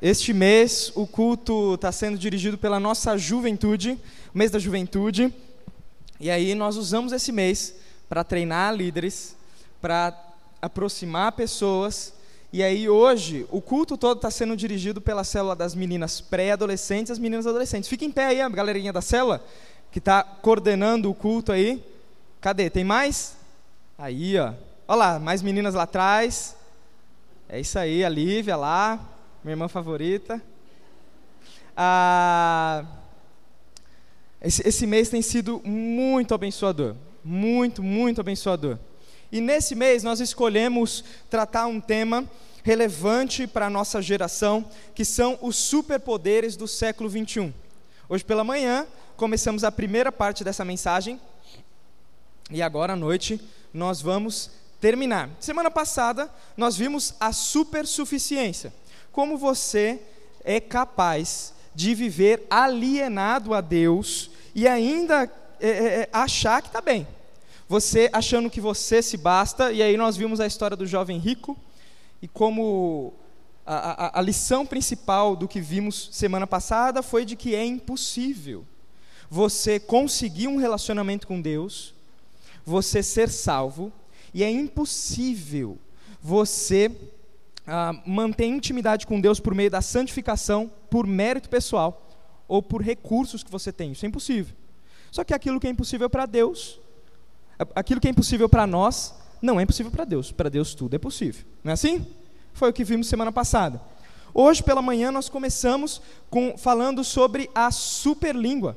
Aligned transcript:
Este 0.00 0.34
mês 0.34 0.92
o 0.94 1.06
culto 1.06 1.74
está 1.74 1.90
sendo 1.90 2.18
dirigido 2.18 2.58
pela 2.58 2.78
nossa 2.78 3.16
juventude, 3.16 3.98
o 4.34 4.36
mês 4.36 4.50
da 4.50 4.58
juventude. 4.58 5.32
E 6.20 6.30
aí 6.30 6.54
nós 6.54 6.76
usamos 6.76 7.12
esse 7.14 7.32
mês 7.32 7.74
para 8.06 8.22
treinar 8.22 8.74
líderes, 8.74 9.34
para 9.80 10.14
aproximar 10.60 11.32
pessoas. 11.32 12.12
E 12.52 12.62
aí 12.62 12.90
hoje 12.90 13.46
o 13.50 13.62
culto 13.62 13.96
todo 13.96 14.18
está 14.18 14.30
sendo 14.30 14.54
dirigido 14.54 15.00
pela 15.00 15.24
célula 15.24 15.56
das 15.56 15.74
meninas 15.74 16.20
pré-adolescentes 16.20 17.10
as 17.10 17.18
meninas 17.18 17.46
adolescentes. 17.46 17.88
Fica 17.88 18.04
em 18.04 18.12
pé 18.12 18.26
aí 18.26 18.40
a 18.42 18.50
galerinha 18.50 18.92
da 18.92 19.00
célula 19.00 19.42
que 19.90 19.98
está 19.98 20.22
coordenando 20.22 21.10
o 21.10 21.14
culto 21.14 21.52
aí. 21.52 21.82
Cadê? 22.42 22.68
Tem 22.68 22.84
mais? 22.84 23.34
Aí, 23.96 24.38
ó. 24.38 24.52
Olha 24.86 24.98
lá, 24.98 25.18
mais 25.18 25.40
meninas 25.40 25.74
lá 25.74 25.84
atrás. 25.84 26.54
É 27.48 27.58
isso 27.58 27.78
aí, 27.78 28.04
a 28.04 28.10
Lívia 28.10 28.56
lá 28.56 29.15
minha 29.46 29.52
irmã 29.52 29.68
favorita. 29.68 30.42
Ah, 31.76 32.84
esse, 34.42 34.66
esse 34.66 34.84
mês 34.88 35.08
tem 35.08 35.22
sido 35.22 35.62
muito 35.64 36.34
abençoador, 36.34 36.96
muito, 37.22 37.80
muito 37.80 38.20
abençoador. 38.20 38.76
E 39.30 39.40
nesse 39.40 39.76
mês 39.76 40.02
nós 40.02 40.18
escolhemos 40.18 41.04
tratar 41.30 41.68
um 41.68 41.80
tema 41.80 42.28
relevante 42.64 43.46
para 43.46 43.66
a 43.66 43.70
nossa 43.70 44.02
geração, 44.02 44.68
que 44.96 45.04
são 45.04 45.38
os 45.40 45.54
superpoderes 45.54 46.56
do 46.56 46.66
século 46.66 47.08
21. 47.08 47.54
Hoje 48.08 48.24
pela 48.24 48.42
manhã 48.42 48.84
começamos 49.16 49.62
a 49.62 49.70
primeira 49.70 50.10
parte 50.10 50.42
dessa 50.42 50.64
mensagem 50.64 51.20
e 52.50 52.60
agora 52.60 52.94
à 52.94 52.96
noite 52.96 53.40
nós 53.72 54.02
vamos 54.02 54.50
terminar. 54.80 55.30
Semana 55.38 55.70
passada 55.70 56.28
nós 56.56 56.76
vimos 56.76 57.14
a 57.20 57.32
supersuficiência 57.32 58.72
como 59.16 59.38
você 59.38 59.98
é 60.44 60.60
capaz 60.60 61.54
de 61.74 61.94
viver 61.94 62.46
alienado 62.50 63.54
a 63.54 63.62
Deus 63.62 64.30
e 64.54 64.68
ainda 64.68 65.22
é, 65.58 65.68
é, 65.68 66.00
é 66.02 66.08
achar 66.12 66.60
que 66.60 66.68
está 66.68 66.82
bem. 66.82 67.08
Você 67.66 68.10
achando 68.12 68.50
que 68.50 68.60
você 68.60 69.00
se 69.00 69.16
basta, 69.16 69.72
e 69.72 69.82
aí 69.82 69.96
nós 69.96 70.18
vimos 70.18 70.38
a 70.38 70.46
história 70.46 70.76
do 70.76 70.86
jovem 70.86 71.16
rico, 71.16 71.56
e 72.20 72.28
como 72.28 73.14
a, 73.64 74.18
a, 74.18 74.18
a 74.18 74.22
lição 74.22 74.66
principal 74.66 75.34
do 75.34 75.48
que 75.48 75.62
vimos 75.62 76.10
semana 76.12 76.46
passada 76.46 77.02
foi 77.02 77.24
de 77.24 77.36
que 77.36 77.54
é 77.54 77.64
impossível 77.64 78.66
você 79.30 79.80
conseguir 79.80 80.46
um 80.46 80.58
relacionamento 80.58 81.26
com 81.26 81.40
Deus, 81.40 81.94
você 82.66 83.02
ser 83.02 83.30
salvo, 83.30 83.90
e 84.34 84.44
é 84.44 84.50
impossível 84.50 85.78
você 86.20 86.90
ah, 87.66 87.92
manter 88.06 88.46
intimidade 88.46 89.06
com 89.06 89.20
Deus 89.20 89.40
por 89.40 89.54
meio 89.54 89.70
da 89.70 89.82
santificação, 89.82 90.70
por 90.88 91.06
mérito 91.06 91.48
pessoal 91.48 92.02
ou 92.46 92.62
por 92.62 92.80
recursos 92.80 93.42
que 93.42 93.50
você 93.50 93.72
tem. 93.72 93.92
Isso 93.92 94.04
é 94.04 94.08
impossível. 94.08 94.54
Só 95.10 95.24
que 95.24 95.34
aquilo 95.34 95.58
que 95.58 95.66
é 95.66 95.70
impossível 95.70 96.08
para 96.08 96.26
Deus, 96.26 96.80
aquilo 97.74 98.00
que 98.00 98.06
é 98.06 98.10
impossível 98.10 98.48
para 98.48 98.66
nós, 98.66 99.14
não 99.42 99.58
é 99.58 99.64
impossível 99.64 99.90
para 99.90 100.04
Deus. 100.04 100.30
Para 100.30 100.48
Deus 100.48 100.74
tudo 100.74 100.94
é 100.94 100.98
possível. 100.98 101.44
Não 101.64 101.70
é 101.70 101.74
assim? 101.74 102.06
Foi 102.52 102.70
o 102.70 102.72
que 102.72 102.84
vimos 102.84 103.08
semana 103.08 103.32
passada. 103.32 103.80
Hoje 104.32 104.62
pela 104.62 104.82
manhã 104.82 105.10
nós 105.10 105.28
começamos 105.28 106.00
com, 106.30 106.56
falando 106.56 107.02
sobre 107.02 107.50
a 107.54 107.70
superlíngua. 107.70 108.76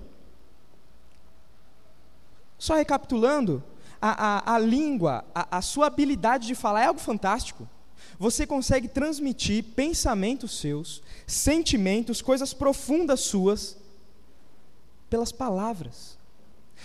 Só 2.57 2.75
recapitulando, 2.75 3.63
a, 4.01 4.53
a, 4.53 4.55
a 4.55 4.59
língua, 4.59 5.25
a, 5.35 5.57
a 5.57 5.61
sua 5.61 5.87
habilidade 5.87 6.47
de 6.47 6.55
falar 6.55 6.81
é 6.81 6.85
algo 6.87 6.99
fantástico 6.99 7.67
você 8.19 8.45
consegue 8.45 8.89
transmitir 8.89 9.63
pensamentos 9.63 10.59
seus, 10.59 11.01
sentimentos, 11.25 12.21
coisas 12.21 12.53
profundas 12.53 13.21
suas, 13.21 13.77
pelas 15.09 15.31
palavras. 15.31 16.17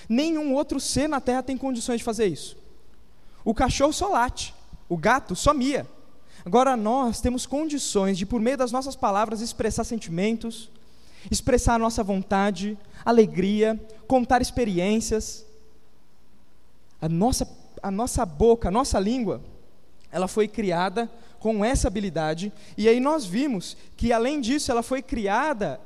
Nenhum 0.08 0.54
outro 0.54 0.78
ser 0.78 1.08
na 1.08 1.20
Terra 1.20 1.42
tem 1.42 1.58
condições 1.58 1.98
de 1.98 2.04
fazer 2.04 2.26
isso. 2.26 2.56
O 3.44 3.52
cachorro 3.52 3.92
só 3.92 4.08
late, 4.08 4.54
o 4.88 4.96
gato 4.96 5.34
só 5.34 5.52
mia. 5.52 5.86
Agora 6.44 6.76
nós 6.76 7.20
temos 7.20 7.46
condições 7.46 8.16
de, 8.16 8.24
por 8.24 8.40
meio 8.40 8.56
das 8.56 8.70
nossas 8.70 8.94
palavras, 8.94 9.40
expressar 9.40 9.82
sentimentos, 9.82 10.70
expressar 11.28 11.80
nossa 11.80 12.04
vontade, 12.04 12.78
alegria, 13.04 13.80
contar 14.06 14.40
experiências. 14.40 15.44
A 17.00 17.08
nossa, 17.08 17.48
a 17.82 17.90
nossa 17.90 18.24
boca, 18.24 18.68
a 18.68 18.70
nossa 18.70 19.00
língua, 19.00 19.42
ela 20.12 20.28
foi 20.28 20.46
criada 20.46 21.10
com 21.44 21.62
essa 21.62 21.88
habilidade, 21.88 22.50
e 22.74 22.88
aí 22.88 22.98
nós 22.98 23.26
vimos 23.26 23.76
que 23.98 24.14
além 24.14 24.40
disso 24.40 24.72
ela 24.72 24.82
foi 24.82 25.02
criada 25.02 25.78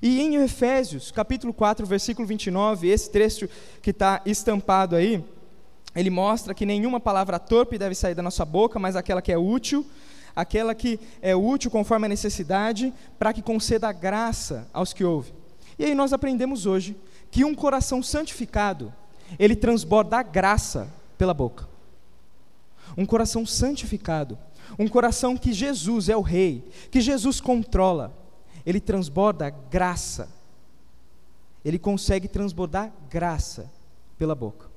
e 0.00 0.20
em 0.20 0.36
Efésios, 0.36 1.10
capítulo 1.10 1.52
4, 1.52 1.84
versículo 1.84 2.24
29, 2.24 2.88
esse 2.88 3.10
trecho 3.10 3.48
que 3.82 3.90
está 3.90 4.22
estampado 4.24 4.94
aí, 4.94 5.24
ele 5.92 6.08
mostra 6.08 6.54
que 6.54 6.64
nenhuma 6.64 7.00
palavra 7.00 7.36
torpe 7.40 7.76
deve 7.76 7.96
sair 7.96 8.14
da 8.14 8.22
nossa 8.22 8.44
boca, 8.44 8.78
mas 8.78 8.94
aquela 8.94 9.20
que 9.20 9.32
é 9.32 9.36
útil, 9.36 9.84
aquela 10.36 10.72
que 10.72 11.00
é 11.20 11.34
útil 11.34 11.68
conforme 11.68 12.06
a 12.06 12.08
necessidade, 12.08 12.94
para 13.18 13.32
que 13.32 13.42
conceda 13.42 13.90
graça 13.90 14.68
aos 14.72 14.92
que 14.92 15.02
ouvem. 15.02 15.34
E 15.80 15.84
aí 15.84 15.96
nós 15.96 16.12
aprendemos 16.12 16.64
hoje 16.64 16.96
que 17.28 17.44
um 17.44 17.56
coração 17.56 18.04
santificado, 18.04 18.94
ele 19.36 19.56
transborda 19.56 20.18
a 20.18 20.22
graça 20.22 20.88
pela 21.18 21.34
boca. 21.34 21.72
Um 22.96 23.06
coração 23.06 23.44
santificado, 23.44 24.38
um 24.78 24.88
coração 24.88 25.36
que 25.36 25.52
Jesus 25.52 26.08
é 26.08 26.16
o 26.16 26.20
Rei, 26.20 26.64
que 26.90 27.00
Jesus 27.00 27.40
controla, 27.40 28.12
ele 28.64 28.80
transborda 28.80 29.50
graça. 29.50 30.28
Ele 31.64 31.78
consegue 31.78 32.26
transbordar 32.26 32.92
graça 33.08 33.70
pela 34.18 34.34
boca. 34.34 34.70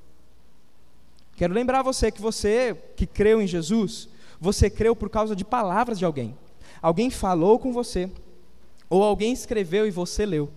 Quero 1.36 1.54
lembrar 1.54 1.82
você 1.82 2.12
que 2.12 2.22
você 2.22 2.76
que 2.96 3.06
creu 3.06 3.42
em 3.42 3.48
Jesus, 3.48 4.08
você 4.40 4.70
creu 4.70 4.96
por 4.96 5.10
causa 5.10 5.36
de 5.36 5.44
palavras 5.44 6.00
de 6.00 6.06
alguém. 6.06 6.38
Alguém 6.82 7.10
falou 7.10 7.58
com 7.58 7.74
você, 7.74 8.10
ou 8.90 9.04
alguém 9.04 9.34
escreveu 9.34 9.88
e 9.88 9.92
você 9.92 10.26
leu. 10.26 10.50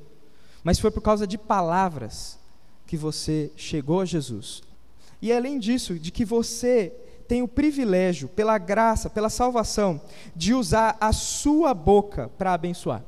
Mas 0.62 0.78
foi 0.78 0.90
por 0.90 1.00
causa 1.00 1.26
de 1.26 1.38
palavras 1.38 2.38
que 2.86 2.96
você 2.96 3.50
chegou 3.56 4.00
a 4.00 4.04
Jesus. 4.04 4.62
E 5.20 5.32
além 5.32 5.58
disso, 5.58 5.98
de 5.98 6.10
que 6.10 6.24
você 6.24 6.92
tem 7.28 7.42
o 7.42 7.48
privilégio, 7.48 8.26
pela 8.26 8.56
graça, 8.56 9.10
pela 9.10 9.28
salvação, 9.28 10.00
de 10.34 10.54
usar 10.54 10.96
a 10.98 11.12
sua 11.12 11.74
boca 11.74 12.30
para 12.38 12.54
abençoar. 12.54 13.04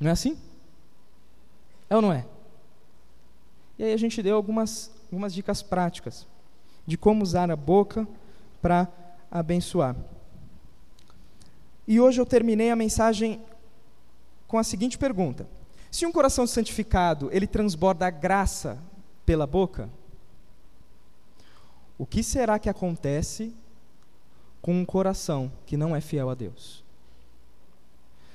Não 0.00 0.08
é 0.08 0.12
assim? 0.12 0.38
É 1.90 1.94
ou 1.94 2.00
não 2.00 2.12
é? 2.12 2.24
E 3.78 3.84
aí 3.84 3.92
a 3.92 3.96
gente 3.96 4.22
deu 4.22 4.36
algumas, 4.36 4.90
algumas 5.04 5.34
dicas 5.34 5.62
práticas 5.62 6.26
de 6.86 6.96
como 6.96 7.22
usar 7.22 7.50
a 7.50 7.56
boca 7.56 8.08
para 8.62 8.88
abençoar. 9.30 9.94
E 11.86 12.00
hoje 12.00 12.20
eu 12.20 12.26
terminei 12.26 12.70
a 12.70 12.76
mensagem 12.76 13.42
com 14.46 14.58
a 14.58 14.64
seguinte 14.64 14.96
pergunta: 14.96 15.46
Se 15.90 16.06
um 16.06 16.12
coração 16.12 16.46
santificado, 16.46 17.28
ele 17.32 17.46
transborda 17.46 18.06
a 18.06 18.10
graça 18.10 18.78
pela 19.26 19.46
boca, 19.46 19.90
o 22.00 22.06
que 22.06 22.22
será 22.22 22.58
que 22.58 22.70
acontece 22.70 23.54
com 24.62 24.72
um 24.72 24.86
coração 24.86 25.52
que 25.66 25.76
não 25.76 25.94
é 25.94 26.00
fiel 26.00 26.30
a 26.30 26.34
Deus? 26.34 26.82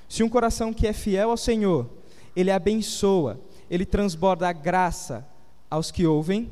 Se 0.07 0.21
um 0.21 0.29
coração 0.29 0.71
que 0.71 0.85
é 0.85 0.93
fiel 0.93 1.31
ao 1.31 1.35
Senhor, 1.35 1.89
ele 2.35 2.51
abençoa, 2.51 3.39
ele 3.67 3.83
transborda 3.83 4.47
a 4.47 4.53
graça 4.53 5.27
aos 5.67 5.89
que 5.89 6.05
ouvem, 6.05 6.51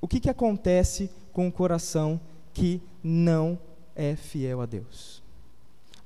o 0.00 0.06
que, 0.06 0.20
que 0.20 0.30
acontece 0.30 1.10
com 1.32 1.48
um 1.48 1.50
coração 1.50 2.20
que 2.54 2.80
não 3.02 3.58
é 3.96 4.14
fiel 4.14 4.60
a 4.60 4.66
Deus? 4.66 5.20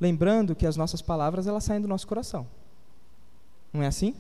Lembrando 0.01 0.57
que 0.57 0.67
as 0.67 0.79
nossas 0.79 1.03
palavras 1.03 1.47
elas 1.47 1.65
saem 1.65 1.83
do 1.83 1.87
nosso 1.87 2.09
coração. 2.09 2.49
Não 3.71 3.83
é 3.83 3.87
assim? 3.87 4.15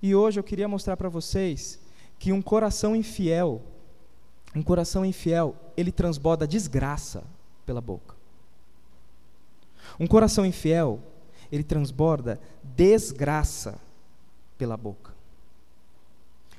E 0.00 0.14
hoje 0.14 0.38
eu 0.38 0.44
queria 0.44 0.68
mostrar 0.68 0.96
para 0.96 1.08
vocês 1.08 1.84
que 2.18 2.32
um 2.32 2.42
coração 2.42 2.94
infiel, 2.96 3.62
um 4.54 4.62
coração 4.62 5.04
infiel, 5.04 5.54
ele 5.76 5.92
transborda 5.92 6.46
desgraça 6.46 7.24
pela 7.64 7.80
boca. 7.80 8.14
Um 9.98 10.06
coração 10.06 10.44
infiel, 10.44 11.00
ele 11.50 11.62
transborda 11.62 12.40
desgraça 12.62 13.78
pela 14.58 14.76
boca. 14.76 15.14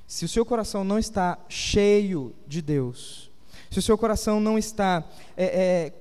Se 0.07 0.23
o 0.23 0.29
seu 0.29 0.45
coração 0.45 0.83
não 0.83 0.97
está 0.97 1.37
cheio 1.49 2.33
de 2.47 2.61
Deus, 2.61 3.29
se 3.69 3.79
o 3.79 3.81
seu 3.81 3.97
coração 3.97 4.39
não 4.39 4.57
está 4.57 5.03
é, 5.35 5.45
é, 5.45 5.93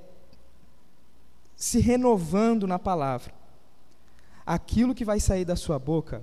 se 1.56 1.80
renovando 1.80 2.66
na 2.66 2.78
palavra, 2.78 3.34
aquilo 4.44 4.94
que 4.94 5.04
vai 5.04 5.18
sair 5.18 5.44
da 5.44 5.56
sua 5.56 5.78
boca 5.78 6.22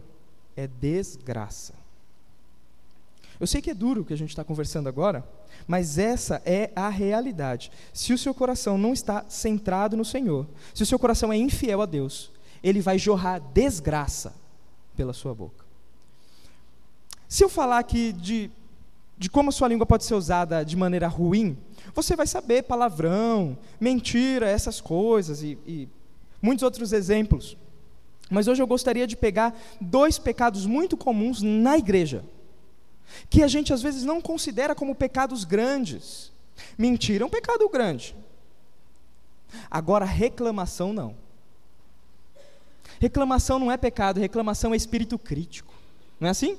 é 0.55 0.67
desgraça. 0.67 1.82
Eu 3.43 3.47
sei 3.47 3.61
que 3.61 3.71
é 3.71 3.73
duro 3.73 4.03
o 4.03 4.05
que 4.05 4.13
a 4.13 4.17
gente 4.17 4.29
está 4.29 4.41
conversando 4.41 4.87
agora, 4.87 5.21
mas 5.67 5.97
essa 5.97 6.41
é 6.45 6.71
a 6.73 6.87
realidade. 6.87 7.73
Se 7.91 8.13
o 8.13 8.17
seu 8.17 8.33
coração 8.33 8.77
não 8.77 8.93
está 8.93 9.25
centrado 9.27 9.97
no 9.97 10.05
Senhor, 10.05 10.47
se 10.73 10.81
o 10.81 10.85
seu 10.85 10.97
coração 10.97 11.33
é 11.33 11.35
infiel 11.35 11.81
a 11.81 11.85
Deus, 11.85 12.31
ele 12.63 12.79
vai 12.79 12.97
jorrar 12.97 13.41
desgraça 13.53 14.33
pela 14.95 15.11
sua 15.11 15.35
boca. 15.35 15.65
Se 17.27 17.43
eu 17.43 17.49
falar 17.49 17.79
aqui 17.79 18.13
de, 18.13 18.49
de 19.17 19.29
como 19.29 19.49
a 19.49 19.51
sua 19.51 19.67
língua 19.67 19.85
pode 19.85 20.05
ser 20.05 20.13
usada 20.13 20.63
de 20.63 20.77
maneira 20.77 21.09
ruim, 21.09 21.57
você 21.93 22.15
vai 22.15 22.25
saber 22.25 22.63
palavrão, 22.63 23.57
mentira, 23.77 24.49
essas 24.49 24.79
coisas 24.79 25.43
e, 25.43 25.57
e 25.67 25.89
muitos 26.41 26.63
outros 26.63 26.93
exemplos. 26.93 27.57
Mas 28.31 28.47
hoje 28.47 28.63
eu 28.63 28.67
gostaria 28.67 29.05
de 29.05 29.17
pegar 29.17 29.53
dois 29.81 30.17
pecados 30.17 30.65
muito 30.65 30.95
comuns 30.95 31.41
na 31.41 31.77
igreja 31.77 32.23
que 33.29 33.43
a 33.43 33.47
gente 33.47 33.73
às 33.73 33.81
vezes 33.81 34.03
não 34.03 34.21
considera 34.21 34.75
como 34.75 34.95
pecados 34.95 35.43
grandes. 35.43 36.31
Mentira 36.77 37.23
é 37.23 37.27
um 37.27 37.29
pecado 37.29 37.67
grande. 37.69 38.15
Agora, 39.69 40.05
reclamação 40.05 40.93
não. 40.93 41.15
Reclamação 42.99 43.59
não 43.59 43.71
é 43.71 43.77
pecado, 43.77 44.19
reclamação 44.19 44.73
é 44.73 44.77
espírito 44.77 45.19
crítico. 45.19 45.73
Não 46.19 46.27
é 46.27 46.31
assim? 46.31 46.57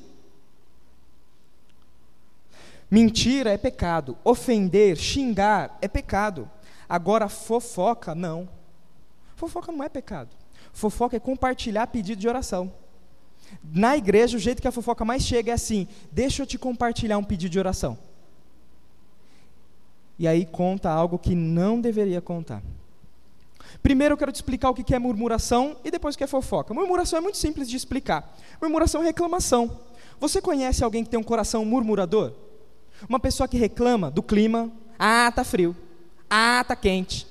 Mentira 2.90 3.50
é 3.50 3.58
pecado, 3.58 4.16
ofender, 4.22 4.96
xingar 4.96 5.78
é 5.80 5.88
pecado. 5.88 6.50
Agora, 6.88 7.28
fofoca, 7.28 8.14
não. 8.14 8.48
Fofoca 9.36 9.72
não 9.72 9.82
é 9.82 9.88
pecado. 9.88 10.30
Fofoca 10.72 11.16
é 11.16 11.20
compartilhar 11.20 11.86
pedido 11.86 12.20
de 12.20 12.28
oração. 12.28 12.72
Na 13.62 13.96
igreja, 13.96 14.36
o 14.36 14.40
jeito 14.40 14.60
que 14.60 14.68
a 14.68 14.72
fofoca 14.72 15.04
mais 15.04 15.22
chega 15.22 15.50
é 15.50 15.54
assim: 15.54 15.88
deixa 16.10 16.42
eu 16.42 16.46
te 16.46 16.58
compartilhar 16.58 17.18
um 17.18 17.24
pedido 17.24 17.50
de 17.50 17.58
oração. 17.58 17.98
E 20.18 20.28
aí 20.28 20.46
conta 20.46 20.90
algo 20.90 21.18
que 21.18 21.34
não 21.34 21.80
deveria 21.80 22.20
contar. 22.20 22.62
Primeiro 23.82 24.14
eu 24.14 24.16
quero 24.16 24.32
te 24.32 24.36
explicar 24.36 24.70
o 24.70 24.74
que 24.74 24.94
é 24.94 24.98
murmuração 24.98 25.76
e 25.84 25.90
depois 25.90 26.14
o 26.14 26.18
que 26.18 26.24
é 26.24 26.26
fofoca. 26.26 26.72
Murmuração 26.72 27.18
é 27.18 27.20
muito 27.20 27.38
simples 27.38 27.68
de 27.68 27.76
explicar. 27.76 28.36
Murmuração 28.60 29.02
é 29.02 29.06
reclamação. 29.06 29.78
Você 30.20 30.40
conhece 30.40 30.84
alguém 30.84 31.04
que 31.04 31.10
tem 31.10 31.18
um 31.18 31.24
coração 31.24 31.64
murmurador? 31.64 32.32
Uma 33.08 33.18
pessoa 33.18 33.48
que 33.48 33.58
reclama 33.58 34.10
do 34.10 34.22
clima. 34.22 34.70
Ah, 34.98 35.30
tá 35.34 35.44
frio. 35.44 35.76
Ah, 36.30 36.64
tá 36.66 36.76
quente. 36.76 37.26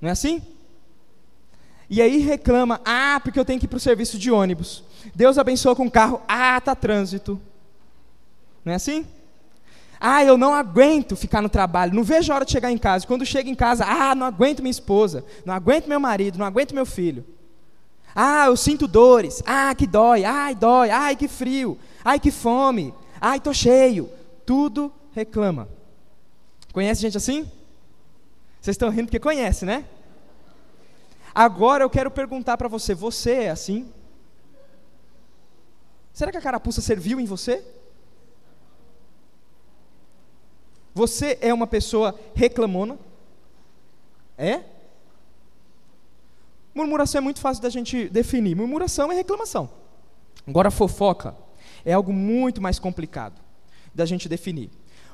Não 0.00 0.08
é 0.08 0.12
assim? 0.12 0.42
E 1.88 2.02
aí 2.02 2.18
reclama, 2.18 2.80
ah, 2.84 3.20
porque 3.22 3.38
eu 3.38 3.44
tenho 3.44 3.60
que 3.60 3.66
ir 3.66 3.68
para 3.68 3.76
o 3.76 3.80
serviço 3.80 4.18
de 4.18 4.30
ônibus. 4.30 4.82
Deus 5.14 5.38
abençoa 5.38 5.74
com 5.74 5.86
o 5.86 5.90
carro, 5.90 6.20
ah, 6.28 6.60
tá 6.60 6.74
trânsito. 6.74 7.40
Não 8.64 8.72
é 8.72 8.76
assim? 8.76 9.06
Ah, 10.00 10.24
eu 10.24 10.36
não 10.36 10.54
aguento 10.54 11.16
ficar 11.16 11.40
no 11.40 11.48
trabalho, 11.48 11.94
não 11.94 12.04
vejo 12.04 12.32
a 12.32 12.36
hora 12.36 12.44
de 12.44 12.52
chegar 12.52 12.70
em 12.70 12.78
casa. 12.78 13.06
Quando 13.06 13.24
chego 13.24 13.48
em 13.48 13.54
casa, 13.54 13.84
ah, 13.84 14.14
não 14.14 14.26
aguento 14.26 14.60
minha 14.60 14.70
esposa, 14.70 15.24
não 15.44 15.54
aguento 15.54 15.86
meu 15.86 15.98
marido, 15.98 16.38
não 16.38 16.46
aguento 16.46 16.74
meu 16.74 16.86
filho. 16.86 17.24
Ah, 18.14 18.46
eu 18.46 18.56
sinto 18.56 18.86
dores, 18.86 19.42
ah, 19.46 19.74
que 19.74 19.86
dói, 19.86 20.24
ai, 20.24 20.54
dói, 20.54 20.90
ai, 20.90 21.16
que 21.16 21.26
frio, 21.26 21.78
ai, 22.04 22.20
que 22.20 22.30
fome, 22.30 22.94
ai, 23.20 23.40
tô 23.40 23.52
cheio. 23.52 24.08
Tudo 24.46 24.92
reclama. 25.12 25.68
Conhece 26.72 27.00
gente 27.00 27.16
assim? 27.16 27.50
Vocês 28.60 28.74
estão 28.74 28.90
rindo 28.90 29.06
porque 29.06 29.18
conhece, 29.18 29.64
né? 29.64 29.84
Agora 31.34 31.82
eu 31.82 31.90
quero 31.90 32.10
perguntar 32.10 32.56
para 32.56 32.68
você: 32.68 32.94
você 32.94 33.32
é 33.32 33.50
assim? 33.50 33.88
Será 36.14 36.30
que 36.30 36.38
a 36.38 36.40
carapuça 36.40 36.80
serviu 36.80 37.18
em 37.18 37.24
você? 37.24 37.62
Você 40.94 41.36
é 41.40 41.52
uma 41.52 41.66
pessoa 41.66 42.18
reclamona? 42.36 42.96
É? 44.38 44.62
Murmuração 46.72 47.18
é 47.18 47.22
muito 47.22 47.40
fácil 47.40 47.60
da 47.60 47.68
gente 47.68 48.08
definir. 48.08 48.54
Murmuração 48.54 49.10
é 49.10 49.14
reclamação. 49.16 49.68
Agora, 50.46 50.70
fofoca 50.70 51.34
é 51.84 51.92
algo 51.92 52.12
muito 52.12 52.62
mais 52.62 52.78
complicado 52.78 53.42
da 53.92 54.06
gente 54.06 54.28
definir. 54.28 54.70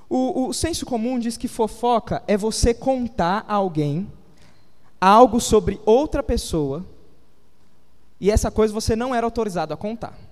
O, 0.06 0.48
o 0.48 0.52
senso 0.52 0.84
comum 0.84 1.18
diz 1.18 1.38
que 1.38 1.48
fofoca 1.48 2.22
é 2.26 2.36
você 2.36 2.74
contar 2.74 3.46
a 3.48 3.54
alguém 3.54 4.10
algo 5.00 5.40
sobre 5.40 5.80
outra 5.86 6.22
pessoa 6.22 6.84
e 8.20 8.30
essa 8.30 8.50
coisa 8.50 8.74
você 8.74 8.94
não 8.94 9.14
era 9.14 9.26
autorizado 9.26 9.72
a 9.72 9.76
contar. 9.78 10.29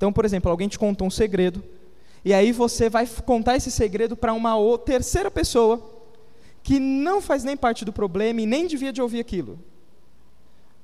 Então, 0.00 0.10
por 0.10 0.24
exemplo, 0.24 0.50
alguém 0.50 0.66
te 0.66 0.78
contou 0.78 1.06
um 1.06 1.10
segredo 1.10 1.62
e 2.24 2.32
aí 2.32 2.52
você 2.52 2.88
vai 2.88 3.06
contar 3.06 3.56
esse 3.56 3.70
segredo 3.70 4.16
para 4.16 4.32
uma 4.32 4.56
terceira 4.78 5.30
pessoa 5.30 6.06
que 6.62 6.78
não 6.80 7.20
faz 7.20 7.44
nem 7.44 7.54
parte 7.54 7.84
do 7.84 7.92
problema 7.92 8.40
e 8.40 8.46
nem 8.46 8.66
devia 8.66 8.94
de 8.94 9.02
ouvir 9.02 9.20
aquilo. 9.20 9.58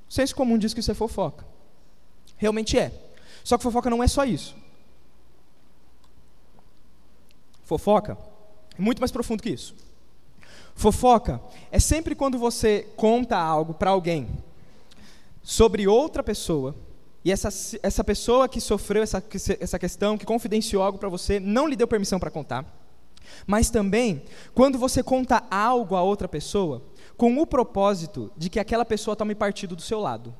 O 0.07 0.13
senso 0.13 0.37
comum 0.37 0.59
diz 0.59 0.75
que 0.75 0.81
isso 0.81 0.91
é 0.91 0.95
fofoca. 0.95 1.47
Realmente 2.37 2.79
é. 2.79 2.93
Só 3.43 3.57
que 3.57 3.63
fofoca 3.63 3.89
não 3.89 4.03
é 4.03 4.07
só 4.07 4.23
isso. 4.23 4.55
Fofoca 7.65 8.19
é 8.79 8.83
muito 8.83 9.01
mais 9.01 9.11
profundo 9.11 9.43
que 9.43 9.49
isso. 9.49 9.75
Fofoca 10.75 11.41
é 11.73 11.81
sempre 11.81 12.15
quando 12.15 12.37
você 12.37 12.87
conta 12.97 13.39
algo 13.39 13.73
para 13.73 13.93
alguém 13.93 14.29
sobre 15.43 15.89
outra 15.89 16.23
pessoa 16.23 16.75
e 17.27 17.33
essa, 17.33 17.49
essa 17.83 18.05
pessoa 18.05 18.49
que 18.49 18.61
sofreu 18.61 19.03
essa, 19.03 19.21
essa 19.59 19.81
questão, 19.81 20.17
que 20.17 20.25
confidenciou 20.25 20.81
algo 20.81 20.97
para 20.97 21.09
você, 21.09 21.41
não 21.41 21.67
lhe 21.67 21.75
deu 21.75 21.89
permissão 21.89 22.21
para 22.21 22.31
contar. 22.31 22.65
Mas 23.45 23.69
também 23.69 24.23
quando 24.55 24.79
você 24.79 25.03
conta 25.03 25.43
algo 25.51 25.97
a 25.97 26.03
outra 26.03 26.29
pessoa 26.29 26.85
com 27.17 27.37
o 27.37 27.45
propósito 27.45 28.31
de 28.37 28.49
que 28.49 28.61
aquela 28.61 28.85
pessoa 28.85 29.17
tome 29.17 29.35
partido 29.35 29.75
do 29.75 29.83
seu 29.83 29.99
lado. 29.99 30.33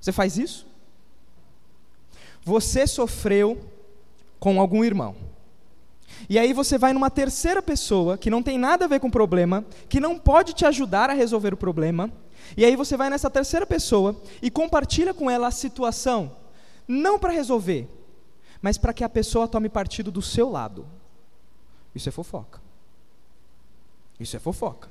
Você 0.00 0.12
faz 0.12 0.38
isso? 0.38 0.68
Você 2.44 2.86
sofreu 2.86 3.68
com 4.38 4.60
algum 4.60 4.84
irmão. 4.84 5.16
E 6.28 6.38
aí 6.38 6.52
você 6.52 6.78
vai 6.78 6.92
numa 6.92 7.10
terceira 7.10 7.60
pessoa 7.60 8.16
que 8.16 8.30
não 8.30 8.40
tem 8.40 8.56
nada 8.56 8.84
a 8.84 8.88
ver 8.88 9.00
com 9.00 9.08
o 9.08 9.10
problema, 9.10 9.64
que 9.88 9.98
não 9.98 10.16
pode 10.16 10.52
te 10.52 10.64
ajudar 10.64 11.10
a 11.10 11.12
resolver 11.12 11.52
o 11.52 11.56
problema. 11.56 12.08
E 12.56 12.64
aí 12.64 12.76
você 12.76 12.96
vai 12.96 13.10
nessa 13.10 13.30
terceira 13.30 13.66
pessoa 13.66 14.20
e 14.42 14.50
compartilha 14.50 15.14
com 15.14 15.30
ela 15.30 15.48
a 15.48 15.52
situação, 15.52 16.36
não 16.86 17.18
para 17.18 17.32
resolver, 17.32 17.88
mas 18.60 18.78
para 18.78 18.92
que 18.92 19.04
a 19.04 19.08
pessoa 19.08 19.48
tome 19.48 19.68
partido 19.68 20.10
do 20.10 20.22
seu 20.22 20.48
lado. 20.50 20.86
Isso 21.94 22.08
é 22.08 22.12
fofoca. 22.12 22.60
Isso 24.18 24.36
é 24.36 24.38
fofoca. 24.38 24.90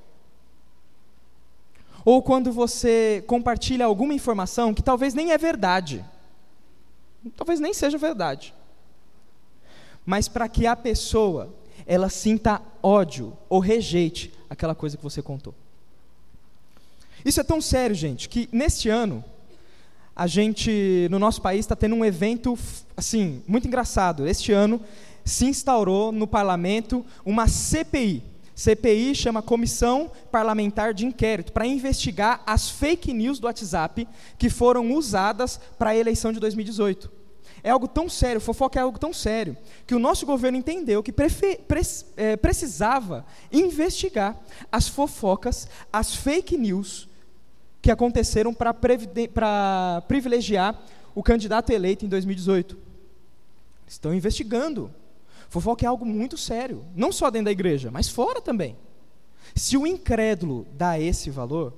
Ou 2.06 2.22
quando 2.22 2.52
você 2.52 3.24
compartilha 3.28 3.86
alguma 3.86 4.14
informação 4.14 4.74
que 4.74 4.83
talvez 4.83 5.14
nem 5.14 5.31
é 5.31 5.38
verdade. 5.38 6.04
Talvez 7.36 7.60
nem 7.60 7.74
seja 7.74 7.98
verdade 7.98 8.54
mas 10.06 10.28
para 10.28 10.48
que 10.48 10.68
a 10.68 10.76
pessoa 10.76 11.54
ela 11.86 12.10
sinta 12.10 12.62
ódio 12.81 13.36
ou 13.50 13.60
rejeite 13.60 14.33
aquela 14.50 14.76
coisa 14.76 14.98
que 14.98 15.04
você 15.04 15.22
contou. 15.22 15.54
Isso 17.25 17.39
é 17.39 17.44
tão 17.44 17.61
sério, 17.61 17.95
gente, 17.95 18.27
que 18.27 18.49
neste 18.51 18.89
ano 18.89 19.23
a 20.15 20.27
gente 20.27 21.07
no 21.09 21.18
nosso 21.18 21.42
país 21.42 21.61
está 21.61 21.75
tendo 21.75 21.95
um 21.95 22.06
evento 22.06 22.57
assim 22.95 23.42
muito 23.47 23.68
engraçado. 23.68 24.27
Este 24.27 24.51
ano 24.51 24.81
se 25.23 25.45
instaurou 25.45 26.11
no 26.11 26.27
parlamento 26.27 27.06
uma 27.25 27.47
CPI. 27.47 28.23
CPI 28.56 29.15
chama 29.15 29.42
Comissão 29.42 30.11
Parlamentar 30.31 30.94
de 30.94 31.06
Inquérito 31.06 31.51
para 31.51 31.65
investigar 31.65 32.44
as 32.45 32.69
fake 32.69 33.11
news 33.11 33.39
do 33.39 33.47
WhatsApp 33.47 34.07
que 34.37 34.49
foram 34.49 34.92
usadas 34.94 35.59
para 35.77 35.92
a 35.92 35.97
eleição 35.97 36.31
de 36.31 36.39
2018 36.39 37.23
é 37.63 37.69
algo 37.69 37.87
tão 37.87 38.09
sério, 38.09 38.42
fofoca 38.42 38.77
é 38.77 38.83
algo 38.83 38.99
tão 38.99 39.13
sério, 39.13 39.56
que 39.87 39.95
o 39.95 39.99
nosso 39.99 40.25
governo 40.25 40.57
entendeu 40.57 41.01
que 41.01 41.13
prefe, 41.13 41.56
pre, 41.65 41.81
é, 42.18 42.35
precisava 42.35 43.25
investigar 43.51 44.37
as 44.69 44.89
fofocas, 44.89 45.69
as 45.92 46.13
fake 46.13 46.57
news 46.57 47.07
que 47.83 47.92
aconteceram 47.92 48.54
para 48.54 48.73
privilegiar 50.07 50.81
o 51.13 51.21
candidato 51.21 51.69
eleito 51.69 52.06
em 52.06 52.07
2018. 52.07 52.78
Estão 53.85 54.13
investigando. 54.13 54.90
Fofoca 55.49 55.85
é 55.85 55.87
algo 55.87 56.06
muito 56.06 56.37
sério, 56.37 56.85
não 56.95 57.11
só 57.11 57.30
dentro 57.30 57.45
da 57.45 57.52
igreja, 57.52 57.92
mas 57.92 58.07
fora 58.07 58.42
também. 58.42 58.78
Se 59.54 59.75
o 59.75 59.85
incrédulo 59.85 60.66
dá 60.71 60.97
esse 60.97 61.30
valor, 61.30 61.73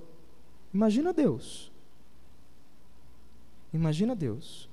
imagina 0.72 1.12
Deus. 1.12 1.72
Imagina 3.74 4.16
Deus. 4.16 4.70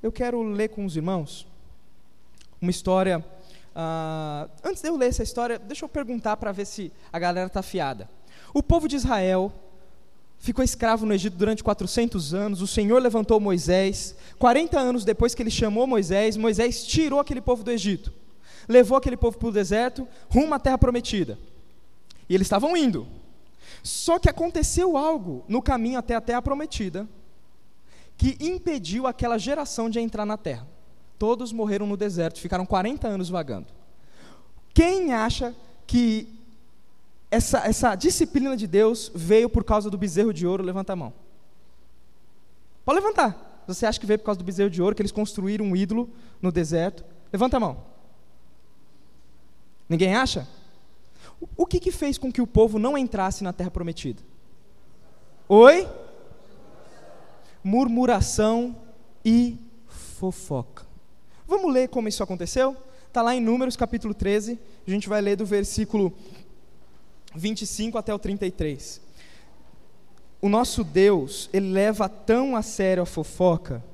Eu 0.00 0.12
quero 0.12 0.40
ler 0.40 0.68
com 0.68 0.84
os 0.84 0.94
irmãos 0.94 1.48
uma 2.60 2.70
história. 2.70 3.24
Uh, 3.74 4.50
antes 4.62 4.82
de 4.82 4.88
eu 4.88 4.96
ler 4.96 5.08
essa 5.08 5.22
história, 5.22 5.58
deixa 5.58 5.84
eu 5.84 5.88
perguntar 5.88 6.36
para 6.36 6.52
ver 6.52 6.66
se 6.66 6.92
a 7.12 7.18
galera 7.18 7.46
está 7.46 7.62
fiada. 7.62 8.08
O 8.52 8.62
povo 8.62 8.86
de 8.86 8.96
Israel 8.96 9.52
ficou 10.38 10.64
escravo 10.64 11.06
no 11.06 11.14
Egito 11.14 11.36
durante 11.36 11.62
400 11.62 12.34
anos. 12.34 12.60
O 12.60 12.66
Senhor 12.66 13.00
levantou 13.00 13.40
Moisés. 13.40 14.14
40 14.38 14.78
anos 14.78 15.04
depois 15.04 15.34
que 15.34 15.42
ele 15.42 15.50
chamou 15.50 15.86
Moisés, 15.86 16.36
Moisés 16.36 16.84
tirou 16.84 17.18
aquele 17.20 17.40
povo 17.40 17.62
do 17.64 17.70
Egito, 17.70 18.12
levou 18.68 18.98
aquele 18.98 19.16
povo 19.16 19.38
para 19.38 19.48
o 19.48 19.52
deserto, 19.52 20.06
rumo 20.28 20.52
à 20.52 20.58
terra 20.58 20.76
prometida. 20.76 21.38
E 22.28 22.34
eles 22.34 22.46
estavam 22.46 22.76
indo. 22.76 23.06
Só 23.82 24.18
que 24.18 24.28
aconteceu 24.28 24.96
algo 24.96 25.44
no 25.48 25.62
caminho 25.62 25.98
até 25.98 26.14
a 26.14 26.20
terra 26.20 26.42
prometida 26.42 27.08
que 28.16 28.36
impediu 28.40 29.06
aquela 29.06 29.38
geração 29.38 29.88
de 29.88 29.98
entrar 29.98 30.26
na 30.26 30.36
terra. 30.36 30.66
Todos 31.22 31.52
morreram 31.52 31.86
no 31.86 31.96
deserto, 31.96 32.40
ficaram 32.40 32.66
40 32.66 33.06
anos 33.06 33.28
vagando. 33.28 33.68
Quem 34.74 35.12
acha 35.12 35.54
que 35.86 36.28
essa, 37.30 37.60
essa 37.60 37.94
disciplina 37.94 38.56
de 38.56 38.66
Deus 38.66 39.08
veio 39.14 39.48
por 39.48 39.62
causa 39.62 39.88
do 39.88 39.96
bezerro 39.96 40.34
de 40.34 40.44
ouro? 40.44 40.64
Levanta 40.64 40.94
a 40.94 40.96
mão. 40.96 41.12
Pode 42.84 42.98
levantar. 42.98 43.62
Você 43.68 43.86
acha 43.86 44.00
que 44.00 44.04
veio 44.04 44.18
por 44.18 44.24
causa 44.24 44.38
do 44.40 44.44
bezerro 44.44 44.68
de 44.68 44.82
ouro, 44.82 44.96
que 44.96 45.00
eles 45.00 45.12
construíram 45.12 45.64
um 45.64 45.76
ídolo 45.76 46.10
no 46.40 46.50
deserto? 46.50 47.04
Levanta 47.32 47.56
a 47.56 47.60
mão. 47.60 47.84
Ninguém 49.88 50.16
acha? 50.16 50.48
O 51.56 51.64
que, 51.66 51.78
que 51.78 51.92
fez 51.92 52.18
com 52.18 52.32
que 52.32 52.42
o 52.42 52.48
povo 52.48 52.80
não 52.80 52.98
entrasse 52.98 53.44
na 53.44 53.52
terra 53.52 53.70
prometida? 53.70 54.20
Oi? 55.48 55.88
Murmuração 57.62 58.74
e 59.24 59.56
fofoca. 59.86 60.90
Vamos 61.52 61.70
ler 61.70 61.90
como 61.90 62.08
isso 62.08 62.22
aconteceu? 62.22 62.74
Está 63.06 63.20
lá 63.20 63.34
em 63.34 63.40
Números 63.40 63.76
capítulo 63.76 64.14
13, 64.14 64.58
a 64.86 64.90
gente 64.90 65.06
vai 65.06 65.20
ler 65.20 65.36
do 65.36 65.44
versículo 65.44 66.10
25 67.34 67.98
até 67.98 68.14
o 68.14 68.18
33. 68.18 69.02
O 70.40 70.48
nosso 70.48 70.82
Deus, 70.82 71.50
ele 71.52 71.70
leva 71.70 72.08
tão 72.08 72.56
a 72.56 72.62
sério 72.62 73.02
a 73.02 73.06
fofoca 73.06 73.84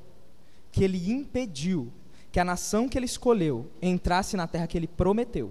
que 0.70 0.84
ele 0.84 1.10
impediu 1.10 1.92
que 2.30 2.38
a 2.38 2.44
nação 2.44 2.88
que 2.88 2.96
ele 2.96 3.06
escolheu 3.06 3.68
entrasse 3.82 4.36
na 4.36 4.46
terra 4.46 4.68
que 4.68 4.78
ele 4.78 4.86
prometeu. 4.86 5.50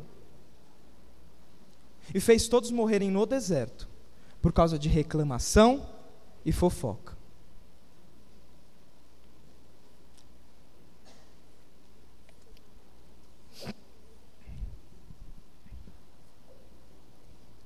E 2.16 2.22
fez 2.22 2.48
todos 2.48 2.72
morrerem 2.72 3.12
no 3.12 3.26
deserto 3.26 3.86
por 4.42 4.54
causa 4.54 4.80
de 4.80 4.88
reclamação 4.88 5.86
e 6.46 6.54
fofoca. 6.54 7.17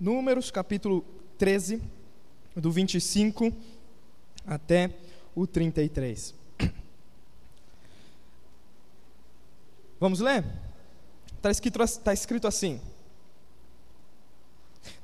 Números 0.01 0.50
capítulo 0.50 1.05
13, 1.38 1.79
do 2.55 2.72
25 2.72 3.53
até 4.48 4.89
o 5.36 5.46
33. 5.46 6.34
Vamos 10.00 10.20
ler? 10.20 10.43
Está 11.38 11.51
escrito, 11.51 11.79
tá 12.03 12.13
escrito 12.13 12.48
assim: 12.48 12.81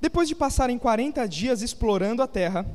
Depois 0.02 0.28
de 0.28 0.34
passarem 0.34 0.80
40 0.80 1.28
dias 1.28 1.62
explorando 1.62 2.24
a 2.24 2.28
terra, 2.28 2.66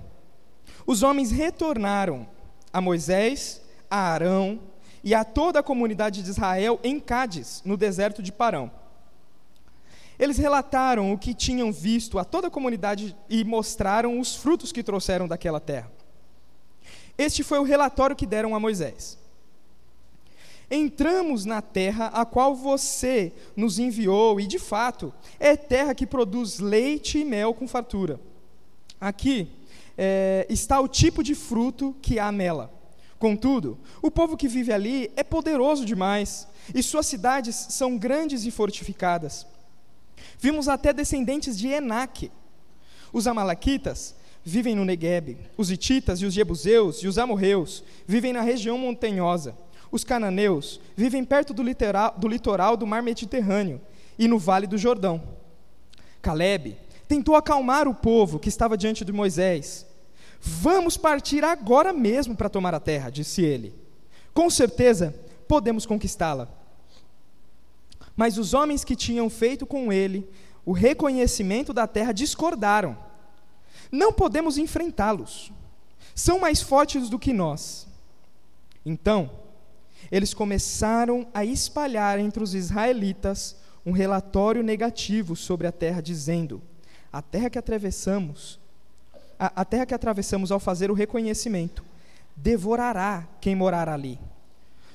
os 0.87 1.03
homens 1.03 1.33
retornaram 1.33 2.29
a 2.73 2.81
Moisés, 2.81 3.61
a 3.91 3.99
Arão 3.99 4.61
e 5.03 5.13
a 5.13 5.25
toda 5.25 5.59
a 5.59 5.63
comunidade 5.65 6.23
de 6.23 6.31
Israel 6.31 6.79
em 6.85 7.01
Cádiz, 7.01 7.63
no 7.65 7.77
deserto 7.77 8.23
de 8.23 8.31
Parão 8.31 8.71
eles 10.23 10.39
relataram 10.39 11.13
o 11.13 11.19
que 11.19 11.35
tinham 11.35 11.73
visto 11.73 12.17
a 12.17 12.25
toda 12.25 12.47
a 12.47 12.51
comunidade 12.51 13.17
e 13.29 13.43
mostraram 13.43 14.21
os 14.21 14.37
frutos 14.37 14.71
que 14.71 14.81
trouxeram 14.81 15.27
daquela 15.27 15.59
terra. 15.59 15.91
Este 17.19 17.43
foi 17.43 17.59
o 17.59 17.65
relatório 17.65 18.15
que 18.15 18.25
deram 18.25 18.55
a 18.55 18.61
Moisés. 18.61 19.19
Entramos 20.71 21.45
na 21.45 21.61
terra 21.61 22.07
a 22.07 22.25
qual 22.25 22.55
você 22.55 23.33
nos 23.57 23.81
enviou, 23.81 24.41
e 24.41 24.47
de 24.47 24.61
fato, 24.61 25.13
é 25.41 25.57
terra 25.57 25.93
que 25.93 26.07
produz 26.07 26.61
leite 26.61 27.19
e 27.19 27.25
mel 27.25 27.53
com 27.53 27.67
fartura. 27.67 28.21
Aqui 29.01 29.49
é, 29.99 30.47
está 30.49 30.81
o 30.81 30.87
tipo 30.87 31.25
de 31.25 31.35
fruto 31.35 31.97
que 32.01 32.21
há 32.21 32.31
nela. 32.31 32.73
Contudo, 33.19 33.77
o 34.01 34.09
povo 34.09 34.37
que 34.37 34.47
vive 34.47 34.73
ali 34.73 35.11
é 35.17 35.25
poderoso 35.25 35.85
demais, 35.85 36.47
e 36.73 36.81
suas 36.81 37.07
cidades 37.07 37.57
são 37.71 37.99
grandes 37.99 38.45
e 38.45 38.53
fortificadas. 38.53 39.51
Vimos 40.39 40.69
até 40.69 40.93
descendentes 40.93 41.59
de 41.59 41.69
Enaque. 41.69 42.31
Os 43.13 43.27
amalequitas 43.27 44.15
vivem 44.45 44.75
no 44.75 44.85
Negueb. 44.85 45.37
Os 45.57 45.71
ititas 45.71 46.21
e 46.21 46.27
os 46.27 46.35
jebuseus 46.35 46.99
e 47.03 47.09
os 47.09 47.19
amorreus 47.19 47.85
vivem 48.07 48.33
na 48.33 48.41
região 48.41 48.77
montanhosa. 48.79 49.57
Os 49.91 50.05
cananeus 50.05 50.81
vivem 50.97 51.25
perto 51.25 51.53
do 51.53 51.63
do 51.63 52.29
litoral 52.29 52.77
do 52.77 52.87
mar 52.87 53.03
Mediterrâneo 53.03 53.81
e 54.19 54.27
no 54.27 54.39
vale 54.39 54.67
do 54.67 54.79
Jordão. 54.79 55.23
Caleb 56.23 56.77
tentou 57.07 57.37
acalmar 57.37 57.87
o 57.87 57.95
povo 57.95 58.39
que 58.39 58.49
estava 58.49 58.77
diante 58.77 59.05
de 59.05 59.13
Moisés. 59.13 59.87
Vamos 60.41 60.97
partir 60.97 61.45
agora 61.45 61.93
mesmo 61.93 62.35
para 62.35 62.49
tomar 62.49 62.75
a 62.75 62.81
terra, 62.81 63.11
disse 63.11 63.43
ele. 63.43 63.75
Com 64.33 64.49
certeza 64.49 65.15
podemos 65.47 65.85
conquistá-la. 65.85 66.49
Mas 68.17 68.39
os 68.39 68.55
homens 68.55 68.85
que 68.85 68.97
tinham 68.97 69.29
feito 69.31 69.67
com 69.67 69.93
ele 69.93 70.29
o 70.65 70.73
reconhecimento 70.73 71.73
da 71.73 71.87
terra 71.87 72.13
discordaram. 72.13 72.97
Não 73.91 74.13
podemos 74.13 74.59
enfrentá-los. 74.59 75.53
São 76.15 76.39
mais 76.39 76.63
fortes 76.63 77.09
do 77.09 77.19
que 77.19 77.33
nós. 77.33 77.87
Então, 78.85 79.31
eles 80.11 80.35
começaram 80.35 81.27
a 81.33 81.45
espalhar 81.45 82.19
entre 82.19 82.43
os 82.43 82.55
israelitas 82.55 83.57
um 83.85 83.93
relatório 83.93 84.63
negativo 84.63 85.35
sobre 85.35 85.67
a 85.67 85.73
terra, 85.73 86.01
dizendo: 86.01 86.63
A 87.13 87.21
terra 87.21 87.51
que 87.51 87.59
atravessamos, 87.59 88.61
a, 89.39 89.63
a 89.63 89.65
terra 89.65 89.87
que 89.87 89.95
atravessamos 89.95 90.53
ao 90.53 90.61
fazer 90.61 90.91
o 90.91 90.95
reconhecimento, 90.95 91.85
devorará 92.37 93.27
quem 93.41 93.57
morar 93.57 93.89
ali. 93.89 94.19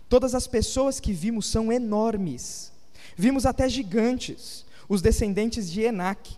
Todas 0.08 0.34
as 0.34 0.48
pessoas 0.48 1.00
que 1.00 1.12
vimos 1.12 1.46
são 1.48 1.72
enormes 1.72 2.72
Vimos 3.18 3.46
até 3.48 3.68
gigantes, 3.68 4.64
os 4.88 5.02
descendentes 5.02 5.72
de 5.72 5.82
Enaque. 5.82 6.38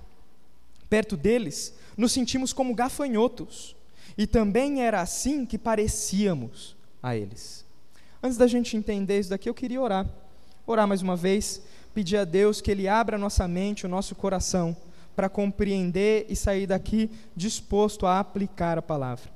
Perto 0.90 1.18
deles, 1.18 1.74
nos 1.98 2.14
sentimos 2.14 2.54
como 2.54 2.74
gafanhotos, 2.74 3.76
e 4.18 4.26
também 4.26 4.82
era 4.82 5.02
assim 5.02 5.46
que 5.46 5.58
parecíamos 5.58 6.76
a 7.04 7.16
eles. 7.16 7.66
Antes 8.24 8.38
da 8.38 8.48
gente 8.48 8.76
entender 8.76 9.20
isso 9.20 9.30
daqui, 9.30 9.50
eu 9.50 9.54
queria 9.54 9.82
orar. 9.82 10.08
Orar 10.66 10.88
mais 10.88 11.02
uma 11.02 11.16
vez, 11.16 11.62
pedir 11.94 12.18
a 12.18 12.26
Deus 12.26 12.62
que 12.62 12.72
Ele 12.72 12.88
abra 12.88 13.18
a 13.18 13.20
nossa 13.20 13.48
mente, 13.48 13.86
o 13.86 13.90
nosso 13.90 14.16
coração, 14.16 14.76
para 15.16 15.30
compreender 15.30 16.26
e 16.30 16.36
sair 16.36 16.66
daqui 16.66 17.10
disposto 17.36 18.06
a 18.06 18.20
aplicar 18.20 18.78
a 18.78 18.82
palavra. 18.82 19.30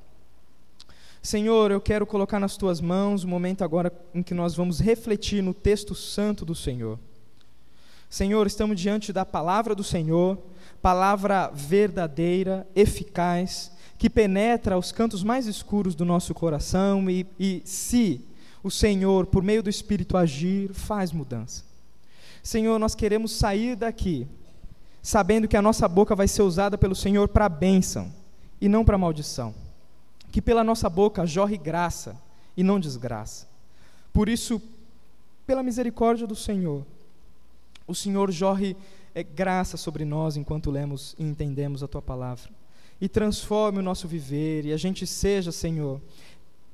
Senhor, 1.21 1.71
eu 1.71 1.79
quero 1.79 2.05
colocar 2.05 2.39
nas 2.39 2.57
tuas 2.57 2.81
mãos 2.81 3.23
o 3.23 3.27
momento 3.27 3.63
agora 3.63 3.91
em 4.13 4.23
que 4.23 4.33
nós 4.33 4.55
vamos 4.55 4.79
refletir 4.79 5.41
no 5.41 5.53
texto 5.53 5.93
santo 5.93 6.45
do 6.45 6.55
Senhor. 6.55 6.99
Senhor, 8.13 8.45
estamos 8.45 8.79
diante 8.79 9.11
da 9.11 9.25
palavra 9.25 9.73
do 9.73 9.83
Senhor, 9.83 10.37
palavra 10.83 11.49
verdadeira, 11.51 12.67
eficaz, 12.75 13.71
que 13.97 14.07
penetra 14.07 14.77
os 14.77 14.91
cantos 14.91 15.23
mais 15.23 15.47
escuros 15.47 15.95
do 15.95 16.05
nosso 16.05 16.31
coração 16.31 17.09
e, 17.09 17.25
e 17.39 17.63
se 17.65 18.21
o 18.61 18.69
Senhor, 18.69 19.25
por 19.25 19.41
meio 19.41 19.63
do 19.63 19.69
Espírito, 19.69 20.15
agir, 20.15 20.71
faz 20.75 21.11
mudança. 21.11 21.63
Senhor, 22.43 22.77
nós 22.77 22.93
queremos 22.93 23.31
sair 23.31 23.75
daqui 23.75 24.27
sabendo 25.01 25.47
que 25.47 25.57
a 25.57 25.61
nossa 25.61 25.87
boca 25.87 26.15
vai 26.15 26.27
ser 26.27 26.43
usada 26.43 26.77
pelo 26.77 26.93
Senhor 26.93 27.27
para 27.29 27.49
bênção 27.49 28.13
e 28.61 28.69
não 28.69 28.85
para 28.85 28.95
maldição. 28.95 29.55
Que 30.31 30.39
pela 30.39 30.63
nossa 30.63 30.87
boca 30.87 31.25
jorre 31.25 31.57
graça 31.57 32.15
e 32.55 32.61
não 32.61 32.79
desgraça. 32.79 33.47
Por 34.13 34.29
isso, 34.29 34.61
pela 35.47 35.63
misericórdia 35.63 36.27
do 36.27 36.35
Senhor, 36.35 36.85
o 37.87 37.93
Senhor 37.93 38.31
jorre 38.31 38.75
é, 39.13 39.23
graça 39.23 39.77
sobre 39.77 40.05
nós 40.05 40.37
enquanto 40.37 40.71
lemos 40.71 41.15
e 41.17 41.23
entendemos 41.23 41.83
a 41.83 41.87
tua 41.87 42.01
palavra. 42.01 42.49
E 42.99 43.09
transforme 43.09 43.79
o 43.79 43.83
nosso 43.83 44.07
viver, 44.07 44.65
e 44.65 44.73
a 44.73 44.77
gente 44.77 45.05
seja, 45.05 45.51
Senhor, 45.51 46.01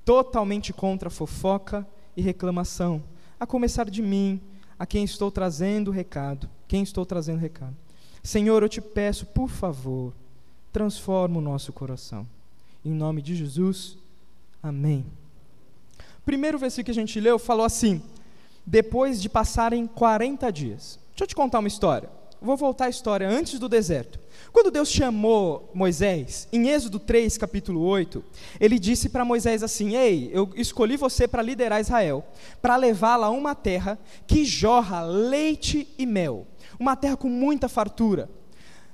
totalmente 0.06 0.72
contra 0.72 1.10
fofoca 1.10 1.88
e 2.16 2.22
reclamação, 2.22 3.04
a 3.40 3.46
começar 3.46 3.90
de 3.90 4.02
mim, 4.02 4.40
a 4.78 4.86
quem 4.86 5.04
estou 5.04 5.32
trazendo 5.32 5.90
o 5.90 5.94
recado, 5.94 6.50
quem 6.68 6.84
estou 6.84 7.06
trazendo 7.06 7.38
o 7.38 7.42
recado. 7.42 7.76
Senhor, 8.22 8.62
eu 8.62 8.70
te 8.70 8.82
peço, 8.82 9.26
por 9.26 9.50
favor, 9.50 10.14
transforma 10.72 11.40
o 11.40 11.42
nosso 11.42 11.74
coração. 11.74 12.28
Em 12.84 12.92
nome 12.92 13.22
de 13.22 13.36
Jesus, 13.36 13.98
amém. 14.62 15.06
Primeiro 16.26 16.60
versículo 16.60 16.86
que 16.86 16.92
a 16.92 17.02
gente 17.02 17.20
leu 17.20 17.40
falou 17.40 17.66
assim: 17.66 18.02
depois 18.70 19.20
de 19.20 19.28
passarem 19.28 19.88
40 19.88 20.52
dias. 20.52 21.00
Deixa 21.10 21.24
eu 21.24 21.28
te 21.28 21.36
contar 21.36 21.58
uma 21.58 21.68
história. 21.68 22.08
vou 22.40 22.56
voltar 22.56 22.86
à 22.86 22.90
história 22.90 23.28
antes 23.28 23.58
do 23.58 23.68
deserto. 23.68 24.20
Quando 24.54 24.70
Deus 24.70 24.90
chamou 24.92 25.72
Moisés, 25.74 26.48
em 26.54 26.70
Êxodo 26.70 27.00
3, 27.00 27.36
capítulo 27.36 27.82
8, 27.82 28.24
ele 28.60 28.78
disse 28.78 29.10
para 29.10 29.26
Moisés 29.26 29.64
assim: 29.64 29.96
Ei, 29.96 30.30
eu 30.32 30.52
escolhi 30.56 30.98
você 30.98 31.28
para 31.28 31.42
liderar 31.42 31.82
Israel, 31.82 32.24
para 32.62 32.76
levá-la 32.76 33.28
a 33.28 33.32
uma 33.32 33.56
terra 33.56 33.98
que 34.28 34.46
jorra 34.46 35.02
leite 35.02 35.88
e 35.98 36.06
mel, 36.06 36.46
uma 36.80 36.96
terra 36.96 37.18
com 37.18 37.28
muita 37.28 37.68
fartura. 37.68 38.30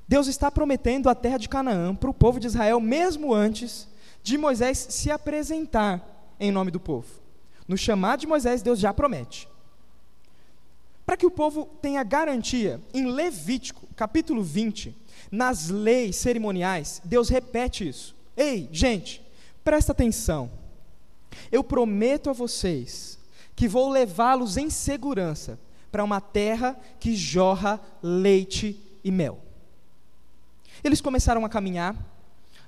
Deus 0.08 0.28
está 0.28 0.50
prometendo 0.50 1.10
a 1.10 1.16
terra 1.16 1.38
de 1.38 1.50
Canaã 1.50 1.94
para 1.94 2.10
o 2.10 2.14
povo 2.14 2.40
de 2.40 2.48
Israel, 2.48 2.80
mesmo 2.80 3.34
antes 3.34 3.90
de 4.24 4.38
Moisés 4.38 4.88
se 4.90 5.12
apresentar 5.12 6.34
em 6.40 6.50
nome 6.50 6.72
do 6.72 6.80
povo. 6.80 7.08
No 7.68 7.78
chamado 7.78 8.22
de 8.22 8.28
Moisés, 8.28 8.62
Deus 8.62 8.80
já 8.80 8.94
promete. 8.94 9.54
Para 11.06 11.18
que 11.18 11.26
o 11.26 11.32
povo 11.32 11.66
tenha 11.82 12.04
garantia, 12.04 12.82
em 12.94 13.06
Levítico, 13.06 13.88
capítulo 13.96 14.42
20, 14.42 14.96
nas 15.32 15.70
leis 15.70 16.16
cerimoniais, 16.16 17.02
Deus 17.06 17.30
repete 17.30 17.88
isso. 17.88 18.16
Ei, 18.36 18.68
gente, 18.72 19.22
presta 19.64 19.92
atenção. 19.92 20.50
Eu 21.52 21.64
prometo 21.64 22.30
a 22.30 22.34
vocês 22.34 23.20
que 23.56 23.68
vou 23.68 23.90
levá-los 23.90 24.58
em 24.58 24.70
segurança 24.70 25.60
para 25.92 26.04
uma 26.04 26.20
terra 26.20 26.78
que 27.00 27.16
jorra 27.16 27.80
leite 28.02 28.80
e 29.04 29.12
mel. 29.12 29.40
Eles 30.84 31.00
começaram 31.00 31.46
a 31.46 31.50
caminhar, 31.50 31.96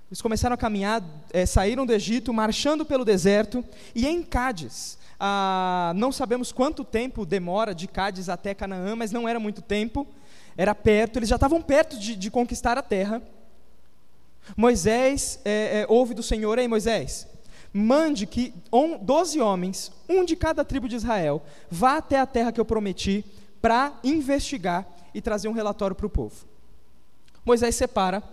eles 0.10 0.22
começaram 0.22 0.54
a 0.54 0.58
caminhar, 0.58 1.04
é, 1.32 1.46
saíram 1.46 1.86
do 1.86 1.92
Egito, 1.92 2.34
marchando 2.34 2.86
pelo 2.86 3.04
deserto, 3.04 3.64
e 3.94 4.08
em 4.08 4.24
Cádiz, 4.24 4.97
ah, 5.20 5.94
não 5.96 6.12
sabemos 6.12 6.52
quanto 6.52 6.84
tempo 6.84 7.26
demora 7.26 7.74
de 7.74 7.88
Cádiz 7.88 8.30
até 8.30 8.54
Canaã, 8.54 8.96
mas 8.96 9.12
não 9.12 9.28
era 9.28 9.40
muito 9.40 9.62
tempo, 9.62 10.06
era 10.56 10.76
perto, 10.76 11.18
eles 11.18 11.30
já 11.30 11.36
estavam 11.36 11.62
perto 11.62 11.98
de, 11.98 12.16
de 12.16 12.30
conquistar 12.30 12.78
a 12.78 12.82
terra. 12.82 13.22
Moisés 14.56 15.40
é, 15.44 15.82
é, 15.82 15.86
ouve 15.90 16.14
do 16.14 16.24
Senhor, 16.24 16.58
ei 16.58 16.68
Moisés, 16.68 17.28
mande 17.74 18.26
que 18.26 18.54
doze 19.02 19.42
homens, 19.42 19.92
um 20.08 20.24
de 20.24 20.36
cada 20.36 20.64
tribo 20.64 20.88
de 20.88 20.96
Israel, 20.96 21.42
vá 21.70 21.98
até 21.98 22.20
a 22.20 22.26
terra 22.26 22.52
que 22.52 22.60
eu 22.60 22.66
prometi 22.66 23.26
para 23.62 23.94
investigar 24.04 24.88
e 25.14 25.22
trazer 25.22 25.48
um 25.48 25.54
relatório 25.54 25.96
para 25.96 26.06
o 26.06 26.10
povo. 26.10 26.46
Moisés 27.44 27.76
separa 27.76 28.24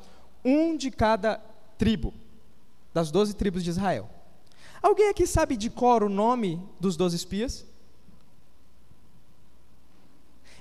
um 0.44 0.76
de 0.76 0.90
cada 0.90 1.40
tribo, 1.78 2.12
das 2.92 3.10
doze 3.10 3.34
tribos 3.34 3.64
de 3.64 3.70
Israel. 3.70 4.08
Alguém 4.84 5.08
aqui 5.08 5.26
sabe 5.26 5.56
de 5.56 5.70
cor 5.70 6.02
o 6.02 6.10
nome 6.10 6.62
dos 6.78 6.94
doze 6.94 7.16
espias? 7.16 7.64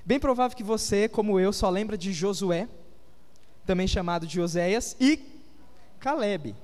Bem 0.05 0.17
provável 0.17 0.55
que 0.55 0.63
você, 0.63 1.09
como 1.09 1.37
eu, 1.41 1.51
só 1.51 1.69
lembra 1.69 1.97
de 1.97 2.13
Josué, 2.13 2.69
também 3.65 3.85
chamado 3.85 4.25
de 4.25 4.39
Oséias, 4.39 4.95
e 4.97 5.19
Caleb. 5.99 6.55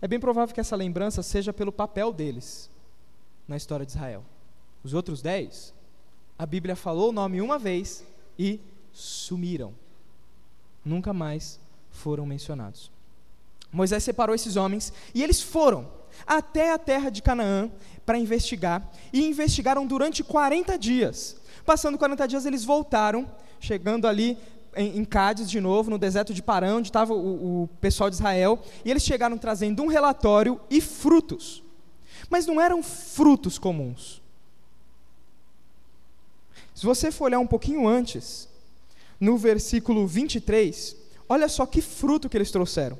É 0.00 0.08
bem 0.08 0.18
provável 0.18 0.54
que 0.54 0.60
essa 0.60 0.74
lembrança 0.74 1.22
seja 1.22 1.52
pelo 1.52 1.70
papel 1.70 2.10
deles 2.10 2.70
na 3.46 3.58
história 3.58 3.84
de 3.84 3.92
Israel. 3.92 4.24
Os 4.82 4.94
outros 4.94 5.20
dez, 5.20 5.74
a 6.38 6.46
Bíblia 6.46 6.74
falou 6.74 7.10
o 7.10 7.12
nome 7.12 7.42
uma 7.42 7.58
vez 7.58 8.02
e 8.38 8.58
sumiram. 8.90 9.74
Nunca 10.82 11.12
mais 11.12 11.60
foram 11.90 12.24
mencionados. 12.24 12.90
Moisés 13.72 14.04
separou 14.04 14.34
esses 14.34 14.56
homens 14.56 14.92
e 15.14 15.22
eles 15.22 15.40
foram 15.40 15.88
até 16.26 16.72
a 16.72 16.78
terra 16.78 17.10
de 17.10 17.22
Canaã 17.22 17.70
para 18.04 18.18
investigar 18.18 18.88
e 19.12 19.24
investigaram 19.24 19.86
durante 19.86 20.22
40 20.22 20.78
dias. 20.78 21.36
Passando 21.64 21.96
40 21.96 22.28
dias, 22.28 22.44
eles 22.44 22.64
voltaram, 22.64 23.26
chegando 23.58 24.06
ali 24.06 24.36
em, 24.76 24.98
em 24.98 25.04
Cádiz 25.04 25.48
de 25.48 25.60
novo, 25.60 25.90
no 25.90 25.98
deserto 25.98 26.34
de 26.34 26.42
Parã, 26.42 26.76
onde 26.76 26.88
estava 26.88 27.14
o, 27.14 27.62
o 27.62 27.68
pessoal 27.80 28.10
de 28.10 28.16
Israel, 28.16 28.62
e 28.84 28.90
eles 28.90 29.02
chegaram 29.02 29.38
trazendo 29.38 29.82
um 29.82 29.86
relatório 29.86 30.60
e 30.68 30.80
frutos. 30.80 31.62
Mas 32.28 32.46
não 32.46 32.60
eram 32.60 32.82
frutos 32.82 33.58
comuns. 33.58 34.20
Se 36.74 36.84
você 36.84 37.12
for 37.12 37.26
olhar 37.26 37.38
um 37.38 37.46
pouquinho 37.46 37.86
antes, 37.86 38.48
no 39.20 39.36
versículo 39.36 40.06
23, 40.06 40.96
olha 41.28 41.48
só 41.48 41.64
que 41.64 41.80
fruto 41.80 42.28
que 42.28 42.36
eles 42.36 42.50
trouxeram. 42.50 42.98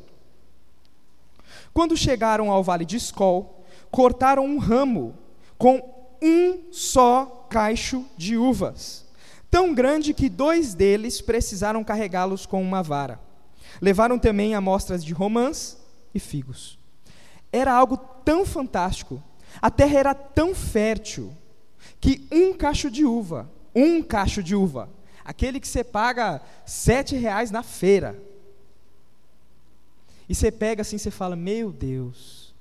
Quando 1.73 1.97
chegaram 1.97 2.51
ao 2.51 2.63
vale 2.63 2.85
de 2.85 2.97
Escol, 2.97 3.65
cortaram 3.91 4.45
um 4.45 4.59
ramo 4.59 5.15
com 5.57 5.81
um 6.21 6.73
só 6.73 7.47
cacho 7.51 8.05
de 8.17 8.37
uvas, 8.37 9.05
tão 9.51 9.75
grande 9.75 10.15
que 10.15 10.29
dois 10.29 10.75
deles 10.75 11.21
precisaram 11.21 11.83
carregá-los 11.83 12.47
com 12.47 12.63
uma 12.63 12.83
vara. 12.83 13.21
Levaram 13.81 14.19
também 14.19 14.55
amostras 14.55 15.05
de 15.05 15.13
romãs 15.13 15.79
e 16.15 16.21
figos. 16.21 16.79
Era 17.53 17.73
algo 17.73 17.97
tão 17.97 18.45
fantástico, 18.45 19.23
a 19.61 19.71
terra 19.71 19.99
era 19.99 20.15
tão 20.15 20.55
fértil, 20.55 21.33
que 22.01 22.27
um 22.31 22.53
cacho 22.55 22.91
de 22.91 23.05
uva, 23.05 23.51
um 23.75 24.03
cacho 24.03 24.43
de 24.43 24.55
uva, 24.55 24.89
aquele 25.25 25.61
que 25.61 25.69
você 25.69 25.85
paga 25.85 26.41
sete 26.65 27.17
reais 27.17 27.51
na 27.51 27.63
feira, 27.63 28.21
e 30.29 30.35
você 30.35 30.51
pega 30.51 30.83
assim, 30.83 30.99
você 30.99 31.11
fala: 31.11 31.37
Meu 31.37 31.73
Deus. 31.73 32.53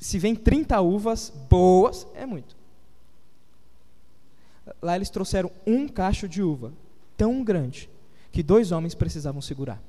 Se 0.00 0.18
vem 0.18 0.34
30 0.34 0.80
uvas 0.80 1.32
boas, 1.48 2.06
é 2.14 2.26
muito. 2.26 2.56
Lá 4.82 4.96
eles 4.96 5.10
trouxeram 5.10 5.50
um 5.64 5.86
cacho 5.86 6.28
de 6.28 6.42
uva, 6.42 6.72
tão 7.16 7.44
grande, 7.44 7.88
que 8.32 8.42
dois 8.42 8.72
homens 8.72 8.94
precisavam 8.94 9.40
segurar. 9.40 9.80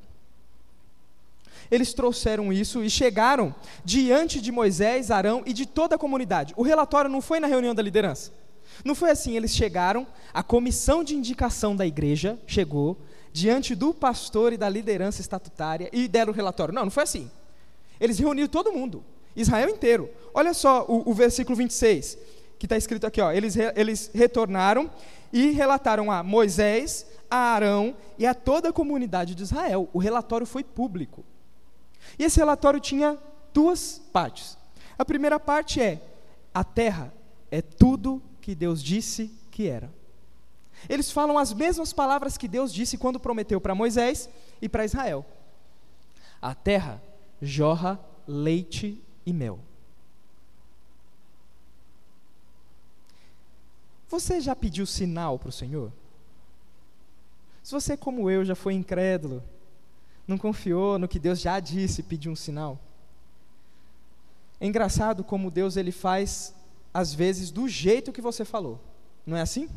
Eles 1.69 1.93
trouxeram 1.93 2.53
isso 2.53 2.83
e 2.83 2.89
chegaram 2.89 3.53
diante 3.83 4.39
de 4.39 4.51
Moisés, 4.51 5.11
Arão 5.11 5.43
e 5.45 5.51
de 5.51 5.65
toda 5.65 5.95
a 5.95 5.99
comunidade. 5.99 6.53
O 6.55 6.61
relatório 6.61 7.09
não 7.09 7.21
foi 7.21 7.39
na 7.39 7.47
reunião 7.47 7.75
da 7.75 7.81
liderança. 7.81 8.31
Não 8.85 8.93
foi 8.93 9.09
assim, 9.09 9.35
eles 9.35 9.55
chegaram, 9.55 10.05
a 10.33 10.43
comissão 10.43 11.03
de 11.03 11.15
indicação 11.15 11.75
da 11.75 11.85
igreja 11.85 12.37
chegou, 12.45 12.97
diante 13.31 13.75
do 13.75 13.93
pastor 13.93 14.53
e 14.53 14.57
da 14.57 14.69
liderança 14.69 15.21
estatutária 15.21 15.89
e 15.93 16.07
deram 16.07 16.31
o 16.31 16.35
relatório. 16.35 16.73
Não, 16.73 16.85
não 16.85 16.91
foi 16.91 17.03
assim. 17.03 17.29
Eles 17.99 18.19
reuniram 18.19 18.47
todo 18.47 18.71
mundo, 18.71 19.03
Israel 19.35 19.69
inteiro. 19.69 20.09
Olha 20.33 20.53
só 20.53 20.85
o, 20.87 21.09
o 21.09 21.13
versículo 21.13 21.55
26, 21.55 22.17
que 22.59 22.65
está 22.65 22.77
escrito 22.77 23.05
aqui: 23.05 23.21
ó, 23.21 23.31
eles, 23.31 23.55
re, 23.55 23.71
eles 23.75 24.11
retornaram 24.13 24.89
e 25.31 25.51
relataram 25.51 26.11
a 26.11 26.23
Moisés, 26.23 27.05
a 27.29 27.37
Arão 27.37 27.95
e 28.17 28.25
a 28.25 28.33
toda 28.33 28.69
a 28.69 28.73
comunidade 28.73 29.35
de 29.35 29.43
Israel. 29.43 29.89
O 29.93 29.99
relatório 29.99 30.45
foi 30.45 30.63
público. 30.63 31.23
E 32.17 32.23
esse 32.23 32.39
relatório 32.39 32.79
tinha 32.79 33.17
duas 33.53 34.01
partes. 34.11 34.57
A 34.97 35.05
primeira 35.05 35.39
parte 35.39 35.81
é: 35.81 36.01
a 36.53 36.63
terra 36.63 37.13
é 37.51 37.61
tudo 37.61 38.21
que 38.41 38.55
Deus 38.55 38.81
disse 38.81 39.31
que 39.51 39.67
era. 39.67 39.96
Eles 40.87 41.11
falam 41.11 41.37
as 41.37 41.53
mesmas 41.53 41.91
palavras 41.91 42.37
que 42.37 42.47
Deus 42.47 42.73
disse 42.73 42.97
quando 42.97 43.19
prometeu 43.19 43.59
para 43.59 43.75
Moisés 43.75 44.29
e 44.61 44.69
para 44.69 44.85
Israel. 44.85 45.25
A 46.41 46.53
terra 46.53 47.01
jorra 47.41 47.99
leite 48.27 49.01
e 49.25 49.33
mel. 49.33 49.59
Você 54.09 54.39
já 54.39 54.55
pediu 54.55 54.85
sinal 54.85 55.37
para 55.37 55.49
o 55.49 55.51
Senhor? 55.51 55.91
Se 57.61 57.73
você, 57.73 57.97
como 57.97 58.29
eu, 58.29 58.45
já 58.45 58.55
foi 58.55 58.73
incrédulo, 58.73 59.43
não 60.25 60.37
confiou 60.37 60.97
no 60.97 61.07
que 61.07 61.19
Deus 61.19 61.39
já 61.41 61.59
disse, 61.59 62.01
pediu 62.03 62.31
um 62.31 62.35
sinal. 62.35 62.79
É 64.59 64.65
engraçado 64.65 65.23
como 65.23 65.51
Deus 65.51 65.75
ele 65.75 65.91
faz 65.91 66.53
às 66.93 67.13
vezes 67.13 67.51
do 67.51 67.67
jeito 67.67 68.13
que 68.13 68.21
você 68.21 68.45
falou. 68.45 68.79
Não 69.25 69.35
é 69.35 69.41
assim? 69.41 69.69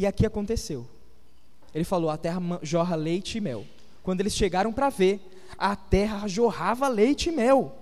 E 0.00 0.06
aqui 0.06 0.24
aconteceu. 0.24 0.88
Ele 1.74 1.84
falou: 1.84 2.08
a 2.08 2.16
terra 2.16 2.40
jorra 2.62 2.96
leite 2.96 3.36
e 3.36 3.40
mel. 3.40 3.66
Quando 4.02 4.20
eles 4.20 4.34
chegaram 4.34 4.72
para 4.72 4.88
ver, 4.88 5.20
a 5.58 5.76
terra 5.76 6.26
jorrava 6.26 6.88
leite 6.88 7.28
e 7.28 7.32
mel. 7.32 7.76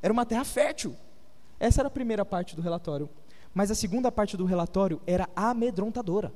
Era 0.00 0.12
uma 0.12 0.24
terra 0.24 0.44
fértil. 0.44 0.94
Essa 1.58 1.80
era 1.80 1.88
a 1.88 1.90
primeira 1.90 2.24
parte 2.24 2.54
do 2.54 2.62
relatório. 2.62 3.10
Mas 3.52 3.68
a 3.68 3.74
segunda 3.74 4.12
parte 4.12 4.36
do 4.36 4.44
relatório 4.44 5.00
era 5.08 5.28
amedrontadora. 5.34 6.32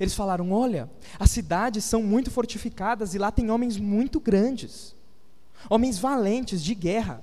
Eles 0.00 0.14
falaram: 0.14 0.50
olha, 0.50 0.90
as 1.16 1.30
cidades 1.30 1.84
são 1.84 2.02
muito 2.02 2.28
fortificadas 2.28 3.14
e 3.14 3.18
lá 3.18 3.30
tem 3.30 3.52
homens 3.52 3.76
muito 3.76 4.18
grandes, 4.18 4.96
homens 5.68 5.96
valentes 5.96 6.60
de 6.60 6.74
guerra, 6.74 7.22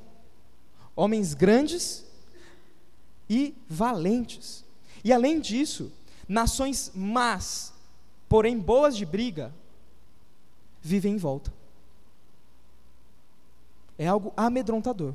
homens 0.95 1.33
grandes 1.33 2.05
e 3.29 3.53
valentes. 3.67 4.63
E 5.03 5.11
além 5.11 5.41
disso, 5.41 5.91
Nações 6.27 6.91
más, 6.93 7.73
porém 8.27 8.57
boas 8.57 8.95
de 8.95 9.05
briga, 9.05 9.53
vivem 10.81 11.13
em 11.13 11.17
volta. 11.17 11.53
É 13.97 14.07
algo 14.07 14.33
amedrontador. 14.35 15.13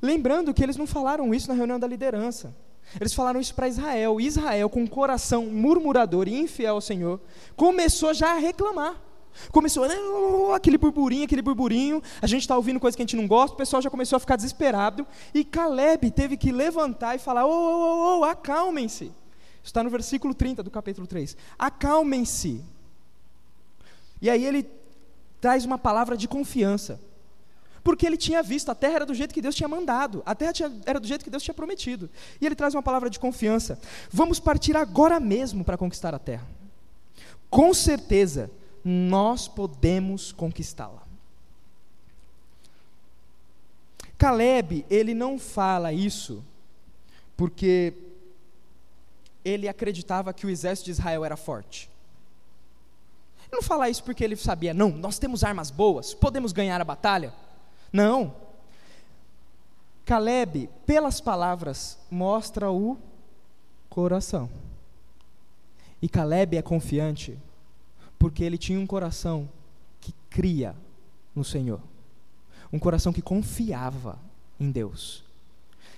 Lembrando 0.00 0.54
que 0.54 0.62
eles 0.62 0.76
não 0.76 0.86
falaram 0.86 1.34
isso 1.34 1.48
na 1.48 1.54
reunião 1.54 1.78
da 1.78 1.86
liderança. 1.86 2.54
Eles 3.00 3.12
falaram 3.12 3.40
isso 3.40 3.54
para 3.54 3.68
Israel. 3.68 4.20
Israel, 4.20 4.70
com 4.70 4.82
um 4.82 4.86
coração 4.86 5.46
murmurador 5.46 6.28
e 6.28 6.38
infiel 6.38 6.76
ao 6.76 6.80
Senhor, 6.80 7.20
começou 7.56 8.14
já 8.14 8.32
a 8.34 8.38
reclamar. 8.38 9.02
Começou 9.50 9.84
aquele 10.54 10.78
burburinho, 10.78 11.24
aquele 11.24 11.42
burburinho. 11.42 12.02
A 12.22 12.26
gente 12.26 12.42
está 12.42 12.56
ouvindo 12.56 12.80
coisa 12.80 12.96
que 12.96 13.02
a 13.02 13.04
gente 13.06 13.16
não 13.16 13.26
gosta, 13.26 13.54
o 13.54 13.58
pessoal 13.58 13.82
já 13.82 13.90
começou 13.90 14.16
a 14.16 14.20
ficar 14.20 14.36
desesperado. 14.36 15.06
E 15.34 15.44
Caleb 15.44 16.10
teve 16.10 16.36
que 16.36 16.50
levantar 16.50 17.16
e 17.16 17.18
falar: 17.18 17.44
ô, 17.46 17.50
ô, 17.50 18.20
ô 18.20 18.24
acalmem-se. 18.24 19.12
Está 19.66 19.82
no 19.82 19.90
versículo 19.90 20.32
30 20.32 20.62
do 20.62 20.70
capítulo 20.70 21.06
3. 21.08 21.36
Acalmem-se. 21.58 22.64
E 24.22 24.30
aí 24.30 24.46
ele 24.46 24.70
traz 25.40 25.64
uma 25.64 25.76
palavra 25.76 26.16
de 26.16 26.28
confiança. 26.28 27.00
Porque 27.82 28.06
ele 28.06 28.16
tinha 28.16 28.42
visto, 28.42 28.70
a 28.70 28.74
terra 28.74 28.94
era 28.94 29.06
do 29.06 29.14
jeito 29.14 29.34
que 29.34 29.42
Deus 29.42 29.54
tinha 29.54 29.68
mandado, 29.68 30.22
a 30.24 30.34
terra 30.34 30.52
tinha, 30.52 30.72
era 30.86 30.98
do 30.98 31.06
jeito 31.06 31.22
que 31.24 31.30
Deus 31.30 31.42
tinha 31.42 31.54
prometido. 31.54 32.08
E 32.40 32.46
ele 32.46 32.54
traz 32.54 32.74
uma 32.74 32.82
palavra 32.82 33.10
de 33.10 33.18
confiança. 33.18 33.78
Vamos 34.10 34.40
partir 34.40 34.76
agora 34.76 35.20
mesmo 35.20 35.64
para 35.64 35.76
conquistar 35.76 36.14
a 36.14 36.18
terra. 36.18 36.46
Com 37.50 37.74
certeza, 37.74 38.50
nós 38.84 39.48
podemos 39.48 40.32
conquistá-la. 40.32 41.02
Caleb, 44.16 44.86
ele 44.88 45.12
não 45.12 45.38
fala 45.38 45.92
isso 45.92 46.42
porque 47.36 47.92
ele 49.46 49.68
acreditava 49.68 50.32
que 50.32 50.44
o 50.44 50.50
exército 50.50 50.86
de 50.86 50.90
Israel 50.90 51.24
era 51.24 51.36
forte. 51.36 51.88
Ele 53.42 53.52
não 53.52 53.62
fala 53.62 53.88
isso 53.88 54.02
porque 54.02 54.24
ele 54.24 54.34
sabia, 54.34 54.74
não, 54.74 54.90
nós 54.90 55.20
temos 55.20 55.44
armas 55.44 55.70
boas, 55.70 56.12
podemos 56.12 56.50
ganhar 56.50 56.80
a 56.80 56.84
batalha. 56.84 57.32
Não. 57.92 58.34
Caleb, 60.04 60.68
pelas 60.84 61.20
palavras, 61.20 61.96
mostra 62.10 62.72
o 62.72 62.98
coração. 63.88 64.50
E 66.02 66.08
Caleb 66.08 66.56
é 66.56 66.62
confiante 66.62 67.38
porque 68.18 68.42
ele 68.42 68.58
tinha 68.58 68.80
um 68.80 68.86
coração 68.86 69.48
que 70.00 70.12
cria 70.28 70.74
no 71.34 71.44
Senhor, 71.44 71.80
um 72.72 72.80
coração 72.80 73.12
que 73.12 73.22
confiava 73.22 74.18
em 74.58 74.72
Deus. 74.72 75.22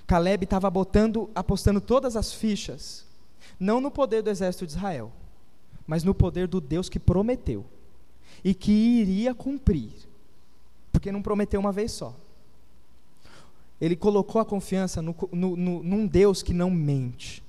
Caleb 0.07 0.45
estava 0.45 0.69
botando, 0.69 1.31
apostando 1.35 1.81
todas 1.81 2.15
as 2.15 2.33
fichas, 2.33 3.08
não 3.59 3.81
no 3.81 3.91
poder 3.91 4.23
do 4.23 4.31
exército 4.31 4.67
de 4.67 4.73
Israel, 4.73 5.13
mas 5.87 6.05
no 6.05 6.15
poder 6.15 6.47
do 6.47 6.61
Deus 6.61 6.89
que 6.89 6.99
prometeu 6.99 7.65
e 8.45 8.55
que 8.55 8.71
iria 8.71 9.35
cumprir, 9.35 9.93
porque 10.93 11.11
não 11.11 11.23
prometeu 11.23 11.59
uma 11.59 11.73
vez 11.73 11.93
só. 11.93 12.15
Ele 13.81 13.97
colocou 13.97 14.41
a 14.41 14.45
confiança 14.45 15.01
no, 15.01 15.15
no, 15.33 15.57
no, 15.57 15.83
num 15.83 16.07
Deus 16.07 16.43
que 16.43 16.53
não 16.53 16.71
mente. 16.71 17.43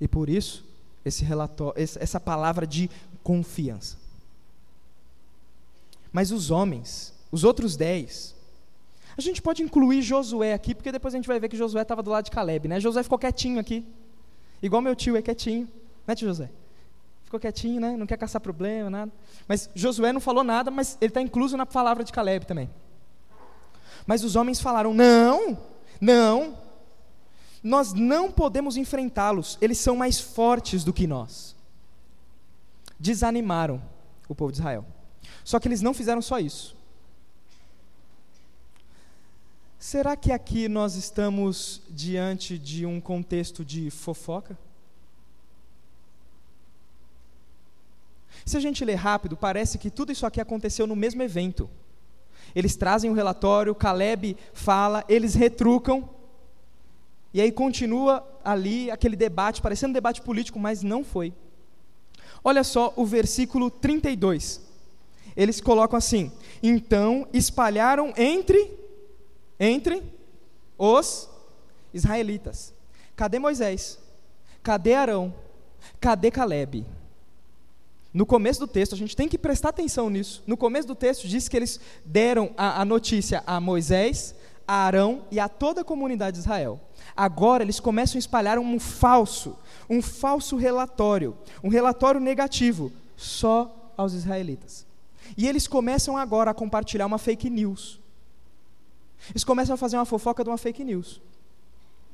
E 0.00 0.08
por 0.08 0.28
isso, 0.28 0.64
esse 1.04 1.24
relatório, 1.24 1.74
essa 1.76 2.18
palavra 2.18 2.66
de 2.66 2.88
confiança. 3.22 3.98
Mas 6.12 6.30
os 6.30 6.50
homens, 6.50 7.14
os 7.30 7.44
outros 7.44 7.76
dez, 7.76 8.34
a 9.16 9.20
gente 9.20 9.42
pode 9.42 9.62
incluir 9.62 10.02
Josué 10.02 10.54
aqui, 10.54 10.74
porque 10.74 10.90
depois 10.90 11.14
a 11.14 11.18
gente 11.18 11.26
vai 11.26 11.38
ver 11.38 11.48
que 11.48 11.56
Josué 11.56 11.82
estava 11.82 12.02
do 12.02 12.10
lado 12.10 12.24
de 12.24 12.30
Caleb, 12.30 12.68
né? 12.68 12.80
Josué 12.80 13.02
ficou 13.02 13.18
quietinho 13.18 13.60
aqui, 13.60 13.84
igual 14.62 14.82
meu 14.82 14.94
tio 14.94 15.16
é 15.16 15.22
quietinho, 15.22 15.68
né, 16.06 16.14
tio 16.14 16.28
José? 16.28 16.50
Ficou 17.30 17.38
quietinho, 17.38 17.80
né? 17.80 17.96
Não 17.96 18.08
quer 18.08 18.16
caçar 18.16 18.40
problema, 18.40 18.90
nada. 18.90 19.12
Mas 19.46 19.70
Josué 19.72 20.12
não 20.12 20.20
falou 20.20 20.42
nada, 20.42 20.68
mas 20.68 20.98
ele 21.00 21.10
está 21.10 21.22
incluso 21.22 21.56
na 21.56 21.64
palavra 21.64 22.02
de 22.02 22.12
Caleb 22.12 22.44
também. 22.44 22.68
Mas 24.04 24.24
os 24.24 24.34
homens 24.34 24.60
falaram: 24.60 24.92
não, 24.92 25.56
não, 26.00 26.58
nós 27.62 27.92
não 27.92 28.32
podemos 28.32 28.76
enfrentá-los, 28.76 29.56
eles 29.60 29.78
são 29.78 29.94
mais 29.94 30.18
fortes 30.18 30.82
do 30.82 30.92
que 30.92 31.06
nós. 31.06 31.54
Desanimaram 32.98 33.80
o 34.28 34.34
povo 34.34 34.50
de 34.50 34.58
Israel. 34.58 34.84
Só 35.44 35.60
que 35.60 35.68
eles 35.68 35.82
não 35.82 35.94
fizeram 35.94 36.20
só 36.20 36.40
isso. 36.40 36.76
Será 39.80 40.14
que 40.14 40.30
aqui 40.30 40.68
nós 40.68 40.94
estamos 40.94 41.80
diante 41.88 42.58
de 42.58 42.84
um 42.84 43.00
contexto 43.00 43.64
de 43.64 43.90
fofoca? 43.90 44.58
Se 48.44 48.58
a 48.58 48.60
gente 48.60 48.84
ler 48.84 48.96
rápido, 48.96 49.38
parece 49.38 49.78
que 49.78 49.88
tudo 49.88 50.12
isso 50.12 50.26
aqui 50.26 50.38
aconteceu 50.38 50.86
no 50.86 50.94
mesmo 50.94 51.22
evento. 51.22 51.68
Eles 52.54 52.76
trazem 52.76 53.08
o 53.08 53.14
um 53.14 53.16
relatório, 53.16 53.74
Caleb 53.74 54.36
fala, 54.52 55.02
eles 55.08 55.32
retrucam, 55.32 56.06
e 57.32 57.40
aí 57.40 57.50
continua 57.50 58.22
ali 58.44 58.90
aquele 58.90 59.16
debate, 59.16 59.62
parecendo 59.62 59.92
um 59.92 59.94
debate 59.94 60.20
político, 60.20 60.58
mas 60.58 60.82
não 60.82 61.02
foi. 61.02 61.32
Olha 62.44 62.64
só 62.64 62.92
o 62.96 63.06
versículo 63.06 63.70
32. 63.70 64.60
Eles 65.34 65.58
colocam 65.58 65.96
assim: 65.96 66.30
Então 66.62 67.26
espalharam 67.32 68.12
entre 68.14 68.78
entre 69.60 70.02
os 70.78 71.28
israelitas. 71.92 72.72
Cadê 73.14 73.38
Moisés? 73.38 73.98
Cadê 74.62 74.94
Arão? 74.94 75.34
Cadê 76.00 76.30
Caleb? 76.30 76.86
No 78.12 78.26
começo 78.26 78.58
do 78.58 78.66
texto, 78.66 78.94
a 78.94 78.98
gente 78.98 79.14
tem 79.14 79.28
que 79.28 79.38
prestar 79.38 79.68
atenção 79.68 80.10
nisso. 80.10 80.42
No 80.46 80.56
começo 80.56 80.88
do 80.88 80.94
texto, 80.94 81.28
diz 81.28 81.46
que 81.46 81.56
eles 81.56 81.78
deram 82.04 82.50
a, 82.56 82.80
a 82.80 82.84
notícia 82.84 83.44
a 83.46 83.60
Moisés, 83.60 84.34
a 84.66 84.86
Arão 84.86 85.24
e 85.30 85.38
a 85.38 85.48
toda 85.48 85.82
a 85.82 85.84
comunidade 85.84 86.34
de 86.34 86.40
Israel. 86.40 86.80
Agora 87.16 87.62
eles 87.62 87.78
começam 87.78 88.16
a 88.16 88.18
espalhar 88.18 88.58
um 88.58 88.80
falso, 88.80 89.56
um 89.88 90.00
falso 90.00 90.56
relatório, 90.56 91.36
um 91.62 91.68
relatório 91.68 92.20
negativo 92.20 92.90
só 93.16 93.92
aos 93.96 94.12
israelitas. 94.12 94.86
E 95.36 95.46
eles 95.46 95.68
começam 95.68 96.16
agora 96.16 96.50
a 96.50 96.54
compartilhar 96.54 97.06
uma 97.06 97.18
fake 97.18 97.48
news. 97.48 97.99
Eles 99.28 99.44
começam 99.44 99.74
a 99.74 99.76
fazer 99.76 99.96
uma 99.96 100.06
fofoca 100.06 100.42
de 100.42 100.50
uma 100.50 100.58
fake 100.58 100.82
news. 100.82 101.20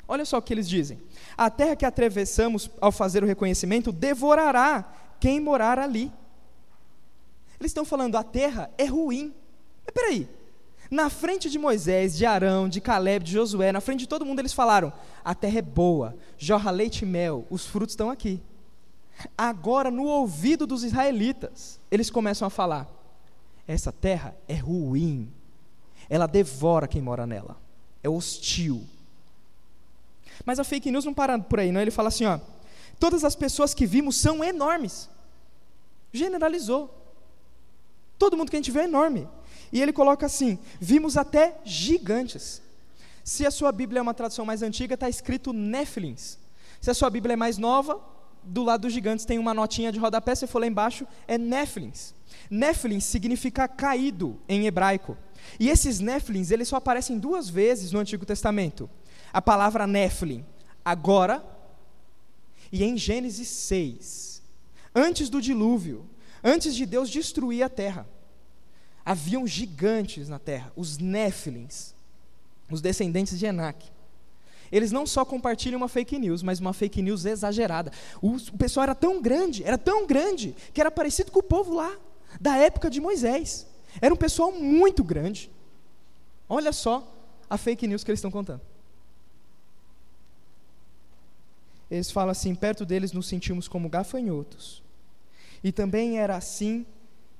Olha 0.08 0.24
só 0.24 0.38
o 0.38 0.42
que 0.42 0.52
eles 0.52 0.68
dizem: 0.68 1.00
A 1.36 1.48
terra 1.50 1.76
que 1.76 1.84
atravessamos 1.84 2.70
ao 2.80 2.92
fazer 2.92 3.22
o 3.22 3.26
reconhecimento 3.26 3.92
devorará 3.92 4.92
quem 5.20 5.40
morar 5.40 5.78
ali. 5.78 6.12
Eles 7.58 7.70
estão 7.70 7.84
falando, 7.84 8.16
a 8.16 8.22
terra 8.22 8.70
é 8.76 8.84
ruim. 8.84 9.34
Mas 9.84 9.94
peraí, 9.94 10.28
na 10.90 11.10
frente 11.10 11.50
de 11.50 11.58
Moisés, 11.58 12.16
de 12.16 12.24
Arão, 12.24 12.68
de 12.68 12.80
Caleb, 12.80 13.24
de 13.24 13.32
Josué, 13.32 13.72
na 13.72 13.80
frente 13.80 14.00
de 14.00 14.08
todo 14.08 14.24
mundo, 14.24 14.40
eles 14.40 14.52
falaram: 14.52 14.92
a 15.24 15.34
terra 15.34 15.58
é 15.58 15.62
boa, 15.62 16.16
jorra 16.38 16.70
leite 16.70 17.02
e 17.02 17.06
mel, 17.06 17.46
os 17.50 17.66
frutos 17.66 17.92
estão 17.92 18.10
aqui. 18.10 18.40
Agora, 19.36 19.90
no 19.90 20.04
ouvido 20.04 20.66
dos 20.66 20.84
israelitas, 20.84 21.80
eles 21.90 22.10
começam 22.10 22.46
a 22.46 22.50
falar: 22.50 22.88
essa 23.66 23.90
terra 23.90 24.36
é 24.46 24.54
ruim, 24.54 25.32
ela 26.08 26.26
devora 26.26 26.88
quem 26.88 27.02
mora 27.02 27.26
nela, 27.26 27.56
é 28.02 28.08
hostil. 28.08 28.86
Mas 30.44 30.58
a 30.58 30.64
fake 30.64 30.90
news 30.90 31.04
não 31.04 31.14
para 31.14 31.38
por 31.38 31.60
aí, 31.60 31.72
não. 31.72 31.80
Ele 31.80 31.90
fala 31.90 32.08
assim: 32.08 32.24
ó, 32.24 32.38
todas 32.98 33.24
as 33.24 33.34
pessoas 33.34 33.74
que 33.74 33.86
vimos 33.86 34.16
são 34.16 34.44
enormes. 34.44 35.08
Generalizou. 36.12 36.92
Todo 38.18 38.36
mundo 38.36 38.50
que 38.50 38.56
a 38.56 38.58
gente 38.58 38.70
vê 38.70 38.80
é 38.80 38.84
enorme. 38.84 39.28
E 39.72 39.80
ele 39.80 39.92
coloca 39.92 40.26
assim: 40.26 40.58
vimos 40.80 41.16
até 41.16 41.58
gigantes. 41.64 42.62
Se 43.24 43.44
a 43.44 43.50
sua 43.50 43.72
Bíblia 43.72 43.98
é 43.98 44.02
uma 44.02 44.14
tradução 44.14 44.44
mais 44.44 44.62
antiga, 44.62 44.94
está 44.94 45.08
escrito 45.08 45.52
Néfilins. 45.52 46.38
Se 46.80 46.90
a 46.90 46.94
sua 46.94 47.10
Bíblia 47.10 47.32
é 47.32 47.36
mais 47.36 47.58
nova, 47.58 48.00
do 48.44 48.62
lado 48.62 48.82
dos 48.82 48.92
gigantes 48.92 49.24
tem 49.24 49.38
uma 49.38 49.52
notinha 49.52 49.90
de 49.90 49.98
rodapé, 49.98 50.34
se 50.34 50.46
for 50.46 50.60
lá 50.60 50.66
embaixo, 50.66 51.06
é 51.26 51.36
Néfilins. 51.36 52.14
Néfilins 52.48 53.04
significa 53.04 53.66
caído 53.66 54.38
em 54.48 54.66
hebraico. 54.66 55.16
E 55.58 55.68
esses 55.68 56.00
Néfilins, 56.00 56.50
eles 56.50 56.68
só 56.68 56.76
aparecem 56.76 57.18
duas 57.18 57.48
vezes 57.48 57.92
no 57.92 57.98
Antigo 57.98 58.26
Testamento. 58.26 58.88
A 59.32 59.40
palavra 59.40 59.86
Néfilim, 59.86 60.44
agora, 60.84 61.44
e 62.72 62.82
em 62.82 62.96
Gênesis 62.96 63.48
6, 63.48 64.42
antes 64.94 65.28
do 65.28 65.40
dilúvio, 65.40 66.08
antes 66.42 66.74
de 66.74 66.86
Deus 66.86 67.10
destruir 67.10 67.62
a 67.62 67.68
terra 67.68 68.06
haviam 69.06 69.46
gigantes 69.46 70.28
na 70.28 70.40
terra, 70.40 70.72
os 70.74 70.98
Néfilins, 70.98 71.94
os 72.68 72.80
descendentes 72.80 73.38
de 73.38 73.46
Enac. 73.46 73.86
Eles 74.72 74.90
não 74.90 75.06
só 75.06 75.24
compartilham 75.24 75.76
uma 75.76 75.86
fake 75.86 76.18
news, 76.18 76.42
mas 76.42 76.58
uma 76.58 76.72
fake 76.72 77.00
news 77.00 77.24
exagerada. 77.24 77.92
O 78.20 78.36
pessoal 78.58 78.82
era 78.82 78.96
tão 78.96 79.22
grande, 79.22 79.62
era 79.62 79.78
tão 79.78 80.08
grande, 80.08 80.56
que 80.74 80.80
era 80.80 80.90
parecido 80.90 81.30
com 81.30 81.38
o 81.38 81.42
povo 81.44 81.72
lá, 81.72 81.96
da 82.40 82.56
época 82.56 82.90
de 82.90 83.00
Moisés. 83.00 83.64
Era 84.00 84.12
um 84.12 84.16
pessoal 84.16 84.52
muito 84.52 85.02
grande. 85.02 85.50
Olha 86.48 86.72
só 86.72 87.12
a 87.48 87.56
fake 87.56 87.86
news 87.86 88.04
que 88.04 88.10
eles 88.10 88.18
estão 88.18 88.30
contando. 88.30 88.60
Eles 91.90 92.10
falam 92.10 92.30
assim: 92.30 92.54
perto 92.54 92.84
deles 92.84 93.12
nos 93.12 93.26
sentimos 93.26 93.68
como 93.68 93.88
gafanhotos. 93.88 94.82
E 95.62 95.72
também 95.72 96.18
era 96.18 96.36
assim 96.36 96.84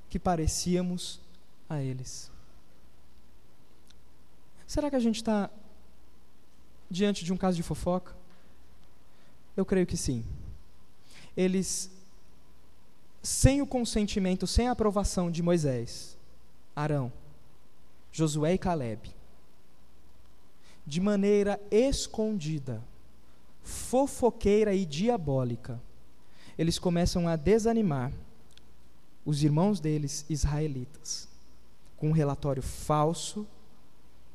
que 0.09 0.19
parecíamos 0.19 1.21
a 1.69 1.83
eles. 1.83 2.31
Será 4.67 4.91
que 4.91 4.97
a 4.97 5.01
gente 5.01 5.17
está 5.17 5.51
diante 6.91 7.25
de 7.25 7.33
um 7.33 7.37
caso 7.37 7.57
de 7.57 7.63
fofoca? 7.63 8.15
Eu 9.57 9.65
creio 9.65 9.87
que 9.87 9.97
sim. 9.97 10.25
Eles, 11.37 11.91
sem 13.23 13.63
o 13.63 13.67
consentimento, 13.67 14.47
sem 14.47 14.69
a 14.69 14.73
aprovação 14.73 15.31
de 15.31 15.43
Moisés, 15.43 16.16
Arão, 16.77 17.11
Josué 18.13 18.53
e 18.53 18.59
Caleb, 18.59 19.11
de 20.87 21.01
maneira 21.01 21.59
escondida, 21.71 22.83
fofoqueira 23.63 24.75
e 24.75 24.85
diabólica, 24.85 25.81
eles 26.57 26.79
começam 26.79 27.27
a 27.27 27.35
desanimar 27.35 28.13
os 29.25 29.43
irmãos 29.43 29.81
deles, 29.81 30.25
israelitas, 30.31 31.29
com 31.97 32.11
um 32.11 32.13
relatório 32.13 32.63
falso 32.63 33.47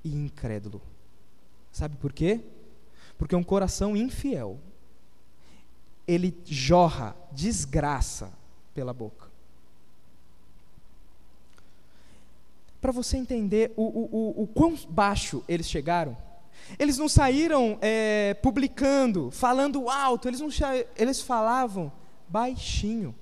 e 0.04 0.14
incrédulo. 0.14 0.82
Sabe 1.72 1.96
por 1.96 2.12
quê? 2.12 2.42
Porque 3.18 3.36
um 3.36 3.44
coração 3.44 3.96
infiel, 3.96 4.60
ele 6.06 6.38
jorra 6.44 7.16
desgraça 7.32 8.34
pela 8.74 8.92
boca. 8.92 9.31
Para 12.82 12.92
você 12.92 13.16
entender 13.16 13.72
o, 13.78 13.84
o, 13.84 14.10
o, 14.12 14.44
o 14.44 14.48
quão 14.48 14.76
baixo 14.90 15.44
eles 15.48 15.70
chegaram, 15.70 16.18
eles 16.80 16.98
não 16.98 17.08
saíram 17.08 17.78
é, 17.82 18.34
publicando, 18.36 19.30
falando 19.32 19.90
alto, 19.90 20.28
eles, 20.28 20.40
não, 20.40 20.50
eles 20.98 21.22
falavam 21.22 21.92
baixinho. 22.28 23.16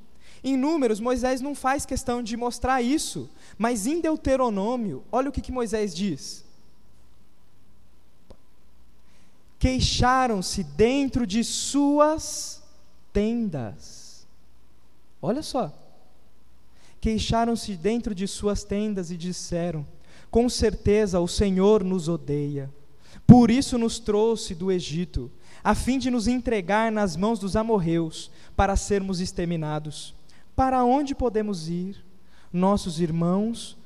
Em 0.44 0.56
Números, 0.56 1.00
Moisés 1.00 1.42
não 1.42 1.54
faz 1.54 1.86
questão 1.86 2.24
de 2.24 2.38
mostrar 2.38 2.82
isso, 2.82 3.30
mas 3.58 3.86
em 3.86 4.00
Deuteronômio, 4.00 5.04
olha 5.12 5.30
o 5.30 5.32
que, 5.32 5.42
que 5.42 5.52
Moisés 5.52 5.94
diz. 5.94 6.46
Queixaram-se 9.58 10.64
dentro 10.64 11.28
de 11.28 11.44
suas 11.44 12.64
tendas. 13.12 14.26
Olha 15.22 15.44
só. 15.44 15.74
Queixaram-se 17.02 17.76
dentro 17.76 18.14
de 18.14 18.28
suas 18.28 18.64
tendas 18.64 19.12
e 19.12 19.18
disseram: 19.18 19.86
Com 20.30 20.50
certeza 20.50 21.20
o 21.20 21.28
Senhor 21.28 21.84
nos 21.84 22.08
odeia. 22.08 22.70
Por 23.26 23.52
isso 23.52 23.78
nos 23.78 24.00
trouxe 24.00 24.56
do 24.56 24.72
Egito, 24.72 25.32
a 25.64 25.76
fim 25.76 25.98
de 26.00 26.10
nos 26.10 26.28
entregar 26.28 26.92
nas 26.92 27.16
mãos 27.16 27.40
dos 27.40 27.56
amorreus, 27.56 28.32
para 28.56 28.76
sermos 28.76 29.20
exterminados. 29.20 30.16
Para 30.56 30.84
onde 30.84 31.16
podemos 31.16 31.70
ir? 31.70 32.04
Nossos 32.52 33.00
irmãos 33.00 33.78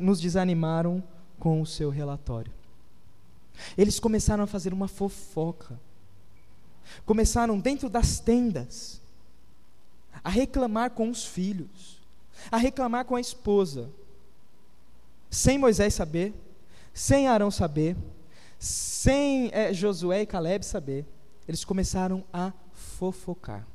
nos 0.00 0.20
desanimaram 0.20 1.02
com 1.38 1.60
o 1.60 1.66
seu 1.66 1.90
relatório. 1.90 2.52
Eles 3.76 4.00
começaram 4.00 4.44
a 4.44 4.46
fazer 4.46 4.72
uma 4.72 4.88
fofoca. 4.88 5.78
Começaram 7.04 7.58
dentro 7.58 7.88
das 7.88 8.18
tendas 8.18 9.00
a 10.22 10.30
reclamar 10.30 10.90
com 10.90 11.08
os 11.08 11.24
filhos, 11.24 12.01
a 12.50 12.56
reclamar 12.56 13.04
com 13.04 13.16
a 13.16 13.20
esposa, 13.20 13.90
sem 15.30 15.58
Moisés 15.58 15.94
saber, 15.94 16.34
sem 16.92 17.28
Arão 17.28 17.50
saber, 17.50 17.96
sem 18.58 19.50
é, 19.52 19.72
Josué 19.72 20.22
e 20.22 20.26
Caleb 20.26 20.64
saber. 20.64 21.06
Eles 21.48 21.64
começaram 21.64 22.24
a 22.32 22.52
fofocar. 22.72 23.66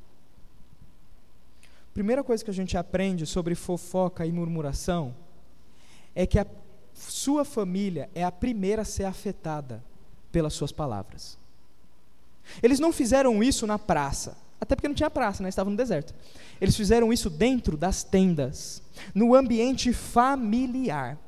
Primeira 1.92 2.22
coisa 2.22 2.44
que 2.44 2.50
a 2.50 2.54
gente 2.54 2.76
aprende 2.76 3.26
sobre 3.26 3.54
fofoca 3.54 4.24
e 4.24 4.32
murmuração 4.32 5.14
é 6.14 6.26
que 6.26 6.38
a 6.38 6.46
sua 6.94 7.44
família 7.44 8.08
é 8.14 8.24
a 8.24 8.32
primeira 8.32 8.82
a 8.82 8.84
ser 8.84 9.04
afetada 9.04 9.84
pelas 10.30 10.54
suas 10.54 10.72
palavras. 10.72 11.38
Eles 12.62 12.80
não 12.80 12.92
fizeram 12.92 13.42
isso 13.42 13.66
na 13.66 13.78
praça, 13.78 14.36
até 14.60 14.74
porque 14.74 14.88
não 14.88 14.94
tinha 14.94 15.10
praça, 15.10 15.42
né? 15.42 15.50
no 15.64 15.76
deserto. 15.76 16.14
Eles 16.60 16.76
fizeram 16.76 17.12
isso 17.12 17.30
dentro 17.30 17.76
das 17.76 18.02
tendas, 18.02 18.82
no 19.14 19.34
ambiente 19.34 19.92
familiar. 19.92 21.18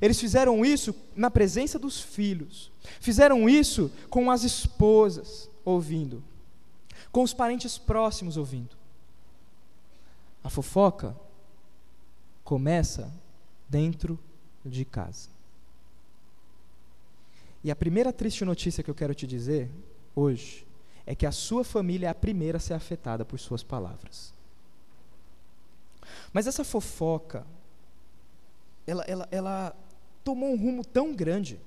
Eles 0.00 0.18
fizeram 0.18 0.64
isso 0.64 0.94
na 1.14 1.30
presença 1.30 1.78
dos 1.78 2.00
filhos, 2.00 2.72
fizeram 3.00 3.48
isso 3.48 3.90
com 4.08 4.30
as 4.30 4.42
esposas 4.42 5.48
ouvindo, 5.64 6.22
com 7.12 7.22
os 7.22 7.34
parentes 7.34 7.78
próximos 7.78 8.36
ouvindo. 8.36 8.76
A 10.42 10.50
fofoca 10.50 11.16
começa 12.42 13.12
dentro 13.68 14.18
de 14.64 14.84
casa. 14.84 15.28
E 17.62 17.70
a 17.70 17.76
primeira 17.76 18.12
triste 18.12 18.44
notícia 18.44 18.82
que 18.82 18.90
eu 18.90 18.94
quero 18.94 19.14
te 19.14 19.26
dizer 19.26 19.70
hoje 20.14 20.66
é 21.06 21.14
que 21.14 21.26
a 21.26 21.32
sua 21.32 21.64
família 21.64 22.06
é 22.06 22.10
a 22.10 22.14
primeira 22.14 22.56
a 22.56 22.60
ser 22.60 22.74
afetada 22.74 23.24
por 23.24 23.38
suas 23.38 23.62
palavras. 23.62 24.32
Mas 26.32 26.46
essa 26.46 26.64
fofoca, 26.64 27.46
ela, 28.86 29.04
ela, 29.04 29.28
ela 29.30 29.76
tomou 30.22 30.50
um 30.50 30.56
rumo 30.56 30.84
tão 30.84 31.14
grande. 31.14 31.60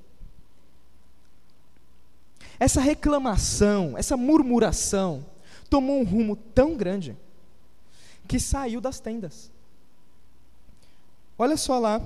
Essa 2.60 2.82
reclamação, 2.82 3.98
essa 3.98 4.18
murmuração, 4.18 5.26
tomou 5.70 6.00
um 6.00 6.04
rumo 6.04 6.36
tão 6.36 6.76
grande 6.76 7.16
que 8.28 8.40
saiu 8.40 8.82
das 8.82 9.00
tendas. 9.00 9.52
Olha 11.38 11.56
só 11.56 11.78
lá 11.78 12.02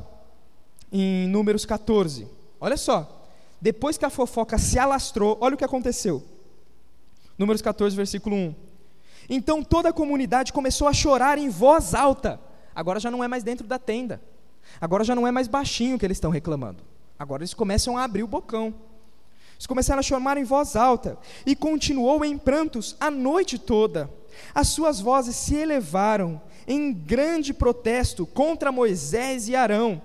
em 0.91 1.27
Números 1.27 1.65
14. 1.65 2.27
Olha 2.59 2.75
só. 2.75 3.25
Depois 3.61 3.97
que 3.97 4.05
a 4.05 4.09
fofoca 4.09 4.57
se 4.57 4.77
alastrou, 4.77 5.37
olha 5.39 5.55
o 5.55 5.57
que 5.57 5.63
aconteceu. 5.63 6.23
Números 7.41 7.59
14, 7.63 7.95
versículo 7.95 8.35
1. 8.35 8.55
Então 9.27 9.63
toda 9.63 9.89
a 9.89 9.93
comunidade 9.93 10.53
começou 10.53 10.87
a 10.87 10.93
chorar 10.93 11.39
em 11.39 11.49
voz 11.49 11.95
alta. 11.95 12.39
Agora 12.75 12.99
já 12.99 13.09
não 13.09 13.23
é 13.23 13.27
mais 13.27 13.43
dentro 13.43 13.65
da 13.65 13.79
tenda. 13.79 14.21
Agora 14.79 15.03
já 15.03 15.15
não 15.15 15.25
é 15.25 15.31
mais 15.31 15.47
baixinho 15.47 15.97
que 15.97 16.05
eles 16.05 16.17
estão 16.17 16.29
reclamando. 16.29 16.83
Agora 17.17 17.41
eles 17.41 17.55
começam 17.55 17.97
a 17.97 18.03
abrir 18.03 18.21
o 18.21 18.27
bocão. 18.27 18.71
Eles 19.53 19.65
começaram 19.65 20.01
a 20.01 20.03
chamar 20.03 20.37
em 20.37 20.43
voz 20.43 20.75
alta. 20.75 21.17
E 21.43 21.55
continuou 21.55 22.23
em 22.23 22.37
prantos 22.37 22.95
a 22.99 23.09
noite 23.09 23.57
toda. 23.57 24.07
As 24.53 24.67
suas 24.67 24.99
vozes 24.99 25.35
se 25.35 25.55
elevaram 25.55 26.39
em 26.67 26.93
grande 26.93 27.55
protesto 27.55 28.23
contra 28.23 28.71
Moisés 28.71 29.49
e 29.49 29.55
Arão. 29.55 29.99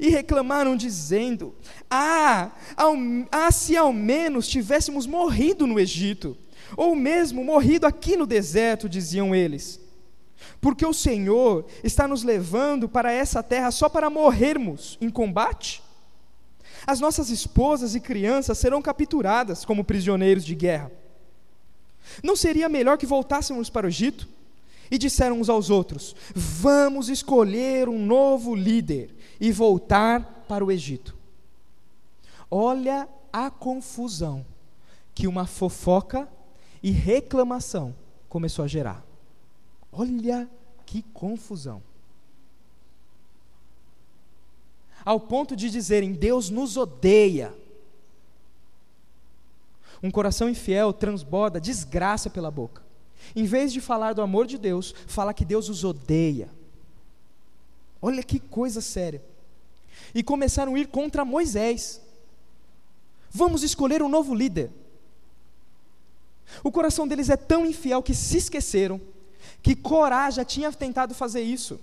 E 0.00 0.08
reclamaram, 0.08 0.74
dizendo: 0.74 1.54
Ah, 1.90 2.50
ao, 2.74 2.94
ah, 3.30 3.52
se 3.52 3.76
ao 3.76 3.92
menos 3.92 4.48
tivéssemos 4.48 5.06
morrido 5.06 5.66
no 5.66 5.78
Egito, 5.78 6.34
ou 6.76 6.94
mesmo 6.94 7.44
morrido 7.44 7.86
aqui 7.86 8.16
no 8.16 8.26
deserto, 8.26 8.88
diziam 8.88 9.34
eles. 9.34 9.80
Porque 10.60 10.84
o 10.84 10.92
Senhor 10.92 11.66
está 11.82 12.06
nos 12.06 12.22
levando 12.22 12.88
para 12.88 13.12
essa 13.12 13.42
terra 13.42 13.70
só 13.70 13.88
para 13.88 14.10
morrermos 14.10 14.98
em 15.00 15.10
combate? 15.10 15.82
As 16.86 17.00
nossas 17.00 17.30
esposas 17.30 17.94
e 17.94 18.00
crianças 18.00 18.58
serão 18.58 18.80
capturadas 18.80 19.64
como 19.64 19.84
prisioneiros 19.84 20.44
de 20.44 20.54
guerra. 20.54 20.90
Não 22.22 22.34
seria 22.34 22.68
melhor 22.68 22.96
que 22.96 23.06
voltássemos 23.06 23.68
para 23.68 23.86
o 23.86 23.90
Egito? 23.90 24.28
E 24.90 24.96
disseram 24.96 25.40
uns 25.40 25.48
aos 25.48 25.68
outros: 25.68 26.16
Vamos 26.34 27.08
escolher 27.08 27.88
um 27.88 27.98
novo 28.04 28.54
líder 28.54 29.14
e 29.38 29.52
voltar 29.52 30.44
para 30.48 30.64
o 30.64 30.72
Egito. 30.72 31.14
Olha 32.50 33.06
a 33.30 33.50
confusão 33.50 34.44
que 35.14 35.26
uma 35.26 35.46
fofoca 35.46 36.28
e 36.82 36.90
reclamação 36.90 37.94
começou 38.28 38.64
a 38.64 38.68
gerar. 38.68 39.04
Olha 39.92 40.48
que 40.86 41.02
confusão. 41.02 41.82
Ao 45.04 45.18
ponto 45.18 45.56
de 45.56 45.70
dizerem: 45.70 46.12
Deus 46.12 46.50
nos 46.50 46.76
odeia. 46.76 47.54
Um 50.02 50.10
coração 50.10 50.48
infiel 50.48 50.92
transborda 50.92 51.60
desgraça 51.60 52.30
pela 52.30 52.50
boca. 52.50 52.82
Em 53.34 53.44
vez 53.44 53.72
de 53.72 53.80
falar 53.80 54.12
do 54.12 54.22
amor 54.22 54.46
de 54.46 54.56
Deus, 54.56 54.94
fala 55.06 55.34
que 55.34 55.44
Deus 55.44 55.68
os 55.68 55.84
odeia. 55.84 56.48
Olha 58.00 58.22
que 58.22 58.38
coisa 58.38 58.80
séria. 58.80 59.22
E 60.14 60.22
começaram 60.22 60.74
a 60.74 60.78
ir 60.78 60.86
contra 60.86 61.24
Moisés. 61.24 62.00
Vamos 63.30 63.62
escolher 63.62 64.02
um 64.02 64.08
novo 64.08 64.34
líder. 64.34 64.70
O 66.62 66.72
coração 66.72 67.06
deles 67.06 67.30
é 67.30 67.36
tão 67.36 67.66
infiel 67.66 68.02
que 68.02 68.14
se 68.14 68.36
esqueceram 68.36 69.00
que 69.62 69.74
Corá 69.74 70.30
já 70.30 70.44
tinha 70.44 70.72
tentado 70.72 71.14
fazer 71.14 71.42
isso. 71.42 71.80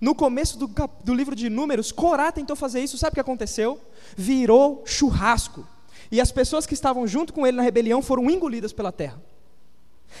No 0.00 0.14
começo 0.14 0.58
do, 0.58 0.70
do 1.02 1.14
livro 1.14 1.34
de 1.34 1.48
Números, 1.48 1.92
Corá 1.92 2.32
tentou 2.32 2.56
fazer 2.56 2.80
isso, 2.80 2.98
sabe 2.98 3.12
o 3.12 3.14
que 3.14 3.20
aconteceu? 3.20 3.80
Virou 4.16 4.82
churrasco 4.86 5.66
e 6.10 6.20
as 6.20 6.30
pessoas 6.30 6.66
que 6.66 6.74
estavam 6.74 7.06
junto 7.06 7.32
com 7.32 7.46
ele 7.46 7.56
na 7.56 7.62
rebelião 7.62 8.02
foram 8.02 8.30
engolidas 8.30 8.72
pela 8.72 8.92
terra. 8.92 9.20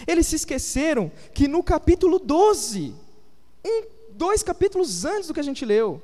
Eles 0.06 0.26
se 0.26 0.36
esqueceram 0.36 1.10
que 1.32 1.46
no 1.46 1.62
capítulo 1.62 2.18
12, 2.18 2.94
um, 3.64 3.82
dois 4.10 4.42
capítulos 4.42 5.04
antes 5.04 5.28
do 5.28 5.34
que 5.34 5.40
a 5.40 5.44
gente 5.44 5.64
leu, 5.64 6.02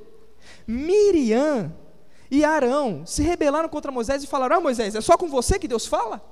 Miriam 0.67 1.73
e 2.31 2.45
Arão 2.45 3.05
se 3.05 3.23
rebelaram 3.23 3.69
contra 3.69 3.91
Moisés 3.91 4.23
e 4.23 4.27
falaram: 4.27 4.57
Ah, 4.57 4.61
Moisés, 4.61 4.95
é 4.95 5.01
só 5.01 5.17
com 5.17 5.29
você 5.29 5.59
que 5.59 5.67
Deus 5.67 5.87
fala? 5.87 6.23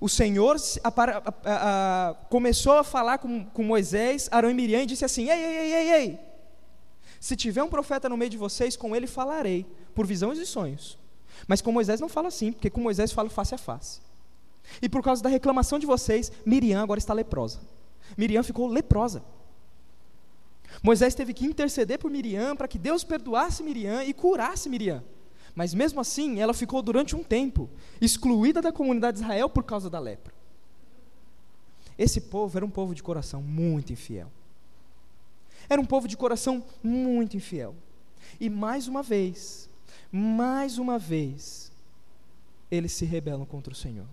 O 0.00 0.08
Senhor 0.08 0.56
a, 0.82 0.88
a, 0.88 2.10
a, 2.10 2.14
começou 2.30 2.72
a 2.72 2.84
falar 2.84 3.18
com, 3.18 3.44
com 3.44 3.62
Moisés, 3.62 4.28
Arão 4.30 4.50
e 4.50 4.54
Miriam 4.54 4.82
e 4.82 4.86
disse 4.86 5.04
assim: 5.04 5.28
Ei, 5.28 5.38
ei, 5.38 5.56
ei, 5.56 5.72
ei, 5.72 5.92
ei, 5.92 6.20
se 7.20 7.36
tiver 7.36 7.62
um 7.62 7.68
profeta 7.68 8.08
no 8.08 8.16
meio 8.16 8.30
de 8.30 8.36
vocês, 8.36 8.76
com 8.76 8.94
ele 8.94 9.06
falarei, 9.06 9.66
por 9.94 10.06
visões 10.06 10.38
e 10.38 10.46
sonhos. 10.46 10.98
Mas 11.46 11.60
com 11.60 11.72
Moisés 11.72 12.00
não 12.00 12.08
fala 12.08 12.28
assim, 12.28 12.52
porque 12.52 12.70
com 12.70 12.80
Moisés 12.80 13.12
falo 13.12 13.30
face 13.30 13.54
a 13.54 13.58
face. 13.58 14.00
E 14.80 14.88
por 14.88 15.02
causa 15.02 15.22
da 15.22 15.28
reclamação 15.28 15.78
de 15.78 15.86
vocês, 15.86 16.32
Miriam 16.44 16.82
agora 16.82 16.98
está 16.98 17.12
leprosa. 17.12 17.60
Miriam 18.16 18.42
ficou 18.42 18.66
leprosa. 18.66 19.22
Moisés 20.82 21.14
teve 21.14 21.32
que 21.32 21.46
interceder 21.46 21.98
por 21.98 22.10
Miriam 22.10 22.56
para 22.56 22.68
que 22.68 22.78
Deus 22.78 23.04
perdoasse 23.04 23.62
Miriam 23.62 24.02
e 24.02 24.12
curasse 24.12 24.68
Miriam. 24.68 25.02
Mas 25.54 25.72
mesmo 25.72 26.00
assim, 26.00 26.40
ela 26.40 26.52
ficou 26.52 26.82
durante 26.82 27.14
um 27.14 27.22
tempo 27.22 27.70
excluída 28.00 28.60
da 28.60 28.72
comunidade 28.72 29.18
de 29.18 29.24
Israel 29.24 29.48
por 29.48 29.62
causa 29.62 29.88
da 29.88 30.00
lepra. 30.00 30.34
Esse 31.96 32.20
povo 32.20 32.58
era 32.58 32.66
um 32.66 32.70
povo 32.70 32.94
de 32.94 33.02
coração 33.02 33.40
muito 33.40 33.92
infiel. 33.92 34.30
Era 35.68 35.80
um 35.80 35.86
povo 35.86 36.08
de 36.08 36.16
coração 36.16 36.64
muito 36.82 37.36
infiel. 37.36 37.74
E 38.40 38.50
mais 38.50 38.88
uma 38.88 39.02
vez, 39.02 39.70
mais 40.10 40.76
uma 40.78 40.98
vez, 40.98 41.70
eles 42.70 42.92
se 42.92 43.04
rebelam 43.04 43.46
contra 43.46 43.72
o 43.72 43.76
Senhor. 43.76 44.06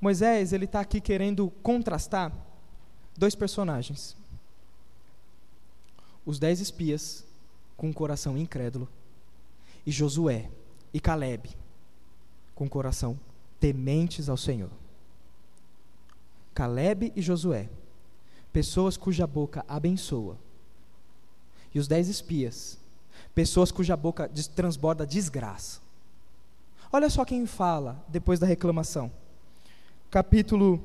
Moisés, 0.00 0.52
ele 0.52 0.66
está 0.66 0.80
aqui 0.80 1.00
querendo 1.00 1.50
contrastar 1.62 2.32
dois 3.16 3.34
personagens. 3.34 4.16
Os 6.24 6.38
dez 6.38 6.60
espias, 6.60 7.24
com 7.76 7.88
um 7.88 7.92
coração 7.92 8.36
incrédulo, 8.36 8.88
e 9.86 9.90
Josué 9.90 10.50
e 10.92 11.00
Caleb, 11.00 11.50
com 12.54 12.66
o 12.66 12.70
coração 12.70 13.18
tementes 13.58 14.28
ao 14.28 14.36
Senhor. 14.36 14.70
Caleb 16.54 17.12
e 17.14 17.22
Josué, 17.22 17.68
pessoas 18.52 18.96
cuja 18.96 19.26
boca 19.26 19.64
abençoa. 19.68 20.36
E 21.74 21.78
os 21.78 21.86
dez 21.86 22.08
espias, 22.08 22.78
pessoas 23.34 23.70
cuja 23.70 23.96
boca 23.96 24.30
transborda 24.54 25.06
desgraça. 25.06 25.80
Olha 26.92 27.08
só 27.08 27.24
quem 27.24 27.46
fala 27.46 28.04
depois 28.08 28.40
da 28.40 28.46
reclamação. 28.46 29.12
Capítulo 30.10 30.82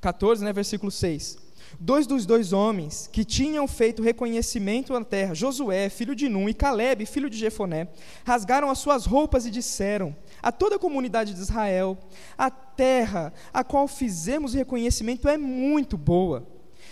14, 0.00 0.42
né, 0.42 0.52
versículo 0.52 0.90
6. 0.90 1.38
Dois 1.80 2.06
dos 2.06 2.26
dois 2.26 2.52
homens 2.52 3.08
que 3.10 3.24
tinham 3.24 3.66
feito 3.66 4.02
reconhecimento 4.02 4.92
na 4.92 5.04
terra, 5.04 5.34
Josué, 5.34 5.88
filho 5.88 6.14
de 6.14 6.28
Num, 6.28 6.48
e 6.48 6.54
Caleb, 6.54 7.06
filho 7.06 7.30
de 7.30 7.36
Jefoné, 7.36 7.88
rasgaram 8.24 8.70
as 8.70 8.78
suas 8.78 9.06
roupas 9.06 9.46
e 9.46 9.50
disseram 9.50 10.14
a 10.42 10.52
toda 10.52 10.76
a 10.76 10.78
comunidade 10.78 11.34
de 11.34 11.40
Israel: 11.40 11.98
A 12.36 12.50
terra 12.50 13.32
a 13.52 13.64
qual 13.64 13.88
fizemos 13.88 14.54
reconhecimento 14.54 15.28
é 15.28 15.36
muito 15.36 15.96
boa. 15.96 16.46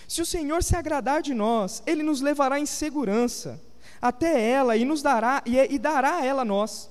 Se 0.09 0.23
o 0.23 0.27
Senhor 0.27 0.62
se 0.62 0.75
agradar 0.75 1.23
de 1.23 1.35
nós, 1.35 1.83
ele 1.87 2.03
nos 2.03 2.21
levará 2.21 2.59
em 2.59 2.66
segurança 2.66 3.62
até 4.03 4.51
ela 4.51 4.77
e 4.77 4.85
nos 4.85 5.03
dará 5.03 5.43
e, 5.47 5.57
e 5.57 5.79
dará 5.79 6.25
ela 6.25 6.43
a 6.43 6.45
nós. 6.45 6.90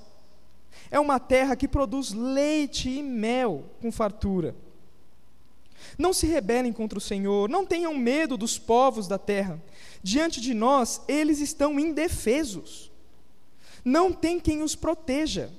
É 0.91 0.99
uma 0.99 1.19
terra 1.19 1.55
que 1.55 1.67
produz 1.67 2.13
leite 2.13 2.89
e 2.89 3.03
mel 3.03 3.65
com 3.81 3.91
fartura 3.91 4.55
não 5.97 6.13
se 6.13 6.27
rebelem 6.27 6.73
contra 6.73 6.97
o 6.97 7.01
Senhor, 7.01 7.49
não 7.49 7.65
tenham 7.65 7.93
medo 7.95 8.37
dos 8.37 8.57
povos 8.57 9.07
da 9.07 9.17
terra. 9.17 9.61
Diante 10.01 10.39
de 10.39 10.53
nós, 10.53 11.01
eles 11.07 11.39
estão 11.39 11.79
indefesos. 11.79 12.91
Não 13.83 14.11
tem 14.11 14.39
quem 14.39 14.61
os 14.61 14.75
proteja. 14.75 15.51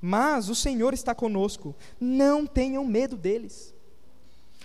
Mas 0.00 0.48
o 0.48 0.54
Senhor 0.54 0.94
está 0.94 1.14
conosco. 1.14 1.74
Não 2.00 2.46
tenham 2.46 2.84
medo 2.84 3.16
deles. 3.16 3.74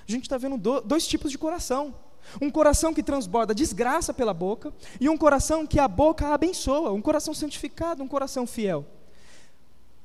A 0.08 0.12
gente 0.12 0.24
está 0.24 0.38
vendo 0.38 0.58
dois 0.82 1.08
tipos 1.08 1.32
de 1.32 1.38
coração. 1.38 1.96
Um 2.40 2.50
coração 2.50 2.94
que 2.94 3.04
transborda 3.04 3.54
desgraça 3.54 4.14
pela 4.14 4.34
boca 4.34 4.74
e 5.00 5.10
um 5.10 5.18
coração 5.18 5.66
que 5.66 5.80
a 5.80 5.88
boca 5.88 6.28
abençoa, 6.28 6.92
um 6.92 7.02
coração 7.02 7.34
santificado, 7.34 8.04
um 8.04 8.08
coração 8.08 8.46
fiel. 8.46 8.86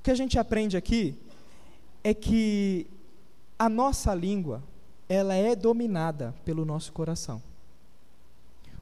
O 0.00 0.02
que 0.02 0.10
a 0.10 0.14
gente 0.14 0.38
aprende 0.38 0.76
aqui 0.76 1.14
é 2.02 2.14
que 2.14 2.86
a 3.58 3.68
nossa 3.68 4.14
língua, 4.14 4.62
ela 5.08 5.34
é 5.34 5.54
dominada 5.54 6.34
pelo 6.44 6.64
nosso 6.64 6.92
coração. 6.92 7.42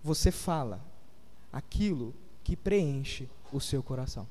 Você 0.02 0.30
fala 0.30 0.80
aquilo 1.52 2.14
que 2.42 2.56
preenche 2.56 3.28
o 3.52 3.60
seu 3.60 3.82
coração. 3.82 4.26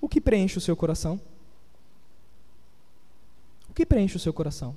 O 0.00 0.08
que 0.08 0.20
preenche 0.20 0.58
o 0.58 0.60
seu 0.60 0.76
coração? 0.76 1.20
O 3.68 3.74
que 3.74 3.86
preenche 3.86 4.16
o 4.16 4.20
seu 4.20 4.32
coração? 4.32 4.76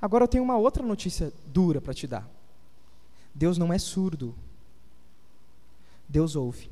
Agora 0.00 0.24
eu 0.24 0.28
tenho 0.28 0.44
uma 0.44 0.56
outra 0.56 0.82
notícia 0.82 1.32
dura 1.46 1.80
para 1.80 1.94
te 1.94 2.06
dar. 2.06 2.28
Deus 3.34 3.58
não 3.58 3.72
é 3.72 3.78
surdo. 3.78 4.34
Deus 6.08 6.34
ouve. 6.34 6.70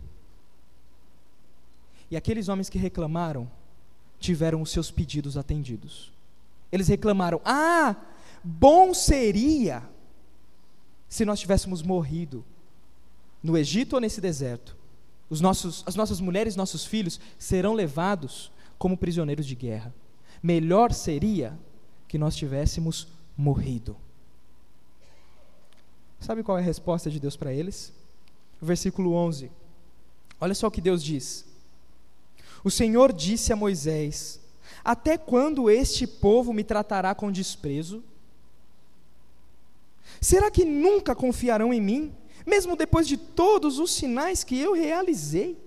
E 2.10 2.16
aqueles 2.16 2.48
homens 2.48 2.68
que 2.68 2.78
reclamaram 2.78 3.50
tiveram 4.18 4.62
os 4.62 4.70
seus 4.70 4.90
pedidos 4.90 5.36
atendidos. 5.36 6.15
Eles 6.70 6.88
reclamaram: 6.88 7.40
Ah, 7.44 7.96
bom 8.42 8.92
seria 8.92 9.82
se 11.08 11.24
nós 11.24 11.40
tivéssemos 11.40 11.82
morrido 11.82 12.44
no 13.42 13.56
Egito 13.56 13.94
ou 13.94 14.00
nesse 14.00 14.20
deserto. 14.20 14.76
Os 15.28 15.40
nossos, 15.40 15.82
as 15.86 15.94
nossas 15.94 16.20
mulheres 16.20 16.56
nossos 16.56 16.84
filhos 16.84 17.20
serão 17.38 17.74
levados 17.74 18.52
como 18.78 18.96
prisioneiros 18.96 19.46
de 19.46 19.54
guerra. 19.54 19.94
Melhor 20.42 20.92
seria 20.92 21.58
que 22.06 22.18
nós 22.18 22.36
tivéssemos 22.36 23.08
morrido. 23.36 23.96
Sabe 26.20 26.42
qual 26.42 26.58
é 26.58 26.60
a 26.60 26.64
resposta 26.64 27.10
de 27.10 27.20
Deus 27.20 27.36
para 27.36 27.52
eles? 27.52 27.92
Versículo 28.60 29.12
11. 29.12 29.50
Olha 30.40 30.54
só 30.54 30.66
o 30.66 30.70
que 30.70 30.80
Deus 30.80 31.02
diz. 31.02 31.44
O 32.62 32.70
Senhor 32.70 33.12
disse 33.12 33.52
a 33.52 33.56
Moisés: 33.56 34.40
até 34.86 35.18
quando 35.18 35.68
este 35.68 36.06
povo 36.06 36.52
me 36.52 36.62
tratará 36.62 37.12
com 37.12 37.32
desprezo? 37.32 38.04
Será 40.20 40.48
que 40.48 40.64
nunca 40.64 41.12
confiarão 41.12 41.74
em 41.74 41.80
mim, 41.80 42.14
mesmo 42.46 42.76
depois 42.76 43.08
de 43.08 43.16
todos 43.16 43.80
os 43.80 43.90
sinais 43.90 44.44
que 44.44 44.56
eu 44.56 44.74
realizei? 44.74 45.58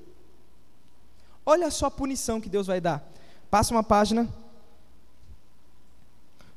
Olha 1.45 1.69
só 1.69 1.87
a 1.87 1.91
punição 1.91 2.39
que 2.39 2.47
Deus 2.47 2.67
vai 2.67 2.79
dar. 2.79 3.11
Passa 3.51 3.73
uma 3.73 3.83
página. 3.83 4.33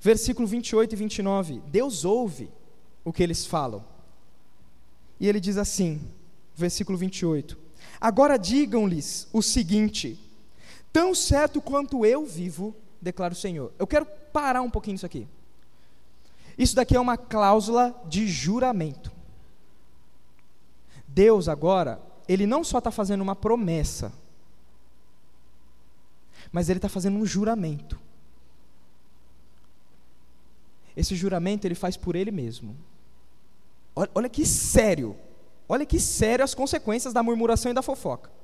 Versículo 0.01 0.47
28 0.47 0.93
e 0.93 0.97
29. 0.97 1.63
Deus 1.67 2.05
ouve 2.05 2.49
o 3.05 3.13
que 3.13 3.25
eles 3.25 3.45
falam. 3.45 3.85
E 5.19 5.27
ele 5.29 5.41
diz 5.41 5.57
assim, 5.57 6.01
versículo 6.55 6.97
28. 6.97 7.59
Agora 8.01 8.37
digam-lhes 8.37 9.27
o 9.33 9.43
seguinte: 9.43 10.17
Tão 10.93 11.15
certo 11.15 11.61
quanto 11.61 12.05
eu 12.05 12.27
vivo, 12.27 12.77
declara 13.01 13.33
o 13.33 13.37
Senhor. 13.37 13.73
Eu 13.79 13.87
quero 13.87 14.05
parar 14.05 14.61
um 14.61 14.71
pouquinho 14.71 14.97
isso 14.97 15.07
aqui. 15.07 15.27
Isso 16.57 16.77
daqui 16.77 16.95
é 16.95 17.01
uma 17.01 17.17
cláusula 17.17 17.99
de 18.07 18.29
juramento. 18.29 19.11
Deus 21.09 21.49
agora, 21.49 22.01
ele 22.29 22.47
não 22.47 22.63
só 22.63 22.79
está 22.79 22.91
fazendo 22.91 23.23
uma 23.23 23.35
promessa, 23.35 24.13
mas 26.51 26.69
ele 26.69 26.79
está 26.79 26.89
fazendo 26.89 27.17
um 27.17 27.25
juramento. 27.25 27.99
Esse 30.95 31.17
juramento 31.17 31.67
ele 31.67 31.75
faz 31.75 31.97
por 31.97 32.15
ele 32.15 32.31
mesmo. 32.31 32.77
Olha, 33.97 34.11
olha 34.15 34.29
que 34.29 34.45
sério. 34.45 35.17
Olha 35.67 35.87
que 35.87 35.99
sério 35.99 36.45
as 36.45 36.55
consequências 36.55 37.15
da 37.15 37.23
murmuração 37.23 37.71
e 37.71 37.75
da 37.75 37.81
fofoca 37.81 38.42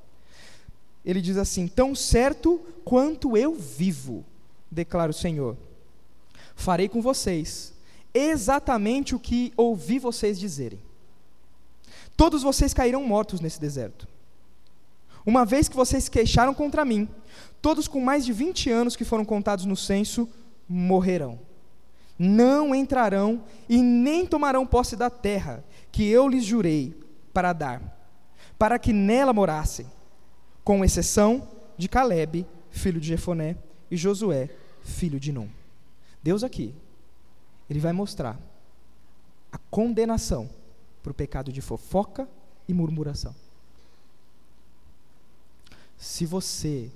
ele 1.08 1.22
diz 1.22 1.38
assim: 1.38 1.66
Tão 1.66 1.94
certo 1.94 2.60
quanto 2.84 3.34
eu 3.34 3.54
vivo, 3.54 4.26
declara 4.70 5.10
o 5.10 5.14
Senhor, 5.14 5.56
farei 6.54 6.86
com 6.86 7.00
vocês 7.00 7.72
exatamente 8.12 9.14
o 9.14 9.18
que 9.18 9.50
ouvi 9.56 9.98
vocês 9.98 10.38
dizerem. 10.38 10.78
Todos 12.14 12.42
vocês 12.42 12.74
cairão 12.74 13.02
mortos 13.04 13.40
nesse 13.40 13.58
deserto. 13.58 14.06
Uma 15.24 15.46
vez 15.46 15.66
que 15.66 15.76
vocês 15.76 16.08
queixaram 16.10 16.52
contra 16.52 16.84
mim, 16.84 17.08
todos 17.62 17.88
com 17.88 18.00
mais 18.00 18.24
de 18.24 18.32
20 18.32 18.70
anos 18.70 18.94
que 18.94 19.04
foram 19.04 19.24
contados 19.24 19.64
no 19.64 19.76
censo 19.76 20.28
morrerão. 20.68 21.38
Não 22.18 22.74
entrarão 22.74 23.44
e 23.68 23.80
nem 23.80 24.26
tomarão 24.26 24.66
posse 24.66 24.94
da 24.96 25.08
terra 25.08 25.64
que 25.90 26.06
eu 26.06 26.28
lhes 26.28 26.44
jurei 26.44 26.94
para 27.32 27.52
dar, 27.52 27.80
para 28.58 28.78
que 28.78 28.92
nela 28.92 29.32
morassem 29.32 29.86
com 30.68 30.84
exceção 30.84 31.48
de 31.78 31.88
Caleb, 31.88 32.46
filho 32.68 33.00
de 33.00 33.08
Jefoné, 33.08 33.56
e 33.90 33.96
Josué, 33.96 34.50
filho 34.82 35.18
de 35.18 35.32
Num. 35.32 35.48
Deus 36.22 36.44
aqui, 36.44 36.74
ele 37.70 37.80
vai 37.80 37.90
mostrar 37.94 38.38
a 39.50 39.56
condenação 39.56 40.50
para 41.02 41.10
o 41.10 41.14
pecado 41.14 41.50
de 41.50 41.62
fofoca 41.62 42.28
e 42.68 42.74
murmuração. 42.74 43.34
Se 45.96 46.26
você 46.26 46.90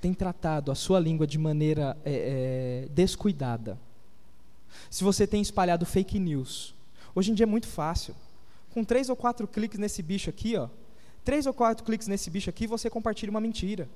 tem 0.00 0.14
tratado 0.14 0.72
a 0.72 0.74
sua 0.74 0.98
língua 0.98 1.26
de 1.26 1.36
maneira 1.36 1.94
é, 2.06 2.86
é, 2.86 2.88
descuidada, 2.88 3.78
se 4.88 5.04
você 5.04 5.26
tem 5.26 5.42
espalhado 5.42 5.84
fake 5.84 6.18
news, 6.18 6.74
hoje 7.14 7.32
em 7.32 7.34
dia 7.34 7.44
é 7.44 7.46
muito 7.46 7.66
fácil. 7.66 8.16
Com 8.72 8.82
três 8.82 9.10
ou 9.10 9.16
quatro 9.16 9.46
cliques 9.46 9.78
nesse 9.78 10.02
bicho 10.02 10.30
aqui, 10.30 10.56
ó, 10.56 10.70
três 11.28 11.44
ou 11.44 11.52
quatro 11.52 11.84
cliques 11.84 12.08
nesse 12.08 12.30
bicho 12.30 12.48
aqui, 12.48 12.66
você 12.66 12.88
compartilha 12.88 13.28
uma 13.28 13.38
mentira. 13.38 13.86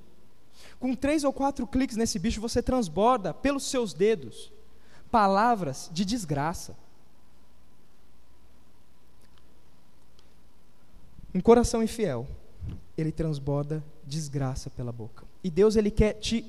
Com 0.78 0.94
três 0.94 1.24
ou 1.24 1.32
quatro 1.32 1.66
cliques 1.66 1.96
nesse 1.96 2.18
bicho, 2.18 2.42
você 2.42 2.62
transborda 2.62 3.32
pelos 3.32 3.64
seus 3.64 3.94
dedos 3.94 4.52
palavras 5.10 5.88
de 5.94 6.04
desgraça. 6.04 6.76
Um 11.34 11.40
coração 11.40 11.82
infiel, 11.82 12.28
ele 12.98 13.10
transborda 13.10 13.82
desgraça 14.04 14.68
pela 14.68 14.92
boca. 14.92 15.24
E 15.42 15.50
Deus 15.50 15.74
ele 15.74 15.90
quer 15.90 16.12
te 16.12 16.44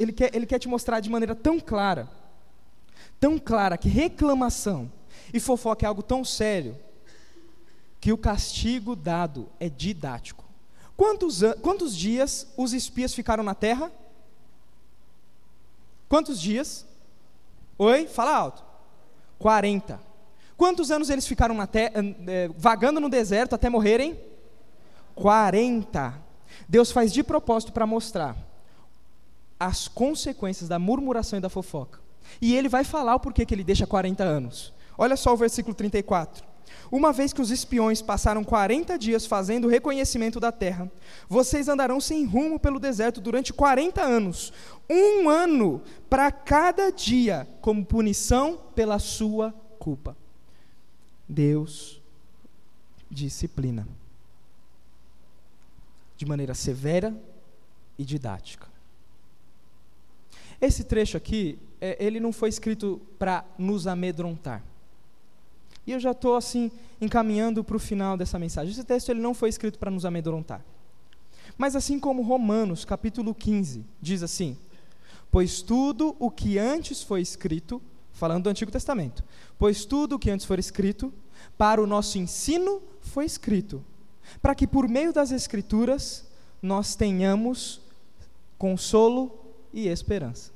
ele 0.00 0.12
quer, 0.14 0.34
ele 0.34 0.46
quer 0.46 0.58
te 0.58 0.66
mostrar 0.66 1.00
de 1.00 1.10
maneira 1.10 1.34
tão 1.34 1.60
clara, 1.60 2.08
tão 3.20 3.38
clara 3.38 3.76
que 3.76 3.90
reclamação 3.90 4.90
e 5.30 5.38
fofoca 5.38 5.84
é 5.84 5.86
algo 5.86 6.02
tão 6.02 6.24
sério 6.24 6.85
que 8.06 8.12
o 8.12 8.16
castigo 8.16 8.94
dado 8.94 9.48
é 9.58 9.68
didático. 9.68 10.44
Quantos, 10.96 11.40
quantos 11.60 11.96
dias 11.96 12.46
os 12.56 12.72
espias 12.72 13.12
ficaram 13.12 13.42
na 13.42 13.52
terra? 13.52 13.90
Quantos 16.08 16.40
dias? 16.40 16.86
Oi? 17.76 18.06
Fala 18.06 18.32
alto. 18.32 18.64
40. 19.40 20.00
Quantos 20.56 20.92
anos 20.92 21.10
eles 21.10 21.26
ficaram 21.26 21.52
na 21.56 21.66
terra, 21.66 21.94
eh, 22.28 22.48
vagando 22.56 23.00
no 23.00 23.08
deserto 23.08 23.56
até 23.56 23.68
morrerem? 23.68 24.16
40. 25.16 26.14
Deus 26.68 26.92
faz 26.92 27.12
de 27.12 27.24
propósito 27.24 27.72
para 27.72 27.88
mostrar 27.88 28.36
as 29.58 29.88
consequências 29.88 30.68
da 30.68 30.78
murmuração 30.78 31.40
e 31.40 31.42
da 31.42 31.48
fofoca. 31.48 31.98
E 32.40 32.54
ele 32.54 32.68
vai 32.68 32.84
falar 32.84 33.16
o 33.16 33.20
porquê 33.20 33.44
que 33.44 33.52
ele 33.52 33.64
deixa 33.64 33.84
40 33.84 34.22
anos. 34.22 34.72
Olha 34.96 35.16
só 35.16 35.34
o 35.34 35.36
versículo 35.36 35.74
34. 35.74 36.54
Uma 36.90 37.12
vez 37.12 37.32
que 37.32 37.40
os 37.40 37.50
espiões 37.50 38.00
passaram 38.00 38.44
40 38.44 38.98
dias 38.98 39.26
fazendo 39.26 39.66
o 39.66 39.70
reconhecimento 39.70 40.38
da 40.38 40.52
terra, 40.52 40.90
vocês 41.28 41.68
andarão 41.68 42.00
sem 42.00 42.24
rumo 42.24 42.58
pelo 42.58 42.78
deserto 42.78 43.20
durante 43.20 43.52
40 43.52 44.02
anos, 44.02 44.52
um 44.88 45.28
ano 45.28 45.82
para 46.08 46.30
cada 46.30 46.90
dia, 46.90 47.46
como 47.60 47.84
punição 47.84 48.60
pela 48.74 48.98
sua 48.98 49.52
culpa. 49.78 50.16
Deus 51.28 52.00
disciplina 53.10 53.86
de 56.16 56.26
maneira 56.26 56.54
severa 56.54 57.14
e 57.98 58.04
didática. 58.04 58.68
Esse 60.60 60.84
trecho 60.84 61.16
aqui, 61.16 61.58
é, 61.80 62.02
ele 62.04 62.18
não 62.18 62.32
foi 62.32 62.48
escrito 62.48 63.00
para 63.18 63.44
nos 63.58 63.86
amedrontar. 63.86 64.62
E 65.86 65.92
eu 65.92 66.00
já 66.00 66.10
estou 66.10 66.36
assim 66.36 66.70
encaminhando 67.00 67.62
para 67.62 67.76
o 67.76 67.80
final 67.80 68.16
dessa 68.16 68.38
mensagem. 68.38 68.72
Esse 68.72 68.84
texto 68.84 69.10
ele 69.10 69.20
não 69.20 69.32
foi 69.32 69.48
escrito 69.48 69.78
para 69.78 69.90
nos 69.90 70.04
amedrontar. 70.04 70.64
Mas 71.56 71.76
assim 71.76 71.98
como 71.98 72.22
Romanos, 72.22 72.84
capítulo 72.84 73.34
15, 73.34 73.84
diz 74.00 74.22
assim: 74.22 74.56
Pois 75.30 75.62
tudo 75.62 76.16
o 76.18 76.30
que 76.30 76.58
antes 76.58 77.02
foi 77.02 77.20
escrito, 77.20 77.80
falando 78.12 78.44
do 78.44 78.50
Antigo 78.50 78.70
Testamento, 78.70 79.22
pois 79.58 79.84
tudo 79.84 80.16
o 80.16 80.18
que 80.18 80.30
antes 80.30 80.44
foi 80.44 80.58
escrito, 80.58 81.12
para 81.56 81.82
o 81.82 81.86
nosso 81.86 82.18
ensino 82.18 82.82
foi 83.00 83.24
escrito, 83.24 83.84
para 84.42 84.54
que 84.54 84.66
por 84.66 84.88
meio 84.88 85.12
das 85.12 85.30
Escrituras 85.30 86.26
nós 86.60 86.96
tenhamos 86.96 87.80
consolo 88.58 89.38
e 89.72 89.88
esperança. 89.88 90.50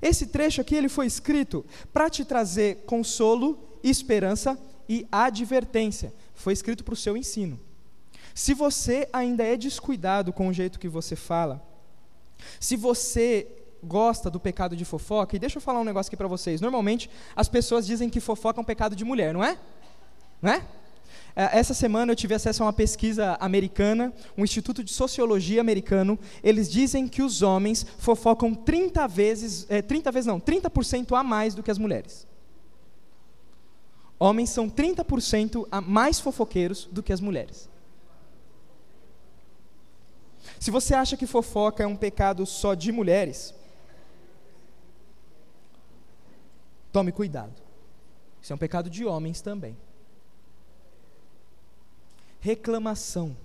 Esse 0.00 0.26
trecho 0.26 0.60
aqui 0.60 0.74
ele 0.74 0.88
foi 0.88 1.06
escrito 1.06 1.64
para 1.92 2.10
te 2.10 2.24
trazer 2.24 2.84
consolo 2.86 3.58
esperança 3.82 4.58
e 4.88 5.06
advertência. 5.10 6.12
Foi 6.34 6.52
escrito 6.52 6.84
para 6.84 6.94
o 6.94 6.96
seu 6.96 7.16
ensino. 7.16 7.58
Se 8.34 8.54
você 8.54 9.08
ainda 9.12 9.42
é 9.42 9.56
descuidado 9.56 10.32
com 10.32 10.48
o 10.48 10.52
jeito 10.52 10.78
que 10.78 10.88
você 10.88 11.16
fala, 11.16 11.62
se 12.60 12.76
você 12.76 13.46
gosta 13.82 14.30
do 14.30 14.40
pecado 14.40 14.76
de 14.76 14.84
fofoca, 14.84 15.36
e 15.36 15.38
deixa 15.38 15.58
eu 15.58 15.62
falar 15.62 15.80
um 15.80 15.84
negócio 15.84 16.08
aqui 16.08 16.16
para 16.16 16.28
vocês. 16.28 16.60
Normalmente 16.60 17.10
as 17.34 17.48
pessoas 17.48 17.86
dizem 17.86 18.10
que 18.10 18.20
fofoca 18.20 18.60
é 18.60 18.62
um 18.62 18.64
pecado 18.64 18.96
de 18.96 19.04
mulher, 19.04 19.32
não 19.32 19.42
é? 19.42 19.58
Não 20.40 20.52
é? 20.52 20.64
é? 21.34 21.58
Essa 21.58 21.74
semana 21.74 22.12
eu 22.12 22.16
tive 22.16 22.34
acesso 22.34 22.62
a 22.62 22.66
uma 22.66 22.72
pesquisa 22.72 23.36
americana, 23.40 24.12
um 24.36 24.44
instituto 24.44 24.82
de 24.82 24.92
sociologia 24.92 25.60
americano. 25.60 26.18
Eles 26.42 26.70
dizem 26.70 27.06
que 27.06 27.22
os 27.22 27.42
homens 27.42 27.86
fofocam 27.98 28.54
30 28.54 29.06
vezes, 29.08 29.66
é, 29.68 29.82
30 29.82 30.12
vezes 30.12 30.26
não, 30.26 30.40
30% 30.40 31.18
a 31.18 31.22
mais 31.22 31.54
do 31.54 31.62
que 31.62 31.70
as 31.70 31.78
mulheres. 31.78 32.26
Homens 34.18 34.50
são 34.50 34.68
30% 34.68 35.66
mais 35.82 36.18
fofoqueiros 36.18 36.86
do 36.86 37.02
que 37.02 37.12
as 37.12 37.20
mulheres. 37.20 37.68
Se 40.58 40.70
você 40.70 40.94
acha 40.94 41.16
que 41.16 41.26
fofoca 41.26 41.82
é 41.82 41.86
um 41.86 41.96
pecado 41.96 42.44
só 42.44 42.74
de 42.74 42.90
mulheres, 42.90 43.54
tome 46.90 47.12
cuidado. 47.12 47.54
Isso 48.42 48.52
é 48.52 48.56
um 48.56 48.58
pecado 48.58 48.90
de 48.90 49.04
homens 49.04 49.40
também. 49.40 49.76
Reclamação. 52.40 53.36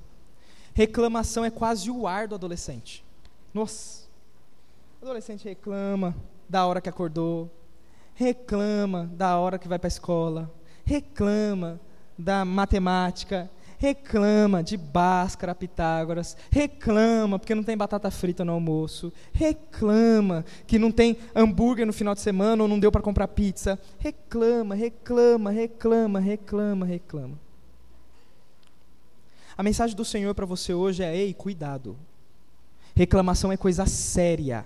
Reclamação 0.74 1.46
é 1.46 1.52
quase 1.52 1.92
o 1.92 2.08
ar 2.08 2.28
do 2.28 2.36
adolescente. 2.36 3.06
Nossa. 3.54 4.08
O 5.00 5.06
adolescente 5.06 5.44
reclama 5.44 6.16
da 6.50 6.66
hora 6.66 6.82
que 6.82 6.90
acordou, 6.90 7.52
reclama 8.16 9.10
da 9.14 9.38
hora 9.38 9.60
que 9.60 9.68
vai 9.68 9.78
para 9.78 9.88
a 9.88 9.90
escola, 9.90 10.52
reclama 10.86 11.80
da 12.18 12.46
matemática, 12.46 13.50
reclama 13.78 14.64
de 14.64 14.78
Bhaskara, 14.78 15.54
Pitágoras, 15.54 16.38
reclama 16.50 17.38
porque 17.38 17.54
não 17.54 17.64
tem 17.64 17.76
batata 17.76 18.10
frita 18.10 18.46
no 18.46 18.54
almoço, 18.54 19.12
reclama 19.34 20.46
que 20.66 20.80
não 20.80 20.92
tem 20.92 21.18
hambúrguer 21.36 21.86
no 21.86 21.92
final 21.92 22.16
de 22.16 22.22
semana 22.22 22.64
ou 22.64 22.70
não 22.70 22.80
deu 22.80 22.92
para 22.92 23.02
comprar 23.02 23.28
pizza, 23.28 23.78
reclama, 24.00 24.74
reclama, 24.74 25.52
reclama, 25.52 26.20
reclama, 26.20 26.86
reclama. 26.86 27.40
A 29.58 29.62
mensagem 29.62 29.96
do 29.96 30.06
Senhor 30.06 30.34
para 30.34 30.46
você 30.46 30.74
hoje 30.74 31.04
é: 31.04 31.16
ei, 31.16 31.34
cuidado. 31.34 31.98
Reclamação 32.96 33.52
é 33.52 33.58
coisa 33.58 33.86
séria. 33.86 34.66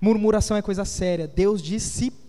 Murmuração 0.00 0.56
é 0.56 0.62
coisa 0.62 0.84
séria. 0.84 1.28
Deus 1.28 1.60
disciplina. 1.62 2.21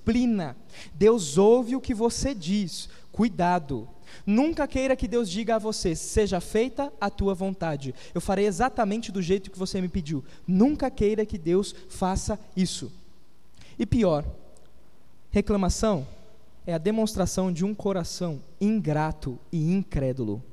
Deus 0.93 1.37
ouve 1.37 1.75
o 1.75 1.81
que 1.81 1.93
você 1.93 2.33
diz. 2.33 2.89
Cuidado. 3.11 3.87
Nunca 4.25 4.67
queira 4.67 4.95
que 4.95 5.07
Deus 5.07 5.29
diga 5.29 5.55
a 5.55 5.59
você: 5.59 5.95
seja 5.95 6.39
feita 6.39 6.91
a 6.99 7.09
tua 7.09 7.33
vontade. 7.33 7.93
Eu 8.13 8.21
farei 8.21 8.45
exatamente 8.45 9.11
do 9.11 9.21
jeito 9.21 9.51
que 9.51 9.59
você 9.59 9.79
me 9.81 9.87
pediu. 9.87 10.23
Nunca 10.47 10.89
queira 10.91 11.25
que 11.25 11.37
Deus 11.37 11.73
faça 11.89 12.39
isso. 12.55 12.91
E 13.77 13.85
pior, 13.85 14.25
reclamação 15.31 16.07
é 16.65 16.73
a 16.73 16.77
demonstração 16.77 17.51
de 17.51 17.65
um 17.65 17.73
coração 17.73 18.41
ingrato 18.59 19.39
e 19.51 19.71
incrédulo. 19.71 20.43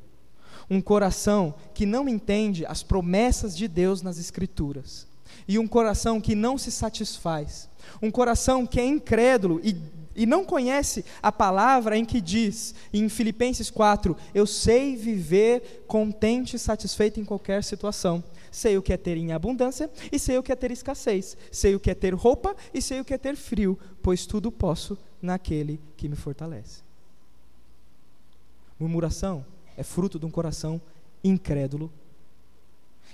Um 0.69 0.81
coração 0.81 1.55
que 1.75 1.85
não 1.85 2.09
entende 2.09 2.65
as 2.65 2.83
promessas 2.83 3.57
de 3.57 3.67
Deus 3.67 4.03
nas 4.03 4.19
Escrituras 4.19 5.10
e 5.47 5.59
um 5.59 5.67
coração 5.67 6.21
que 6.21 6.35
não 6.35 6.57
se 6.57 6.71
satisfaz, 6.71 7.69
um 8.01 8.11
coração 8.11 8.67
que 8.67 8.81
é 8.81 8.85
incrédulo 8.85 9.61
e, 9.63 9.77
e 10.15 10.27
não 10.27 10.45
conhece 10.45 11.05
a 11.23 11.33
palavra 11.33 11.97
em 11.97 12.05
que 12.05 12.21
diz, 12.21 12.75
em 12.93 13.09
Filipenses 13.09 13.71
4, 13.71 14.17
eu 14.35 14.47
sei 14.47 14.97
viver 14.97 15.85
contente 15.87 16.57
e 16.57 16.59
satisfeito 16.59 17.21
em 17.21 17.25
qualquer 17.25 17.65
situação. 17.65 18.23
Sei 18.51 18.77
o 18.77 18.83
que 18.83 18.93
é 18.93 18.97
ter 18.97 19.17
em 19.17 19.33
abundância 19.33 19.89
e 20.11 20.19
sei 20.19 20.37
o 20.37 20.43
que 20.43 20.51
é 20.51 20.57
ter 20.57 20.73
escassez. 20.73 21.37
Sei 21.53 21.75
o 21.75 21.81
que 21.81 21.91
é 21.91 21.95
ter 21.95 22.15
roupa 22.15 22.57
e 22.75 22.83
sei 22.83 23.01
o 23.01 23.05
que 23.05 23.15
é 23.15 23.19
ter 23.19 23.37
frio, 23.37 23.79
pois 24.03 24.27
tudo 24.27 24.51
posso 24.51 24.99
naquele 25.23 25.81
que 25.97 26.09
me 26.09 26.17
fortalece. 26.17 26.83
Murmuração 28.79 29.45
é 29.77 29.83
fruto 29.83 30.19
de 30.19 30.27
um 30.27 30.31
coração 30.31 30.81
incrédulo 31.23 31.93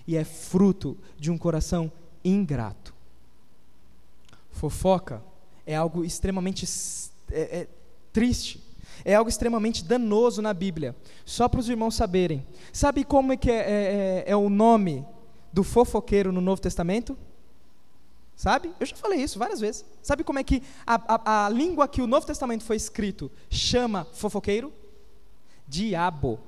e 0.07 0.17
é 0.17 0.25
fruto 0.25 0.97
de 1.19 1.31
um 1.31 1.37
coração 1.37 1.91
ingrato. 2.29 2.95
Fofoca 4.51 5.23
é 5.67 5.75
algo 5.75 6.05
extremamente 6.05 6.67
é, 7.31 7.41
é, 7.41 7.69
triste, 8.13 8.63
é 9.05 9.15
algo 9.15 9.29
extremamente 9.29 9.85
danoso 9.85 10.41
na 10.41 10.55
Bíblia. 10.55 10.97
Só 11.25 11.49
para 11.49 11.61
os 11.61 11.69
irmãos 11.69 11.95
saberem. 11.95 12.47
Sabe 12.73 13.05
como 13.05 13.33
é 13.33 13.37
que 13.37 13.51
é, 13.51 13.55
é, 13.55 13.61
é, 13.61 14.25
é 14.29 14.37
o 14.37 14.49
nome 14.49 15.05
do 15.53 15.63
fofoqueiro 15.63 16.33
no 16.33 16.41
Novo 16.41 16.61
Testamento? 16.61 17.17
Sabe? 18.35 18.73
Eu 18.79 18.87
já 18.87 18.97
falei 18.97 19.21
isso 19.23 19.39
várias 19.39 19.61
vezes. 19.61 19.85
Sabe 20.03 20.23
como 20.23 20.39
é 20.39 20.45
que 20.45 20.63
a, 20.87 21.15
a, 21.15 21.47
a 21.47 21.49
língua 21.49 21.89
que 21.89 22.03
o 22.03 22.07
Novo 22.07 22.27
Testamento 22.27 22.65
foi 22.65 22.77
escrito 22.77 23.31
chama 23.51 24.07
fofoqueiro? 24.13 24.73
Diabo. 25.67 26.39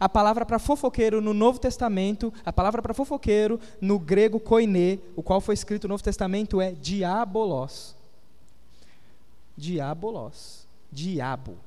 A 0.00 0.08
palavra 0.08 0.46
para 0.46 0.58
fofoqueiro 0.58 1.20
no 1.20 1.34
Novo 1.34 1.58
Testamento, 1.58 2.32
a 2.42 2.50
palavra 2.50 2.80
para 2.80 2.94
fofoqueiro 2.94 3.60
no 3.82 3.98
grego 3.98 4.40
koiné, 4.40 4.98
o 5.14 5.22
qual 5.22 5.42
foi 5.42 5.52
escrito 5.52 5.86
no 5.86 5.92
Novo 5.92 6.02
Testamento, 6.02 6.58
é 6.58 6.72
diabolos. 6.72 7.94
Diabolos. 9.54 10.66
Diabo. 10.90 11.58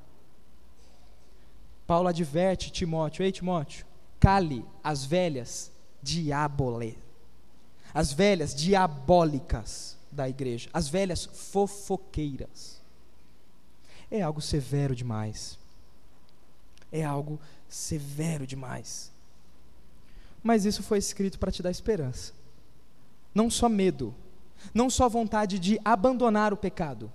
Paulo 1.85 2.07
adverte 2.07 2.71
Timóteo: 2.71 3.23
Ei, 3.23 3.31
Timóteo, 3.31 3.85
cale 4.19 4.65
as 4.83 5.05
velhas 5.05 5.71
diabole. 6.01 6.97
As 7.93 8.11
velhas 8.11 8.55
diabólicas 8.55 9.95
da 10.11 10.27
igreja. 10.27 10.69
As 10.73 10.87
velhas 10.87 11.25
fofoqueiras. 11.25 12.81
É 14.09 14.21
algo 14.21 14.41
severo 14.41 14.95
demais. 14.95 15.57
É 16.91 17.03
algo 17.03 17.39
severo 17.73 18.45
demais. 18.45 19.11
Mas 20.43 20.65
isso 20.65 20.83
foi 20.83 20.99
escrito 20.99 21.39
para 21.39 21.51
te 21.51 21.63
dar 21.63 21.71
esperança. 21.71 22.33
Não 23.33 23.49
só 23.49 23.67
medo, 23.67 24.13
não 24.73 24.89
só 24.89 25.09
vontade 25.09 25.57
de 25.57 25.79
abandonar 25.83 26.53
o 26.53 26.57
pecado, 26.57 27.11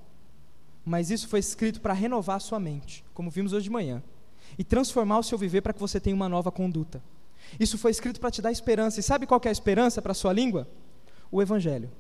mas 0.85 1.11
isso 1.11 1.29
foi 1.29 1.39
escrito 1.39 1.81
para 1.81 1.93
renovar 1.93 2.37
a 2.37 2.41
sua 2.41 2.59
mente, 2.59 3.05
como 3.15 3.31
vimos 3.31 3.53
hoje 3.53 3.65
de 3.65 3.71
manhã, 3.71 4.03
e 4.59 4.65
transformar 4.65 5.19
o 5.19 5.23
seu 5.23 5.39
viver 5.39 5.61
para 5.61 5.73
que 5.73 5.81
você 5.81 6.01
tenha 6.01 6.17
uma 6.17 6.29
nova 6.29 6.51
conduta. 6.51 7.01
Isso 7.61 7.79
foi 7.79 7.93
escrito 7.93 8.19
para 8.19 8.31
te 8.31 8.43
dar 8.43 8.51
esperança. 8.51 8.99
E 8.99 9.03
sabe 9.03 9.27
qual 9.27 9.41
é 9.45 9.49
a 9.49 9.53
esperança 9.53 10.03
para 10.03 10.13
a 10.13 10.15
sua 10.15 10.33
língua? 10.33 10.69
O 11.31 11.41
Evangelho. 11.41 11.91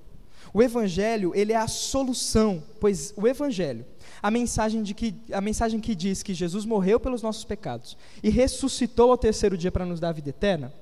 O 0.52 0.62
Evangelho, 0.62 1.32
ele 1.34 1.52
é 1.52 1.56
a 1.56 1.68
solução, 1.68 2.62
pois 2.80 3.12
o 3.16 3.26
Evangelho, 3.26 3.84
a 4.22 4.30
mensagem, 4.30 4.82
de 4.82 4.94
que, 4.94 5.14
a 5.32 5.40
mensagem 5.40 5.80
que 5.80 5.94
diz 5.94 6.22
que 6.22 6.34
Jesus 6.34 6.64
morreu 6.64 6.98
pelos 6.98 7.22
nossos 7.22 7.44
pecados 7.44 7.96
e 8.22 8.30
ressuscitou 8.30 9.10
ao 9.10 9.18
terceiro 9.18 9.56
dia 9.56 9.70
para 9.70 9.86
nos 9.86 10.00
dar 10.00 10.08
a 10.08 10.12
vida 10.12 10.30
eterna, 10.30 10.72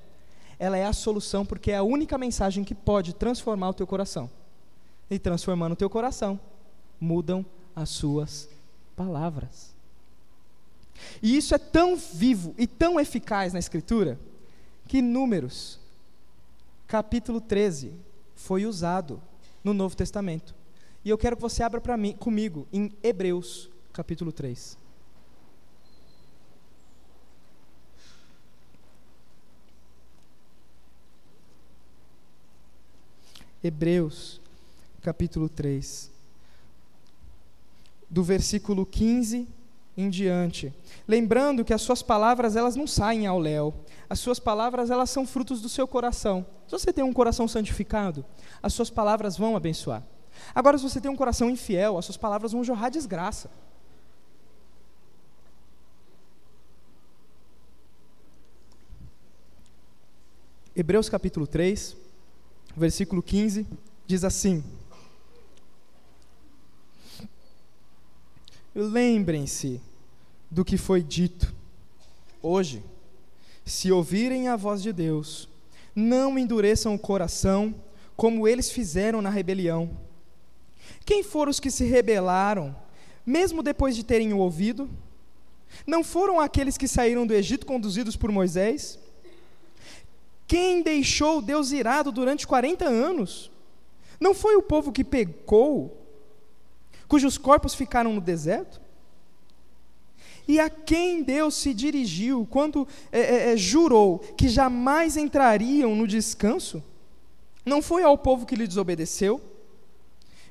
ela 0.58 0.76
é 0.76 0.86
a 0.86 0.92
solução 0.92 1.44
porque 1.44 1.70
é 1.70 1.76
a 1.76 1.82
única 1.82 2.16
mensagem 2.16 2.64
que 2.64 2.74
pode 2.74 3.12
transformar 3.12 3.70
o 3.70 3.74
teu 3.74 3.86
coração. 3.86 4.30
E 5.10 5.18
transformando 5.18 5.72
o 5.72 5.76
teu 5.76 5.90
coração, 5.90 6.40
mudam 6.98 7.44
as 7.74 7.90
suas 7.90 8.48
palavras. 8.96 9.74
E 11.22 11.36
isso 11.36 11.54
é 11.54 11.58
tão 11.58 11.96
vivo 11.96 12.54
e 12.56 12.66
tão 12.66 12.98
eficaz 12.98 13.52
na 13.52 13.58
Escritura 13.58 14.18
que 14.88 15.02
Números, 15.02 15.78
capítulo 16.86 17.40
13, 17.40 17.92
foi 18.34 18.64
usado 18.64 19.20
no 19.66 19.74
Novo 19.74 19.96
Testamento. 19.96 20.54
E 21.04 21.10
eu 21.10 21.18
quero 21.18 21.34
que 21.34 21.42
você 21.42 21.60
abra 21.60 21.80
para 21.80 21.96
mim 21.96 22.12
comigo 22.12 22.68
em 22.72 22.92
Hebreus, 23.02 23.68
capítulo 23.92 24.30
3. 24.30 24.78
Hebreus, 33.60 34.40
capítulo 35.02 35.48
3. 35.48 36.12
Do 38.08 38.22
versículo 38.22 38.86
15 38.86 39.48
em 39.96 40.10
diante. 40.10 40.72
Lembrando 41.08 41.64
que 41.64 41.72
as 41.72 41.82
suas 41.82 42.02
palavras, 42.02 42.54
elas 42.54 42.76
não 42.76 42.86
saem 42.86 43.26
ao 43.26 43.38
léu. 43.38 43.74
As 44.08 44.20
suas 44.20 44.38
palavras, 44.38 44.90
elas 44.90 45.10
são 45.10 45.26
frutos 45.26 45.60
do 45.60 45.68
seu 45.68 45.88
coração. 45.88 46.46
Se 46.66 46.72
você 46.72 46.92
tem 46.92 47.02
um 47.02 47.12
coração 47.12 47.48
santificado, 47.48 48.24
as 48.62 48.72
suas 48.74 48.90
palavras 48.90 49.36
vão 49.36 49.56
abençoar. 49.56 50.02
Agora, 50.54 50.76
se 50.76 50.84
você 50.84 51.00
tem 51.00 51.10
um 51.10 51.16
coração 51.16 51.48
infiel, 51.48 51.96
as 51.96 52.04
suas 52.04 52.16
palavras 52.16 52.52
vão 52.52 52.62
jorrar 52.62 52.90
desgraça. 52.90 53.50
Hebreus 60.74 61.08
capítulo 61.08 61.46
3, 61.46 61.96
versículo 62.76 63.22
15, 63.22 63.66
diz 64.06 64.24
assim: 64.24 64.62
Lembrem-se 68.78 69.80
do 70.50 70.62
que 70.62 70.76
foi 70.76 71.02
dito. 71.02 71.54
Hoje, 72.42 72.84
se 73.64 73.90
ouvirem 73.90 74.48
a 74.48 74.56
voz 74.56 74.82
de 74.82 74.92
Deus, 74.92 75.48
não 75.94 76.38
endureçam 76.38 76.94
o 76.94 76.98
coração 76.98 77.74
como 78.14 78.46
eles 78.46 78.70
fizeram 78.70 79.22
na 79.22 79.30
rebelião. 79.30 79.96
Quem 81.06 81.22
foram 81.22 81.48
os 81.48 81.58
que 81.58 81.70
se 81.70 81.86
rebelaram, 81.86 82.76
mesmo 83.24 83.62
depois 83.62 83.96
de 83.96 84.04
terem 84.04 84.34
o 84.34 84.38
ouvido? 84.38 84.90
Não 85.86 86.04
foram 86.04 86.38
aqueles 86.38 86.76
que 86.76 86.86
saíram 86.86 87.26
do 87.26 87.32
Egito 87.32 87.64
conduzidos 87.64 88.14
por 88.14 88.30
Moisés? 88.30 88.98
Quem 90.46 90.82
deixou 90.82 91.40
Deus 91.40 91.72
irado 91.72 92.12
durante 92.12 92.46
40 92.46 92.84
anos? 92.84 93.50
Não 94.20 94.34
foi 94.34 94.54
o 94.54 94.62
povo 94.62 94.92
que 94.92 95.02
pecou 95.02 96.05
cujos 97.08 97.38
corpos 97.38 97.74
ficaram 97.74 98.12
no 98.12 98.20
deserto? 98.20 98.80
E 100.48 100.60
a 100.60 100.70
quem 100.70 101.22
Deus 101.22 101.54
se 101.54 101.74
dirigiu 101.74 102.46
quando 102.48 102.86
é, 103.10 103.20
é, 103.20 103.52
é, 103.52 103.56
jurou 103.56 104.18
que 104.18 104.48
jamais 104.48 105.16
entrariam 105.16 105.94
no 105.96 106.06
descanso? 106.06 106.82
Não 107.64 107.82
foi 107.82 108.04
ao 108.04 108.16
povo 108.16 108.46
que 108.46 108.54
lhe 108.54 108.66
desobedeceu? 108.66 109.40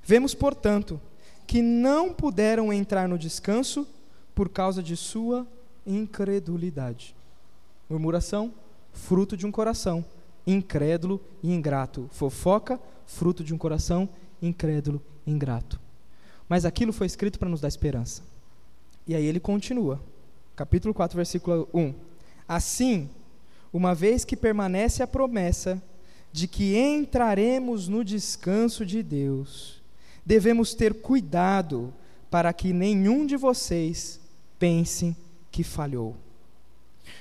Vemos, 0.04 0.36
portanto, 0.36 1.00
que 1.48 1.62
não 1.62 2.14
puderam 2.14 2.74
entrar 2.74 3.08
no 3.08 3.18
descanso 3.18 3.88
por 4.34 4.50
causa 4.50 4.84
de 4.84 4.98
sua 4.98 5.48
incredulidade. 5.88 7.16
Murmuração, 7.90 8.54
fruto 8.92 9.38
de 9.38 9.46
um 9.46 9.52
coração 9.52 10.04
incrédulo 10.46 11.22
e 11.42 11.54
ingrato. 11.54 12.10
Fofoca, 12.12 12.80
fruto 13.06 13.44
de 13.44 13.54
um 13.54 13.58
coração 13.58 14.10
incrédulo 14.42 15.02
e 15.26 15.32
ingrato. 15.32 15.80
Mas 16.48 16.66
aquilo 16.66 16.94
foi 16.94 17.08
escrito 17.08 17.40
para 17.40 17.50
nos 17.50 17.62
dar 17.62 17.68
esperança. 17.68 18.22
E 19.08 19.16
aí 19.16 19.26
ele 19.26 19.40
continua, 19.40 20.02
capítulo 20.56 20.94
4, 20.94 21.16
versículo 21.16 21.68
1. 21.74 21.94
Assim, 22.48 23.10
uma 23.74 23.94
vez 23.94 24.24
que 24.24 24.36
permanece 24.36 25.04
a 25.04 25.08
promessa 25.08 25.82
de 26.32 26.48
que 26.48 26.78
entraremos 26.78 27.88
no 27.88 28.04
descanso 28.04 28.86
de 28.86 29.02
Deus, 29.02 29.82
devemos 30.26 30.74
ter 30.74 30.94
cuidado 30.94 31.94
para 32.30 32.52
que 32.52 32.74
nenhum 32.74 33.26
de 33.26 33.38
vocês 33.38 34.20
pense 34.60 35.16
que 35.52 35.64
falhou. 35.64 36.16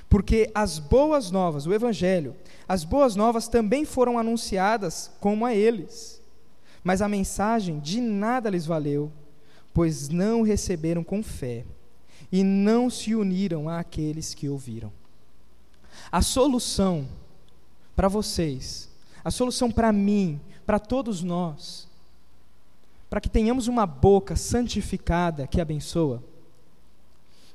Porque 0.08 0.50
as 0.54 0.78
boas 0.78 1.30
novas, 1.30 1.66
o 1.66 1.72
Evangelho, 1.72 2.34
as 2.68 2.84
boas 2.84 3.14
novas 3.14 3.48
também 3.48 3.84
foram 3.84 4.18
anunciadas 4.18 5.10
como 5.20 5.44
a 5.44 5.54
eles. 5.54 6.20
Mas 6.85 7.01
a 7.01 7.09
mensagem 7.09 7.80
de 7.80 7.99
nada 8.01 8.51
lhes 8.51 8.66
valeu, 8.66 9.11
pois 9.72 10.11
não 10.11 10.43
receberam 10.43 11.03
com 11.03 11.22
fé 11.22 11.64
e 12.30 12.45
não 12.45 12.91
se 12.91 13.14
uniram 13.14 13.68
àqueles 13.68 14.35
que 14.35 14.49
ouviram. 14.49 14.93
A 16.12 16.20
solução 16.20 17.09
para 17.97 18.07
vocês, 18.07 18.91
a 19.24 19.30
solução 19.30 19.70
para 19.70 19.91
mim, 19.93 20.39
para 20.66 20.78
todos 20.78 21.22
nós, 21.22 21.89
para 23.09 23.20
que 23.20 23.30
tenhamos 23.30 23.66
uma 23.66 23.87
boca 23.87 24.37
santificada 24.37 25.47
que 25.47 25.61
abençoa, 25.61 26.22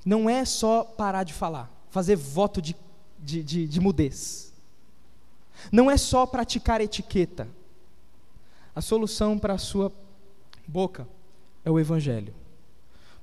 não 0.06 0.30
é 0.30 0.44
só 0.46 0.84
parar 0.84 1.24
de 1.24 1.34
falar, 1.34 1.72
fazer 1.92 2.16
voto 2.16 2.62
de, 2.62 2.76
de, 3.20 3.44
de, 3.44 3.68
de 3.68 3.80
mudez. 3.80 4.54
Não 5.72 5.92
é 5.92 5.98
só 5.98 6.26
praticar 6.26 6.80
etiqueta, 6.80 7.48
a 8.80 8.82
solução 8.82 9.38
para 9.38 9.56
a 9.56 9.58
sua 9.58 9.92
boca 10.66 11.06
é 11.66 11.70
o 11.70 11.78
Evangelho. 11.78 12.34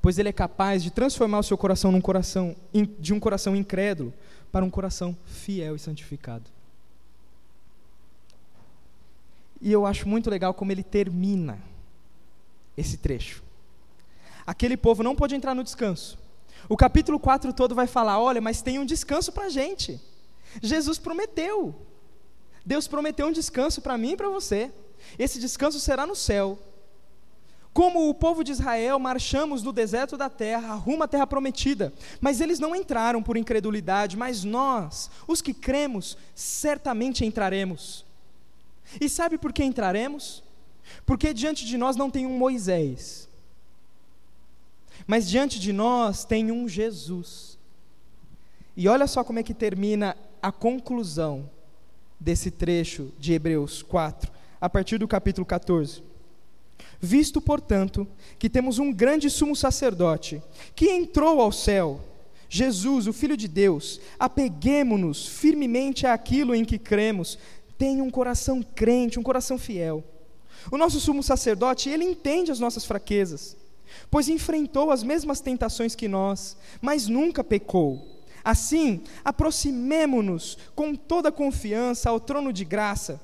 Pois 0.02 0.18
ele 0.18 0.28
é 0.28 0.32
capaz 0.32 0.82
de 0.82 0.90
transformar 0.90 1.38
o 1.38 1.42
seu 1.42 1.56
coração 1.56 1.90
num 1.90 2.00
coração 2.00 2.54
de 3.00 3.14
um 3.14 3.18
coração 3.18 3.56
incrédulo 3.56 4.12
para 4.52 4.66
um 4.66 4.68
coração 4.68 5.16
fiel 5.24 5.74
e 5.74 5.78
santificado. 5.78 6.50
E 9.58 9.72
eu 9.72 9.86
acho 9.86 10.06
muito 10.06 10.28
legal 10.28 10.52
como 10.52 10.72
ele 10.72 10.82
termina 10.82 11.58
esse 12.76 12.98
trecho. 12.98 13.42
Aquele 14.46 14.76
povo 14.76 15.02
não 15.02 15.16
pôde 15.16 15.34
entrar 15.34 15.54
no 15.54 15.64
descanso. 15.64 16.18
O 16.68 16.76
capítulo 16.76 17.18
4 17.18 17.50
todo 17.54 17.74
vai 17.74 17.86
falar: 17.86 18.20
olha, 18.20 18.42
mas 18.42 18.60
tem 18.60 18.78
um 18.78 18.84
descanso 18.84 19.32
para 19.32 19.46
a 19.46 19.48
gente. 19.48 19.98
Jesus 20.60 20.98
prometeu. 20.98 21.74
Deus 22.62 22.86
prometeu 22.86 23.26
um 23.26 23.32
descanso 23.32 23.80
para 23.80 23.96
mim 23.96 24.12
e 24.12 24.16
para 24.18 24.28
você. 24.28 24.70
Esse 25.18 25.38
descanso 25.38 25.78
será 25.80 26.06
no 26.06 26.16
céu. 26.16 26.58
Como 27.72 28.08
o 28.08 28.14
povo 28.14 28.42
de 28.42 28.52
Israel, 28.52 28.98
marchamos 28.98 29.62
no 29.62 29.70
deserto 29.70 30.16
da 30.16 30.30
terra, 30.30 30.74
rumo 30.74 31.02
à 31.02 31.08
terra 31.08 31.26
prometida. 31.26 31.92
Mas 32.20 32.40
eles 32.40 32.58
não 32.58 32.74
entraram 32.74 33.22
por 33.22 33.36
incredulidade, 33.36 34.16
mas 34.16 34.44
nós, 34.44 35.10
os 35.28 35.42
que 35.42 35.52
cremos, 35.52 36.16
certamente 36.34 37.24
entraremos. 37.24 38.04
E 39.00 39.08
sabe 39.08 39.36
por 39.36 39.52
que 39.52 39.62
entraremos? 39.62 40.42
Porque 41.04 41.34
diante 41.34 41.66
de 41.66 41.76
nós 41.76 41.96
não 41.96 42.10
tem 42.10 42.24
um 42.24 42.38
Moisés, 42.38 43.28
mas 45.06 45.28
diante 45.28 45.60
de 45.60 45.72
nós 45.72 46.24
tem 46.24 46.50
um 46.50 46.68
Jesus. 46.68 47.58
E 48.76 48.88
olha 48.88 49.06
só 49.06 49.22
como 49.22 49.38
é 49.38 49.42
que 49.42 49.54
termina 49.54 50.16
a 50.42 50.50
conclusão 50.50 51.50
desse 52.18 52.50
trecho 52.50 53.12
de 53.18 53.32
Hebreus 53.32 53.82
4, 53.82 54.32
a 54.60 54.68
partir 54.68 54.98
do 54.98 55.08
capítulo 55.08 55.44
14. 55.44 56.02
Visto, 57.00 57.40
portanto, 57.40 58.06
que 58.38 58.48
temos 58.48 58.78
um 58.78 58.92
grande 58.92 59.28
sumo 59.28 59.54
sacerdote 59.54 60.42
que 60.74 60.90
entrou 60.90 61.40
ao 61.40 61.52
céu, 61.52 62.00
Jesus, 62.48 63.06
o 63.06 63.12
Filho 63.12 63.36
de 63.36 63.48
Deus, 63.48 64.00
apeguemo-nos 64.18 65.26
firmemente 65.26 66.06
àquilo 66.06 66.54
em 66.54 66.64
que 66.64 66.78
cremos, 66.78 67.38
tenha 67.76 68.02
um 68.02 68.10
coração 68.10 68.62
crente, 68.62 69.18
um 69.18 69.22
coração 69.22 69.58
fiel. 69.58 70.02
O 70.70 70.78
nosso 70.78 70.98
sumo 71.00 71.22
sacerdote, 71.22 71.88
ele 71.88 72.04
entende 72.04 72.50
as 72.50 72.60
nossas 72.60 72.84
fraquezas, 72.84 73.56
pois 74.10 74.28
enfrentou 74.28 74.90
as 74.90 75.02
mesmas 75.02 75.40
tentações 75.40 75.94
que 75.94 76.08
nós, 76.08 76.56
mas 76.80 77.06
nunca 77.08 77.44
pecou. 77.44 78.16
Assim, 78.44 79.02
aproximemo-nos 79.24 80.56
com 80.74 80.94
toda 80.94 81.32
confiança 81.32 82.08
ao 82.08 82.20
trono 82.20 82.52
de 82.52 82.64
graça, 82.64 83.20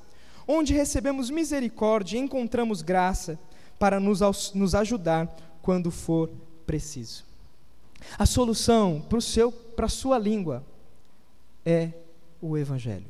onde 0.47 0.73
recebemos 0.73 1.29
misericórdia 1.29 2.17
e 2.17 2.21
encontramos 2.21 2.81
graça 2.81 3.39
para 3.79 3.99
nos, 3.99 4.53
nos 4.53 4.75
ajudar 4.75 5.35
quando 5.61 5.91
for 5.91 6.29
preciso. 6.65 7.25
A 8.17 8.25
solução 8.25 9.03
para 9.75 9.85
a 9.85 9.89
sua 9.89 10.17
língua 10.17 10.65
é 11.65 11.91
o 12.41 12.57
Evangelho. 12.57 13.07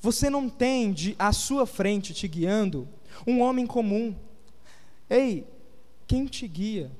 Você 0.00 0.30
não 0.30 0.48
tem 0.48 0.92
de, 0.92 1.14
à 1.18 1.32
sua 1.32 1.66
frente 1.66 2.14
te 2.14 2.26
guiando 2.26 2.88
um 3.26 3.40
homem 3.40 3.66
comum. 3.66 4.14
Ei, 5.10 5.46
quem 6.06 6.26
te 6.26 6.46
guia 6.48 6.90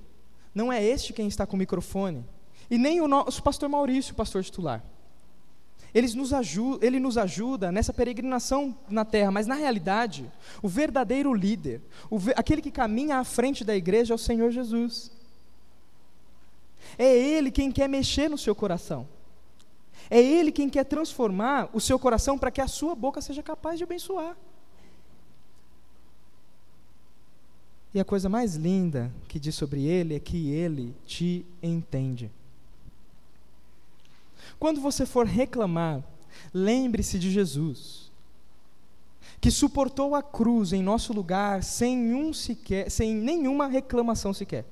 não 0.54 0.72
é 0.72 0.82
este 0.84 1.12
quem 1.12 1.26
está 1.26 1.46
com 1.46 1.56
o 1.56 1.58
microfone, 1.58 2.24
e 2.70 2.78
nem 2.78 3.00
o 3.00 3.08
nosso 3.08 3.42
pastor 3.42 3.68
Maurício, 3.68 4.12
o 4.12 4.16
pastor 4.16 4.42
titular. 4.42 4.82
Ele 5.94 6.12
nos, 6.14 6.32
ajuda, 6.32 6.84
ele 6.84 6.98
nos 6.98 7.16
ajuda 7.16 7.70
nessa 7.70 7.92
peregrinação 7.92 8.76
na 8.90 9.04
terra, 9.04 9.30
mas 9.30 9.46
na 9.46 9.54
realidade, 9.54 10.30
o 10.60 10.68
verdadeiro 10.68 11.32
líder, 11.32 11.80
o, 12.10 12.18
aquele 12.34 12.60
que 12.60 12.72
caminha 12.72 13.18
à 13.18 13.24
frente 13.24 13.64
da 13.64 13.76
igreja 13.76 14.12
é 14.12 14.16
o 14.16 14.18
Senhor 14.18 14.50
Jesus. 14.50 15.12
É 16.98 17.16
Ele 17.16 17.50
quem 17.50 17.70
quer 17.70 17.88
mexer 17.88 18.28
no 18.28 18.36
seu 18.36 18.56
coração. 18.56 19.06
É 20.10 20.20
Ele 20.20 20.50
quem 20.50 20.68
quer 20.68 20.84
transformar 20.84 21.70
o 21.72 21.80
seu 21.80 21.98
coração 21.98 22.36
para 22.36 22.50
que 22.50 22.60
a 22.60 22.66
sua 22.66 22.96
boca 22.96 23.20
seja 23.20 23.42
capaz 23.42 23.78
de 23.78 23.84
abençoar. 23.84 24.36
E 27.94 28.00
a 28.00 28.04
coisa 28.04 28.28
mais 28.28 28.56
linda 28.56 29.12
que 29.28 29.38
diz 29.38 29.54
sobre 29.54 29.84
Ele 29.84 30.16
é 30.16 30.18
que 30.18 30.50
Ele 30.50 30.92
te 31.06 31.46
entende. 31.62 32.32
Quando 34.58 34.80
você 34.80 35.04
for 35.06 35.26
reclamar, 35.26 36.02
lembre-se 36.52 37.18
de 37.18 37.30
Jesus, 37.30 38.10
que 39.40 39.50
suportou 39.50 40.14
a 40.14 40.22
cruz 40.22 40.72
em 40.72 40.82
nosso 40.82 41.12
lugar 41.12 41.62
sem, 41.62 42.14
um 42.14 42.32
sequer, 42.32 42.90
sem 42.90 43.14
nenhuma 43.14 43.66
reclamação 43.66 44.32
sequer. 44.32 44.64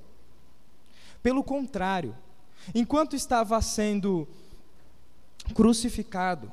Pelo 1.22 1.44
contrário, 1.44 2.16
enquanto 2.74 3.14
estava 3.14 3.60
sendo 3.60 4.26
crucificado, 5.54 6.50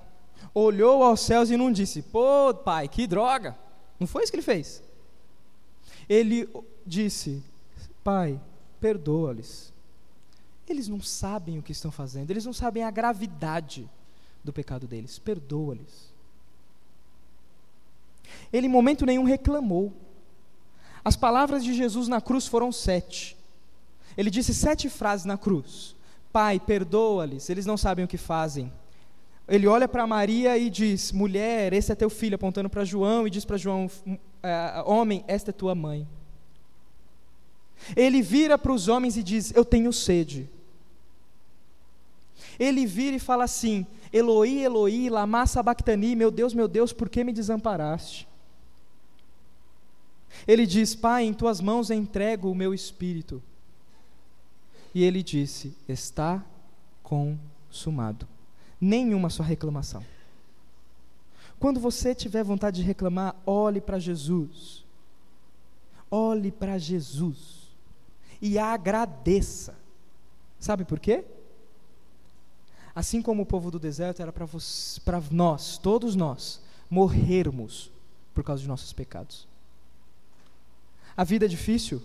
olhou 0.53 1.03
aos 1.03 1.21
céus 1.21 1.49
e 1.49 1.57
não 1.57 1.71
disse: 1.71 2.01
Pô, 2.01 2.53
pai, 2.53 2.87
que 2.87 3.07
droga! 3.07 3.57
Não 3.99 4.07
foi 4.07 4.23
isso 4.23 4.31
que 4.31 4.37
ele 4.37 4.43
fez. 4.43 4.83
Ele 6.07 6.47
disse: 6.85 7.43
Pai, 8.03 8.39
perdoa-lhes. 8.79 9.73
Eles 10.69 10.87
não 10.87 11.01
sabem 11.01 11.57
o 11.57 11.63
que 11.63 11.71
estão 11.71 11.91
fazendo, 11.91 12.29
eles 12.29 12.45
não 12.45 12.53
sabem 12.53 12.83
a 12.83 12.91
gravidade 12.91 13.89
do 14.43 14.53
pecado 14.53 14.87
deles. 14.87 15.17
Perdoa-lhes. 15.17 16.13
Ele 18.53 18.67
em 18.67 18.69
momento 18.69 19.05
nenhum 19.05 19.23
reclamou. 19.23 19.91
As 21.03 21.15
palavras 21.15 21.63
de 21.63 21.73
Jesus 21.73 22.07
na 22.07 22.21
cruz 22.21 22.45
foram 22.45 22.71
sete. 22.71 23.35
Ele 24.15 24.29
disse 24.29 24.53
sete 24.53 24.89
frases 24.89 25.25
na 25.25 25.37
cruz: 25.37 25.95
Pai, 26.31 26.59
perdoa-lhes, 26.59 27.49
eles 27.49 27.65
não 27.65 27.77
sabem 27.77 28.05
o 28.05 28.07
que 28.07 28.17
fazem. 28.17 28.71
Ele 29.47 29.65
olha 29.65 29.87
para 29.87 30.05
Maria 30.05 30.55
e 30.57 30.69
diz: 30.69 31.11
Mulher, 31.11 31.73
esse 31.73 31.91
é 31.91 31.95
teu 31.95 32.09
filho, 32.09 32.35
apontando 32.35 32.69
para 32.69 32.85
João, 32.85 33.25
e 33.25 33.31
diz 33.31 33.43
para 33.43 33.57
João: 33.57 33.89
é, 34.43 34.83
Homem, 34.85 35.23
esta 35.27 35.49
é 35.49 35.53
tua 35.53 35.73
mãe. 35.73 36.07
Ele 37.95 38.21
vira 38.21 38.57
para 38.57 38.71
os 38.71 38.87
homens 38.87 39.17
e 39.17 39.23
diz: 39.23 39.51
Eu 39.55 39.65
tenho 39.65 39.91
sede. 39.91 40.49
Ele 42.59 42.85
vira 42.85 43.15
e 43.15 43.19
fala 43.19 43.45
assim: 43.45 43.87
Eloi, 44.11 44.59
Eloi, 44.59 45.09
lama 45.09 45.45
sabachthani, 45.47 46.15
meu 46.15 46.29
Deus, 46.29 46.53
meu 46.53 46.67
Deus, 46.67 46.91
por 46.91 47.09
que 47.09 47.23
me 47.23 47.31
desamparaste? 47.31 48.27
Ele 50.47 50.65
diz: 50.65 50.95
Pai, 50.95 51.23
em 51.23 51.33
tuas 51.33 51.61
mãos 51.61 51.89
entrego 51.89 52.51
o 52.51 52.55
meu 52.55 52.73
espírito. 52.73 53.41
E 54.93 55.03
ele 55.03 55.23
disse: 55.23 55.75
Está 55.87 56.43
consumado. 57.03 58.27
Nenhuma 58.79 59.29
sua 59.29 59.45
reclamação. 59.45 60.03
Quando 61.59 61.79
você 61.79 62.15
tiver 62.15 62.43
vontade 62.43 62.81
de 62.81 62.87
reclamar, 62.87 63.35
olhe 63.45 63.81
para 63.81 63.99
Jesus. 63.99 64.85
Olhe 66.09 66.51
para 66.51 66.77
Jesus. 66.77 67.69
E 68.41 68.57
agradeça. 68.57 69.75
Sabe 70.57 70.85
por 70.85 70.99
quê? 70.99 71.25
Assim 72.99 73.21
como 73.21 73.43
o 73.43 73.45
povo 73.45 73.71
do 73.71 73.79
deserto 73.79 74.21
era 74.21 74.29
para 74.29 74.45
nós, 75.31 75.77
todos 75.77 76.17
nós, 76.17 76.59
morrermos 76.89 77.89
por 78.33 78.43
causa 78.43 78.61
de 78.61 78.67
nossos 78.67 78.91
pecados. 78.91 79.47
A 81.15 81.23
vida 81.23 81.45
é 81.45 81.47
difícil? 81.47 82.01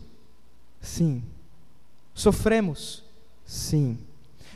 Sim. 0.80 1.24
Sofremos? 2.14 3.02
Sim. 3.44 3.98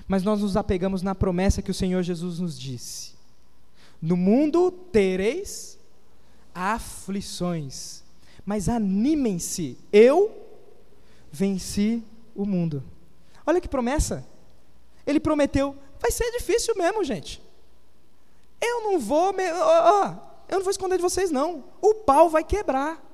Mas 0.06 0.22
nós 0.22 0.40
nos 0.40 0.56
apegamos 0.56 1.02
na 1.02 1.12
promessa 1.12 1.60
que 1.60 1.72
o 1.72 1.74
Senhor 1.74 2.04
Jesus 2.04 2.38
nos 2.38 2.56
disse: 2.56 3.14
No 4.00 4.16
mundo 4.16 4.70
tereis 4.70 5.76
aflições, 6.54 8.04
mas 8.46 8.68
animem-se, 8.68 9.76
eu 9.92 10.40
venci 11.32 12.00
o 12.32 12.46
mundo. 12.46 12.80
Olha 13.44 13.60
que 13.60 13.66
promessa! 13.66 14.24
Ele 15.04 15.18
prometeu: 15.18 15.74
vai 16.00 16.10
ser 16.10 16.30
difícil 16.32 16.74
mesmo, 16.76 17.04
gente. 17.04 17.42
Eu 18.60 18.82
não 18.82 18.98
vou, 18.98 19.32
me, 19.32 19.44
oh, 19.50 20.14
eu 20.48 20.56
não 20.56 20.62
vou 20.62 20.70
esconder 20.70 20.96
de 20.96 21.02
vocês, 21.02 21.30
não. 21.30 21.64
O 21.80 21.94
pau 21.94 22.28
vai 22.28 22.42
quebrar. 22.42 23.04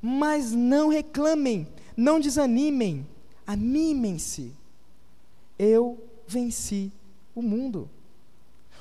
Mas 0.00 0.52
não 0.52 0.88
reclamem, 0.88 1.66
não 1.96 2.20
desanimem, 2.20 3.06
animem-se. 3.46 4.54
Eu 5.58 5.98
venci 6.26 6.92
o 7.34 7.42
mundo. 7.42 7.90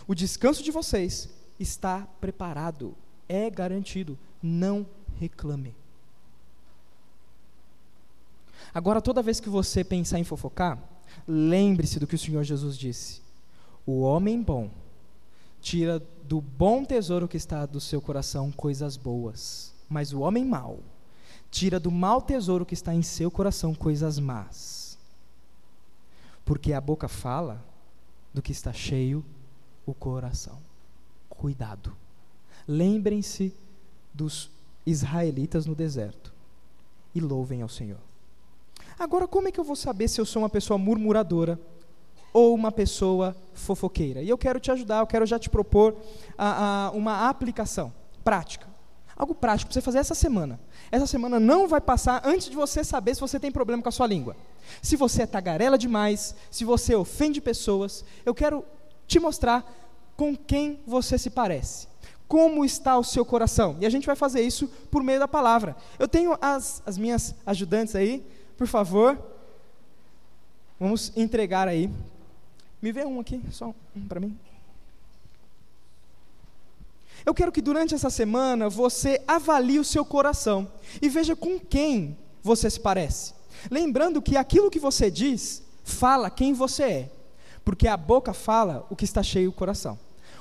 O 0.07 0.13
descanso 0.13 0.63
de 0.63 0.71
vocês 0.71 1.29
está 1.59 2.07
preparado, 2.21 2.95
é 3.27 3.49
garantido. 3.49 4.17
Não 4.41 4.85
reclame. 5.19 5.75
Agora, 8.73 9.01
toda 9.01 9.23
vez 9.23 9.39
que 9.39 9.49
você 9.49 9.83
pensar 9.83 10.19
em 10.19 10.23
fofocar, 10.23 10.77
lembre-se 11.27 11.99
do 11.99 12.07
que 12.07 12.15
o 12.15 12.19
Senhor 12.19 12.43
Jesus 12.43 12.77
disse: 12.77 13.21
O 13.85 14.01
homem 14.01 14.41
bom 14.41 14.69
tira 15.61 16.01
do 16.23 16.41
bom 16.41 16.83
tesouro 16.83 17.27
que 17.27 17.37
está 17.37 17.65
do 17.65 17.79
seu 17.79 18.01
coração 18.01 18.51
coisas 18.51 18.97
boas, 18.97 19.73
mas 19.89 20.11
o 20.11 20.19
homem 20.19 20.43
mau 20.43 20.79
tira 21.49 21.79
do 21.79 21.89
mau 21.89 22.21
tesouro 22.21 22.65
que 22.65 22.73
está 22.73 22.93
em 22.93 23.01
seu 23.01 23.31
coração 23.31 23.73
coisas 23.73 24.19
más. 24.19 24.97
Porque 26.45 26.73
a 26.73 26.81
boca 26.81 27.07
fala 27.07 27.63
do 28.33 28.41
que 28.41 28.51
está 28.51 28.71
cheio 28.71 29.25
o 29.85 29.93
coração. 29.93 30.59
Cuidado. 31.29 31.95
Lembrem-se 32.67 33.53
dos 34.13 34.49
israelitas 34.85 35.65
no 35.65 35.75
deserto 35.75 36.33
e 37.13 37.19
louvem 37.19 37.61
ao 37.61 37.69
Senhor. 37.69 38.06
Agora, 38.99 39.27
como 39.27 39.47
é 39.47 39.51
que 39.51 39.59
eu 39.59 39.63
vou 39.63 39.75
saber 39.75 40.07
se 40.07 40.19
eu 40.19 40.25
sou 40.25 40.41
uma 40.41 40.49
pessoa 40.49 40.77
murmuradora 40.77 41.59
ou 42.33 42.55
uma 42.55 42.71
pessoa 42.71 43.35
fofoqueira? 43.53 44.23
E 44.23 44.29
eu 44.29 44.37
quero 44.37 44.59
te 44.59 44.71
ajudar, 44.71 44.99
eu 44.99 45.07
quero 45.07 45.25
já 45.25 45.37
te 45.37 45.49
propor 45.49 45.95
a, 46.35 46.87
a, 46.87 46.91
uma 46.91 47.29
aplicação 47.29 47.93
prática. 48.23 48.67
Algo 49.15 49.35
prático 49.35 49.69
para 49.69 49.73
você 49.73 49.81
fazer 49.81 49.99
essa 49.99 50.15
semana. 50.15 50.59
Essa 50.91 51.05
semana 51.05 51.39
não 51.39 51.67
vai 51.67 51.81
passar 51.81 52.21
antes 52.25 52.49
de 52.49 52.55
você 52.55 52.83
saber 52.83 53.15
se 53.15 53.21
você 53.21 53.39
tem 53.39 53.51
problema 53.51 53.83
com 53.83 53.89
a 53.89 53.91
sua 53.91 54.07
língua. 54.07 54.35
Se 54.81 54.95
você 54.95 55.23
é 55.23 55.27
tagarela 55.27 55.77
demais, 55.77 56.35
se 56.49 56.65
você 56.65 56.95
ofende 56.95 57.39
pessoas, 57.41 58.03
eu 58.25 58.33
quero 58.33 58.63
te 59.07 59.19
mostrar 59.19 59.65
com 60.15 60.35
quem 60.35 60.79
você 60.85 61.17
se 61.17 61.29
parece. 61.29 61.87
Como 62.27 62.65
está 62.65 62.97
o 62.97 63.03
seu 63.03 63.23
coração? 63.23 63.77
E 63.79 63.85
a 63.85 63.89
gente 63.89 64.05
vai 64.05 64.15
fazer 64.15 64.41
isso 64.41 64.67
por 64.91 65.01
meio 65.01 65.19
da 65.19 65.27
palavra. 65.27 65.75
Eu 65.97 66.07
tenho 66.07 66.37
as, 66.41 66.83
as 66.85 66.97
minhas 66.97 67.33
ajudantes 67.45 67.95
aí, 67.95 68.23
por 68.57 68.67
favor. 68.67 69.17
Vamos 70.79 71.11
entregar 71.15 71.67
aí. 71.67 71.89
Me 72.81 72.91
vê 72.91 73.05
um 73.05 73.19
aqui, 73.19 73.41
só 73.51 73.73
um 73.95 74.07
para 74.07 74.19
mim. 74.19 74.37
Eu 77.25 77.33
quero 77.33 77.51
que 77.51 77.61
durante 77.61 77.93
essa 77.93 78.09
semana 78.09 78.69
você 78.69 79.21
avalie 79.27 79.79
o 79.79 79.83
seu 79.83 80.05
coração 80.05 80.71
e 81.01 81.09
veja 81.09 81.35
com 81.35 81.59
quem 81.59 82.17
você 82.43 82.69
se 82.69 82.79
parece. 82.79 83.33
Lembrando 83.69 84.21
que 84.21 84.37
aquilo 84.37 84.69
que 84.69 84.79
você 84.79 85.09
diz 85.09 85.63
fala 85.83 86.29
quem 86.29 86.53
você 86.53 86.83
é, 86.83 87.11
porque 87.65 87.87
a 87.87 87.97
boca 87.97 88.33
fala 88.33 88.85
o 88.89 88.95
que 88.95 89.03
está 89.03 89.23
cheio 89.23 89.49
o 89.49 89.53
coração. 89.53 89.97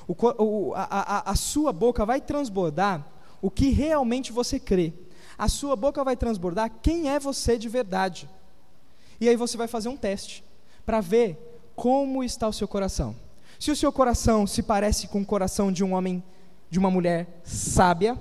O, 0.07 0.73
a, 0.75 0.83
a, 0.83 1.31
a 1.31 1.35
sua 1.35 1.73
boca 1.73 2.05
vai 2.05 2.21
transbordar 2.21 3.05
o 3.41 3.51
que 3.51 3.69
realmente 3.69 4.31
você 4.31 4.59
crê. 4.59 4.93
A 5.37 5.47
sua 5.47 5.75
boca 5.75 6.03
vai 6.03 6.15
transbordar 6.15 6.71
quem 6.81 7.09
é 7.09 7.19
você 7.19 7.57
de 7.57 7.69
verdade. 7.69 8.29
E 9.19 9.29
aí 9.29 9.35
você 9.35 9.55
vai 9.57 9.67
fazer 9.67 9.89
um 9.89 9.97
teste 9.97 10.43
para 10.85 11.01
ver 11.01 11.37
como 11.75 12.23
está 12.23 12.47
o 12.47 12.53
seu 12.53 12.67
coração. 12.67 13.15
Se 13.59 13.71
o 13.71 13.75
seu 13.75 13.91
coração 13.91 14.47
se 14.47 14.63
parece 14.63 15.07
com 15.07 15.21
o 15.21 15.25
coração 15.25 15.71
de 15.71 15.83
um 15.83 15.93
homem, 15.93 16.23
de 16.69 16.79
uma 16.79 16.89
mulher 16.89 17.41
sábia, 17.43 18.17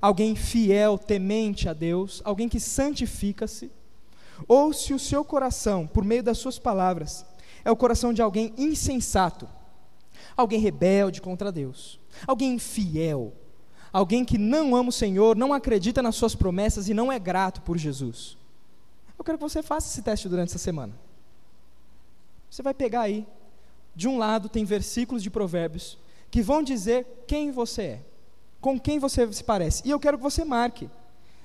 alguém 0.00 0.34
fiel, 0.34 0.98
temente 0.98 1.68
a 1.68 1.72
Deus, 1.72 2.20
alguém 2.24 2.48
que 2.48 2.60
santifica-se, 2.60 3.70
ou 4.46 4.72
se 4.72 4.92
o 4.92 4.98
seu 4.98 5.24
coração, 5.24 5.86
por 5.86 6.04
meio 6.04 6.22
das 6.22 6.38
suas 6.38 6.58
palavras, 6.58 7.24
é 7.64 7.70
o 7.70 7.76
coração 7.76 8.12
de 8.12 8.22
alguém 8.22 8.52
insensato, 8.56 9.48
alguém 10.36 10.60
rebelde 10.60 11.20
contra 11.20 11.50
Deus, 11.50 11.98
alguém 12.26 12.54
infiel, 12.54 13.32
alguém 13.96 14.26
que 14.26 14.36
não 14.36 14.76
ama 14.76 14.90
o 14.90 14.92
Senhor, 14.92 15.34
não 15.34 15.54
acredita 15.54 16.02
nas 16.02 16.16
suas 16.16 16.34
promessas 16.34 16.86
e 16.86 16.92
não 16.92 17.10
é 17.10 17.18
grato 17.18 17.62
por 17.62 17.78
Jesus. 17.78 18.36
Eu 19.18 19.24
quero 19.24 19.38
que 19.38 19.44
você 19.44 19.62
faça 19.62 19.88
esse 19.88 20.02
teste 20.02 20.28
durante 20.28 20.50
essa 20.50 20.58
semana. 20.58 20.92
Você 22.50 22.62
vai 22.62 22.74
pegar 22.74 23.00
aí, 23.00 23.26
de 23.94 24.06
um 24.06 24.18
lado 24.18 24.50
tem 24.50 24.66
versículos 24.66 25.22
de 25.22 25.30
Provérbios 25.30 25.96
que 26.30 26.42
vão 26.42 26.62
dizer 26.62 27.24
quem 27.26 27.50
você 27.50 27.82
é, 27.82 28.02
com 28.60 28.78
quem 28.78 28.98
você 28.98 29.32
se 29.32 29.42
parece. 29.42 29.82
E 29.86 29.90
eu 29.90 29.98
quero 29.98 30.18
que 30.18 30.22
você 30.22 30.44
marque 30.44 30.90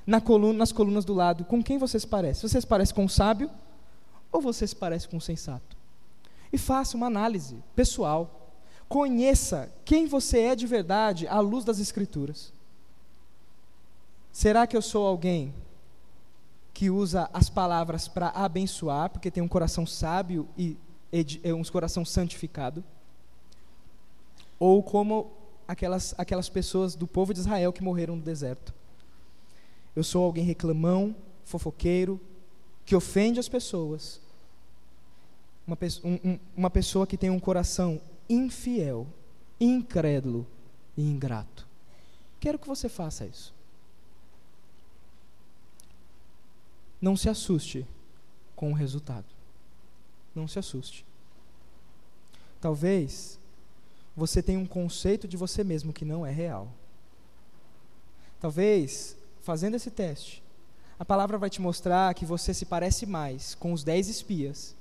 na 0.05 0.19
coluna, 0.19 0.59
nas 0.59 0.73
colunas 0.73 1.05
do 1.05 1.13
lado 1.13 1.45
com 1.45 1.63
quem 1.63 1.77
você 1.77 1.97
se 2.01 2.07
parece. 2.07 2.41
Você 2.41 2.59
se 2.59 2.67
parece 2.67 2.93
com 2.93 3.05
um 3.05 3.09
sábio 3.09 3.49
ou 4.29 4.41
você 4.41 4.67
se 4.67 4.75
parece 4.75 5.07
com 5.07 5.15
um 5.15 5.21
sensato? 5.21 5.77
E 6.51 6.57
faça 6.57 6.97
uma 6.97 7.07
análise 7.07 7.63
pessoal. 7.73 8.40
Conheça 8.91 9.71
quem 9.85 10.05
você 10.05 10.39
é 10.39 10.53
de 10.53 10.67
verdade 10.67 11.25
à 11.25 11.39
luz 11.39 11.63
das 11.63 11.79
Escrituras. 11.79 12.51
Será 14.33 14.67
que 14.67 14.75
eu 14.75 14.81
sou 14.81 15.07
alguém 15.07 15.53
que 16.73 16.89
usa 16.89 17.29
as 17.31 17.49
palavras 17.49 18.09
para 18.09 18.27
abençoar, 18.31 19.09
porque 19.09 19.31
tem 19.31 19.41
um 19.41 19.47
coração 19.47 19.85
sábio 19.85 20.45
e 20.57 20.75
é 21.41 21.53
um 21.53 21.63
coração 21.63 22.03
santificado? 22.03 22.83
Ou 24.59 24.83
como 24.83 25.31
aquelas, 25.65 26.13
aquelas 26.17 26.49
pessoas 26.49 26.93
do 26.93 27.07
povo 27.07 27.33
de 27.33 27.39
Israel 27.39 27.71
que 27.71 27.81
morreram 27.81 28.17
no 28.17 28.21
deserto? 28.21 28.73
Eu 29.95 30.03
sou 30.03 30.25
alguém 30.25 30.43
reclamão, 30.43 31.15
fofoqueiro, 31.45 32.19
que 32.85 32.93
ofende 32.93 33.39
as 33.39 33.47
pessoas. 33.47 34.19
Uma, 35.65 35.77
um, 36.03 36.37
uma 36.57 36.69
pessoa 36.69 37.07
que 37.07 37.15
tem 37.15 37.29
um 37.29 37.39
coração 37.39 38.01
infiel, 38.33 39.07
incrédulo 39.59 40.47
e 40.95 41.01
ingrato. 41.01 41.67
Quero 42.39 42.57
que 42.57 42.67
você 42.67 42.89
faça 42.89 43.25
isso. 43.25 43.53
Não 46.99 47.17
se 47.17 47.29
assuste 47.29 47.85
com 48.55 48.71
o 48.71 48.75
resultado. 48.75 49.25
Não 50.33 50.47
se 50.47 50.59
assuste. 50.59 51.05
Talvez 52.59 53.39
você 54.15 54.41
tenha 54.41 54.59
um 54.59 54.65
conceito 54.65 55.27
de 55.27 55.35
você 55.35 55.63
mesmo 55.63 55.91
que 55.93 56.05
não 56.05 56.25
é 56.25 56.31
real. 56.31 56.71
Talvez, 58.39 59.15
fazendo 59.41 59.75
esse 59.75 59.91
teste, 59.91 60.43
a 60.97 61.05
palavra 61.05 61.37
vai 61.37 61.49
te 61.49 61.61
mostrar 61.61 62.13
que 62.13 62.25
você 62.25 62.53
se 62.53 62.65
parece 62.65 63.05
mais 63.05 63.55
com 63.55 63.73
os 63.73 63.83
dez 63.83 64.07
espias 64.07 64.75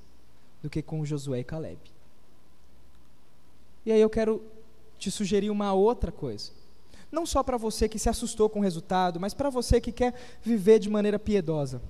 do 0.62 0.68
que 0.68 0.82
com 0.82 1.04
Josué 1.04 1.40
e 1.40 1.44
Caleb. 1.44 1.80
E 3.84 3.92
aí 3.92 4.00
eu 4.00 4.10
quero 4.10 4.42
te 4.98 5.10
sugerir 5.10 5.50
uma 5.50 5.72
outra 5.72 6.12
coisa. 6.12 6.52
Não 7.10 7.26
só 7.26 7.42
para 7.42 7.56
você 7.56 7.88
que 7.88 7.98
se 7.98 8.08
assustou 8.08 8.48
com 8.48 8.60
o 8.60 8.62
resultado, 8.62 9.18
mas 9.18 9.34
para 9.34 9.50
você 9.50 9.80
que 9.80 9.90
quer 9.90 10.14
viver 10.42 10.78
de 10.78 10.88
maneira 10.88 11.18
piedosa. 11.18 11.82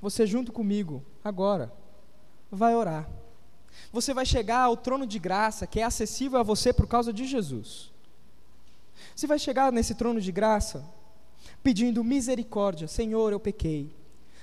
Você 0.00 0.26
junto 0.26 0.52
comigo, 0.52 1.02
agora, 1.22 1.72
vai 2.50 2.74
orar. 2.74 3.08
Você 3.92 4.12
vai 4.12 4.26
chegar 4.26 4.60
ao 4.62 4.76
trono 4.76 5.06
de 5.06 5.18
graça 5.18 5.66
que 5.66 5.80
é 5.80 5.84
acessível 5.84 6.38
a 6.38 6.42
você 6.42 6.72
por 6.72 6.86
causa 6.86 7.12
de 7.12 7.24
Jesus. 7.26 7.92
Você 9.14 9.26
vai 9.26 9.38
chegar 9.38 9.72
nesse 9.72 9.94
trono 9.94 10.20
de 10.20 10.32
graça 10.32 10.84
pedindo 11.62 12.04
misericórdia. 12.04 12.88
Senhor, 12.88 13.32
eu 13.32 13.40
pequei. 13.40 13.94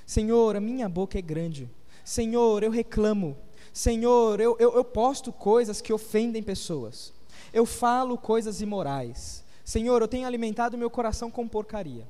Senhor, 0.05 0.55
a 0.55 0.59
minha 0.59 0.89
boca 0.89 1.17
é 1.17 1.21
grande. 1.21 1.69
Senhor, 2.03 2.63
eu 2.63 2.71
reclamo. 2.71 3.37
Senhor, 3.73 4.39
eu, 4.39 4.57
eu, 4.59 4.73
eu 4.75 4.83
posto 4.83 5.31
coisas 5.31 5.81
que 5.81 5.93
ofendem 5.93 6.43
pessoas. 6.43 7.13
Eu 7.53 7.65
falo 7.65 8.17
coisas 8.17 8.61
imorais. 8.61 9.43
Senhor, 9.63 10.01
eu 10.01 10.07
tenho 10.07 10.27
alimentado 10.27 10.77
meu 10.77 10.89
coração 10.89 11.31
com 11.31 11.47
porcaria. 11.47 12.07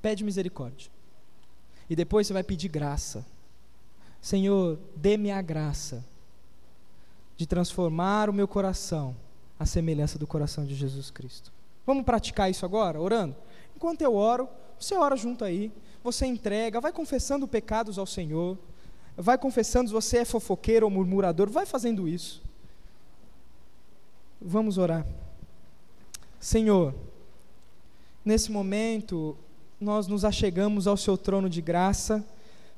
Pede 0.00 0.24
misericórdia. 0.24 0.90
E 1.88 1.94
depois 1.94 2.26
você 2.26 2.32
vai 2.32 2.42
pedir 2.42 2.68
graça. 2.68 3.24
Senhor, 4.20 4.78
dê-me 4.96 5.30
a 5.30 5.42
graça 5.42 6.04
de 7.36 7.46
transformar 7.46 8.30
o 8.30 8.32
meu 8.32 8.48
coração 8.48 9.14
à 9.58 9.66
semelhança 9.66 10.18
do 10.18 10.26
coração 10.26 10.64
de 10.64 10.74
Jesus 10.74 11.10
Cristo. 11.10 11.52
Vamos 11.86 12.04
praticar 12.04 12.50
isso 12.50 12.64
agora, 12.64 13.00
orando? 13.00 13.36
Enquanto 13.76 14.00
eu 14.02 14.14
oro, 14.14 14.48
você 14.78 14.94
ora 14.94 15.16
junto 15.16 15.44
aí, 15.44 15.70
você 16.02 16.24
entrega, 16.24 16.80
vai 16.80 16.92
confessando 16.92 17.46
pecados 17.46 17.98
ao 17.98 18.06
Senhor 18.06 18.56
vai 19.16 19.38
confessando 19.38 19.88
se 19.88 19.92
você 19.92 20.18
é 20.18 20.24
fofoqueiro 20.24 20.86
ou 20.86 20.90
murmurador, 20.90 21.48
vai 21.48 21.66
fazendo 21.66 22.08
isso. 22.08 22.42
Vamos 24.40 24.76
orar. 24.76 25.06
Senhor, 26.40 26.94
nesse 28.24 28.52
momento, 28.52 29.36
nós 29.80 30.06
nos 30.06 30.24
achegamos 30.24 30.86
ao 30.86 30.96
seu 30.96 31.16
trono 31.16 31.48
de 31.48 31.60
graça, 31.60 32.24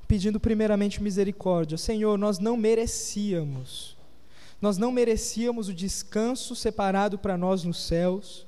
pedindo 0.07 0.39
primeiramente 0.39 1.03
misericórdia. 1.03 1.76
Senhor, 1.76 2.18
nós 2.18 2.39
não 2.39 2.57
merecíamos, 2.57 3.97
nós 4.61 4.78
não 4.78 4.93
merecíamos 4.93 5.68
o 5.68 5.74
descanso 5.74 6.55
separado 6.55 7.18
para 7.18 7.37
nós 7.37 7.64
nos 7.64 7.84
céus, 7.84 8.47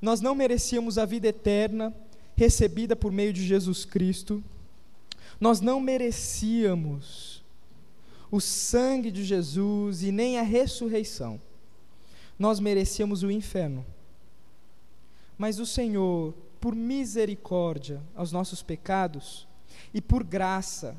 nós 0.00 0.20
não 0.20 0.34
merecíamos 0.34 0.98
a 0.98 1.04
vida 1.04 1.28
eterna 1.28 1.94
recebida 2.36 2.94
por 2.94 3.10
meio 3.10 3.32
de 3.32 3.44
Jesus 3.44 3.84
Cristo. 3.84 4.42
Nós 5.40 5.60
não 5.60 5.80
merecíamos 5.80 7.44
o 8.30 8.40
sangue 8.40 9.10
de 9.10 9.24
Jesus 9.24 10.02
e 10.02 10.12
nem 10.12 10.38
a 10.38 10.42
ressurreição. 10.42 11.40
Nós 12.38 12.60
merecíamos 12.60 13.22
o 13.22 13.30
inferno. 13.30 13.84
Mas 15.36 15.58
o 15.58 15.66
Senhor, 15.66 16.34
por 16.60 16.74
misericórdia 16.74 18.02
aos 18.14 18.32
nossos 18.32 18.62
pecados 18.62 19.46
e 19.94 20.00
por 20.00 20.24
graça, 20.24 20.96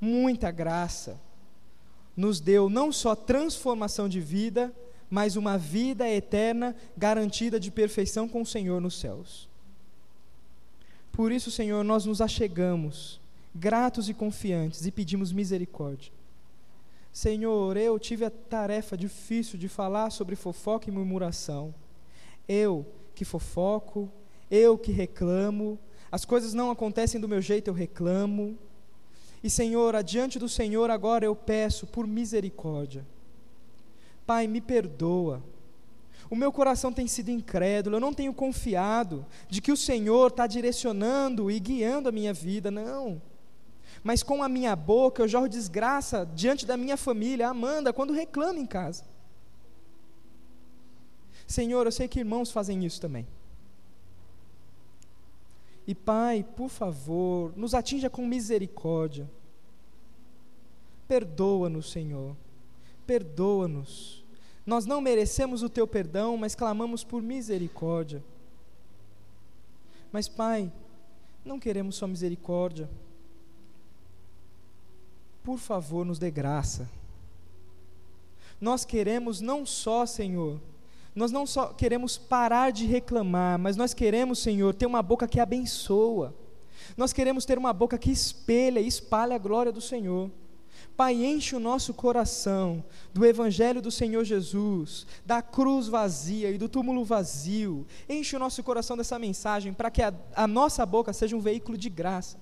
muita 0.00 0.50
graça, 0.50 1.18
nos 2.16 2.40
deu 2.40 2.68
não 2.68 2.92
só 2.92 3.14
transformação 3.14 4.08
de 4.08 4.20
vida, 4.20 4.72
mas 5.08 5.36
uma 5.36 5.56
vida 5.56 6.08
eterna 6.08 6.76
garantida 6.96 7.58
de 7.58 7.70
perfeição 7.70 8.28
com 8.28 8.42
o 8.42 8.46
Senhor 8.46 8.80
nos 8.80 9.00
céus. 9.00 9.48
Por 11.10 11.32
isso, 11.32 11.50
Senhor, 11.50 11.82
nós 11.84 12.04
nos 12.06 12.20
achegamos 12.20 13.21
gratos 13.54 14.08
e 14.08 14.14
confiantes, 14.14 14.86
e 14.86 14.90
pedimos 14.90 15.32
misericórdia. 15.32 16.12
Senhor, 17.12 17.76
eu 17.76 17.98
tive 17.98 18.24
a 18.24 18.30
tarefa 18.30 18.96
difícil 18.96 19.58
de 19.58 19.68
falar 19.68 20.10
sobre 20.10 20.34
fofoca 20.34 20.88
e 20.88 20.92
murmuração. 20.92 21.74
Eu 22.48 22.86
que 23.14 23.24
fofoco, 23.24 24.10
eu 24.50 24.78
que 24.78 24.90
reclamo, 24.90 25.78
as 26.10 26.24
coisas 26.24 26.54
não 26.54 26.70
acontecem 26.70 27.20
do 27.20 27.28
meu 27.28 27.42
jeito, 27.42 27.68
eu 27.68 27.74
reclamo. 27.74 28.56
E 29.44 29.50
Senhor, 29.50 29.94
adiante 29.94 30.38
do 30.38 30.48
Senhor 30.48 30.90
agora 30.90 31.26
eu 31.26 31.36
peço 31.36 31.86
por 31.86 32.06
misericórdia. 32.06 33.06
Pai, 34.24 34.46
me 34.46 34.60
perdoa. 34.60 35.42
O 36.30 36.36
meu 36.36 36.50
coração 36.50 36.90
tem 36.90 37.06
sido 37.06 37.30
incrédulo, 37.30 37.96
eu 37.96 38.00
não 38.00 38.14
tenho 38.14 38.32
confiado 38.32 39.26
de 39.50 39.60
que 39.60 39.70
o 39.70 39.76
Senhor 39.76 40.28
está 40.28 40.46
direcionando 40.46 41.50
e 41.50 41.60
guiando 41.60 42.08
a 42.08 42.12
minha 42.12 42.32
vida, 42.32 42.70
não 42.70 43.20
mas 44.02 44.22
com 44.22 44.42
a 44.42 44.48
minha 44.48 44.74
boca 44.74 45.22
eu 45.22 45.28
jorro 45.28 45.48
desgraça 45.48 46.28
diante 46.34 46.66
da 46.66 46.76
minha 46.76 46.96
família, 46.96 47.48
Amanda, 47.48 47.92
quando 47.92 48.12
reclama 48.12 48.58
em 48.58 48.66
casa. 48.66 49.04
Senhor, 51.46 51.86
eu 51.86 51.92
sei 51.92 52.08
que 52.08 52.18
irmãos 52.18 52.50
fazem 52.50 52.84
isso 52.84 53.00
também. 53.00 53.26
E 55.86 55.94
Pai, 55.94 56.44
por 56.56 56.68
favor, 56.68 57.52
nos 57.56 57.74
atinja 57.74 58.08
com 58.08 58.26
misericórdia. 58.26 59.28
Perdoa-nos, 61.06 61.90
Senhor. 61.90 62.36
perdoa-nos. 63.06 64.24
Nós 64.64 64.86
não 64.86 65.00
merecemos 65.00 65.62
o 65.62 65.68
teu 65.68 65.86
perdão, 65.86 66.36
mas 66.36 66.54
clamamos 66.54 67.02
por 67.02 67.20
misericórdia. 67.20 68.22
Mas, 70.10 70.28
Pai, 70.28 70.72
não 71.44 71.58
queremos 71.58 71.96
só 71.96 72.06
misericórdia. 72.06 72.88
Por 75.42 75.58
favor, 75.58 76.04
nos 76.04 76.18
dê 76.18 76.30
graça. 76.30 76.88
Nós 78.60 78.84
queremos 78.84 79.40
não 79.40 79.66
só, 79.66 80.06
Senhor, 80.06 80.60
nós 81.14 81.30
não 81.30 81.46
só 81.46 81.66
queremos 81.68 82.16
parar 82.16 82.70
de 82.70 82.86
reclamar, 82.86 83.58
mas 83.58 83.76
nós 83.76 83.92
queremos, 83.92 84.38
Senhor, 84.38 84.72
ter 84.72 84.86
uma 84.86 85.02
boca 85.02 85.28
que 85.28 85.40
abençoa. 85.40 86.34
Nós 86.96 87.12
queremos 87.12 87.44
ter 87.44 87.58
uma 87.58 87.72
boca 87.72 87.98
que 87.98 88.10
espelha 88.10 88.80
e 88.80 88.86
espalha 88.86 89.34
a 89.34 89.38
glória 89.38 89.72
do 89.72 89.80
Senhor. 89.80 90.30
Pai, 90.96 91.14
enche 91.14 91.56
o 91.56 91.60
nosso 91.60 91.94
coração 91.94 92.84
do 93.12 93.24
Evangelho 93.24 93.80
do 93.80 93.90
Senhor 93.90 94.24
Jesus, 94.24 95.06
da 95.24 95.40
cruz 95.40 95.88
vazia 95.88 96.50
e 96.50 96.58
do 96.58 96.68
túmulo 96.68 97.04
vazio. 97.04 97.86
Enche 98.08 98.36
o 98.36 98.38
nosso 98.38 98.62
coração 98.62 98.96
dessa 98.96 99.18
mensagem 99.18 99.72
para 99.72 99.90
que 99.90 100.02
a, 100.02 100.12
a, 100.34 100.46
nossa 100.46 100.84
boca 100.84 101.12
seja 101.12 101.36
um 101.36 101.40
veículo 101.40 101.78
de 101.78 101.88
graça. 101.88 102.38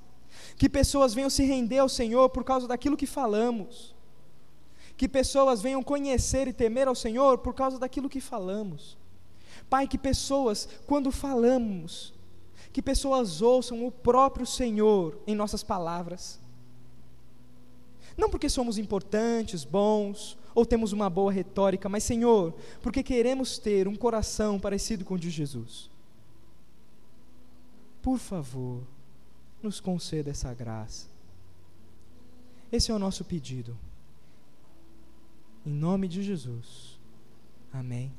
Que 0.60 0.68
pessoas 0.68 1.14
venham 1.14 1.30
se 1.30 1.42
render 1.42 1.78
ao 1.78 1.88
Senhor 1.88 2.28
por 2.28 2.44
causa 2.44 2.68
daquilo 2.68 2.94
que 2.94 3.06
falamos. 3.06 3.94
Que 4.94 5.08
pessoas 5.08 5.62
venham 5.62 5.82
conhecer 5.82 6.46
e 6.46 6.52
temer 6.52 6.86
ao 6.86 6.94
Senhor 6.94 7.38
por 7.38 7.54
causa 7.54 7.78
daquilo 7.78 8.10
que 8.10 8.20
falamos. 8.20 8.98
Pai, 9.70 9.88
que 9.88 9.96
pessoas, 9.96 10.68
quando 10.86 11.10
falamos, 11.10 12.12
que 12.74 12.82
pessoas 12.82 13.40
ouçam 13.40 13.86
o 13.86 13.90
próprio 13.90 14.44
Senhor 14.44 15.18
em 15.26 15.34
nossas 15.34 15.62
palavras. 15.62 16.38
Não 18.14 18.28
porque 18.28 18.50
somos 18.50 18.76
importantes, 18.76 19.64
bons, 19.64 20.36
ou 20.54 20.66
temos 20.66 20.92
uma 20.92 21.08
boa 21.08 21.32
retórica, 21.32 21.88
mas, 21.88 22.04
Senhor, 22.04 22.52
porque 22.82 23.02
queremos 23.02 23.56
ter 23.56 23.88
um 23.88 23.96
coração 23.96 24.60
parecido 24.60 25.06
com 25.06 25.14
o 25.14 25.18
de 25.18 25.30
Jesus. 25.30 25.88
Por 28.02 28.18
favor, 28.18 28.82
nos 29.62 29.80
conceda 29.80 30.30
essa 30.30 30.52
graça. 30.54 31.08
Esse 32.72 32.90
é 32.90 32.94
o 32.94 32.98
nosso 32.98 33.24
pedido. 33.24 33.76
Em 35.66 35.72
nome 35.72 36.08
de 36.08 36.22
Jesus. 36.22 36.98
Amém. 37.72 38.12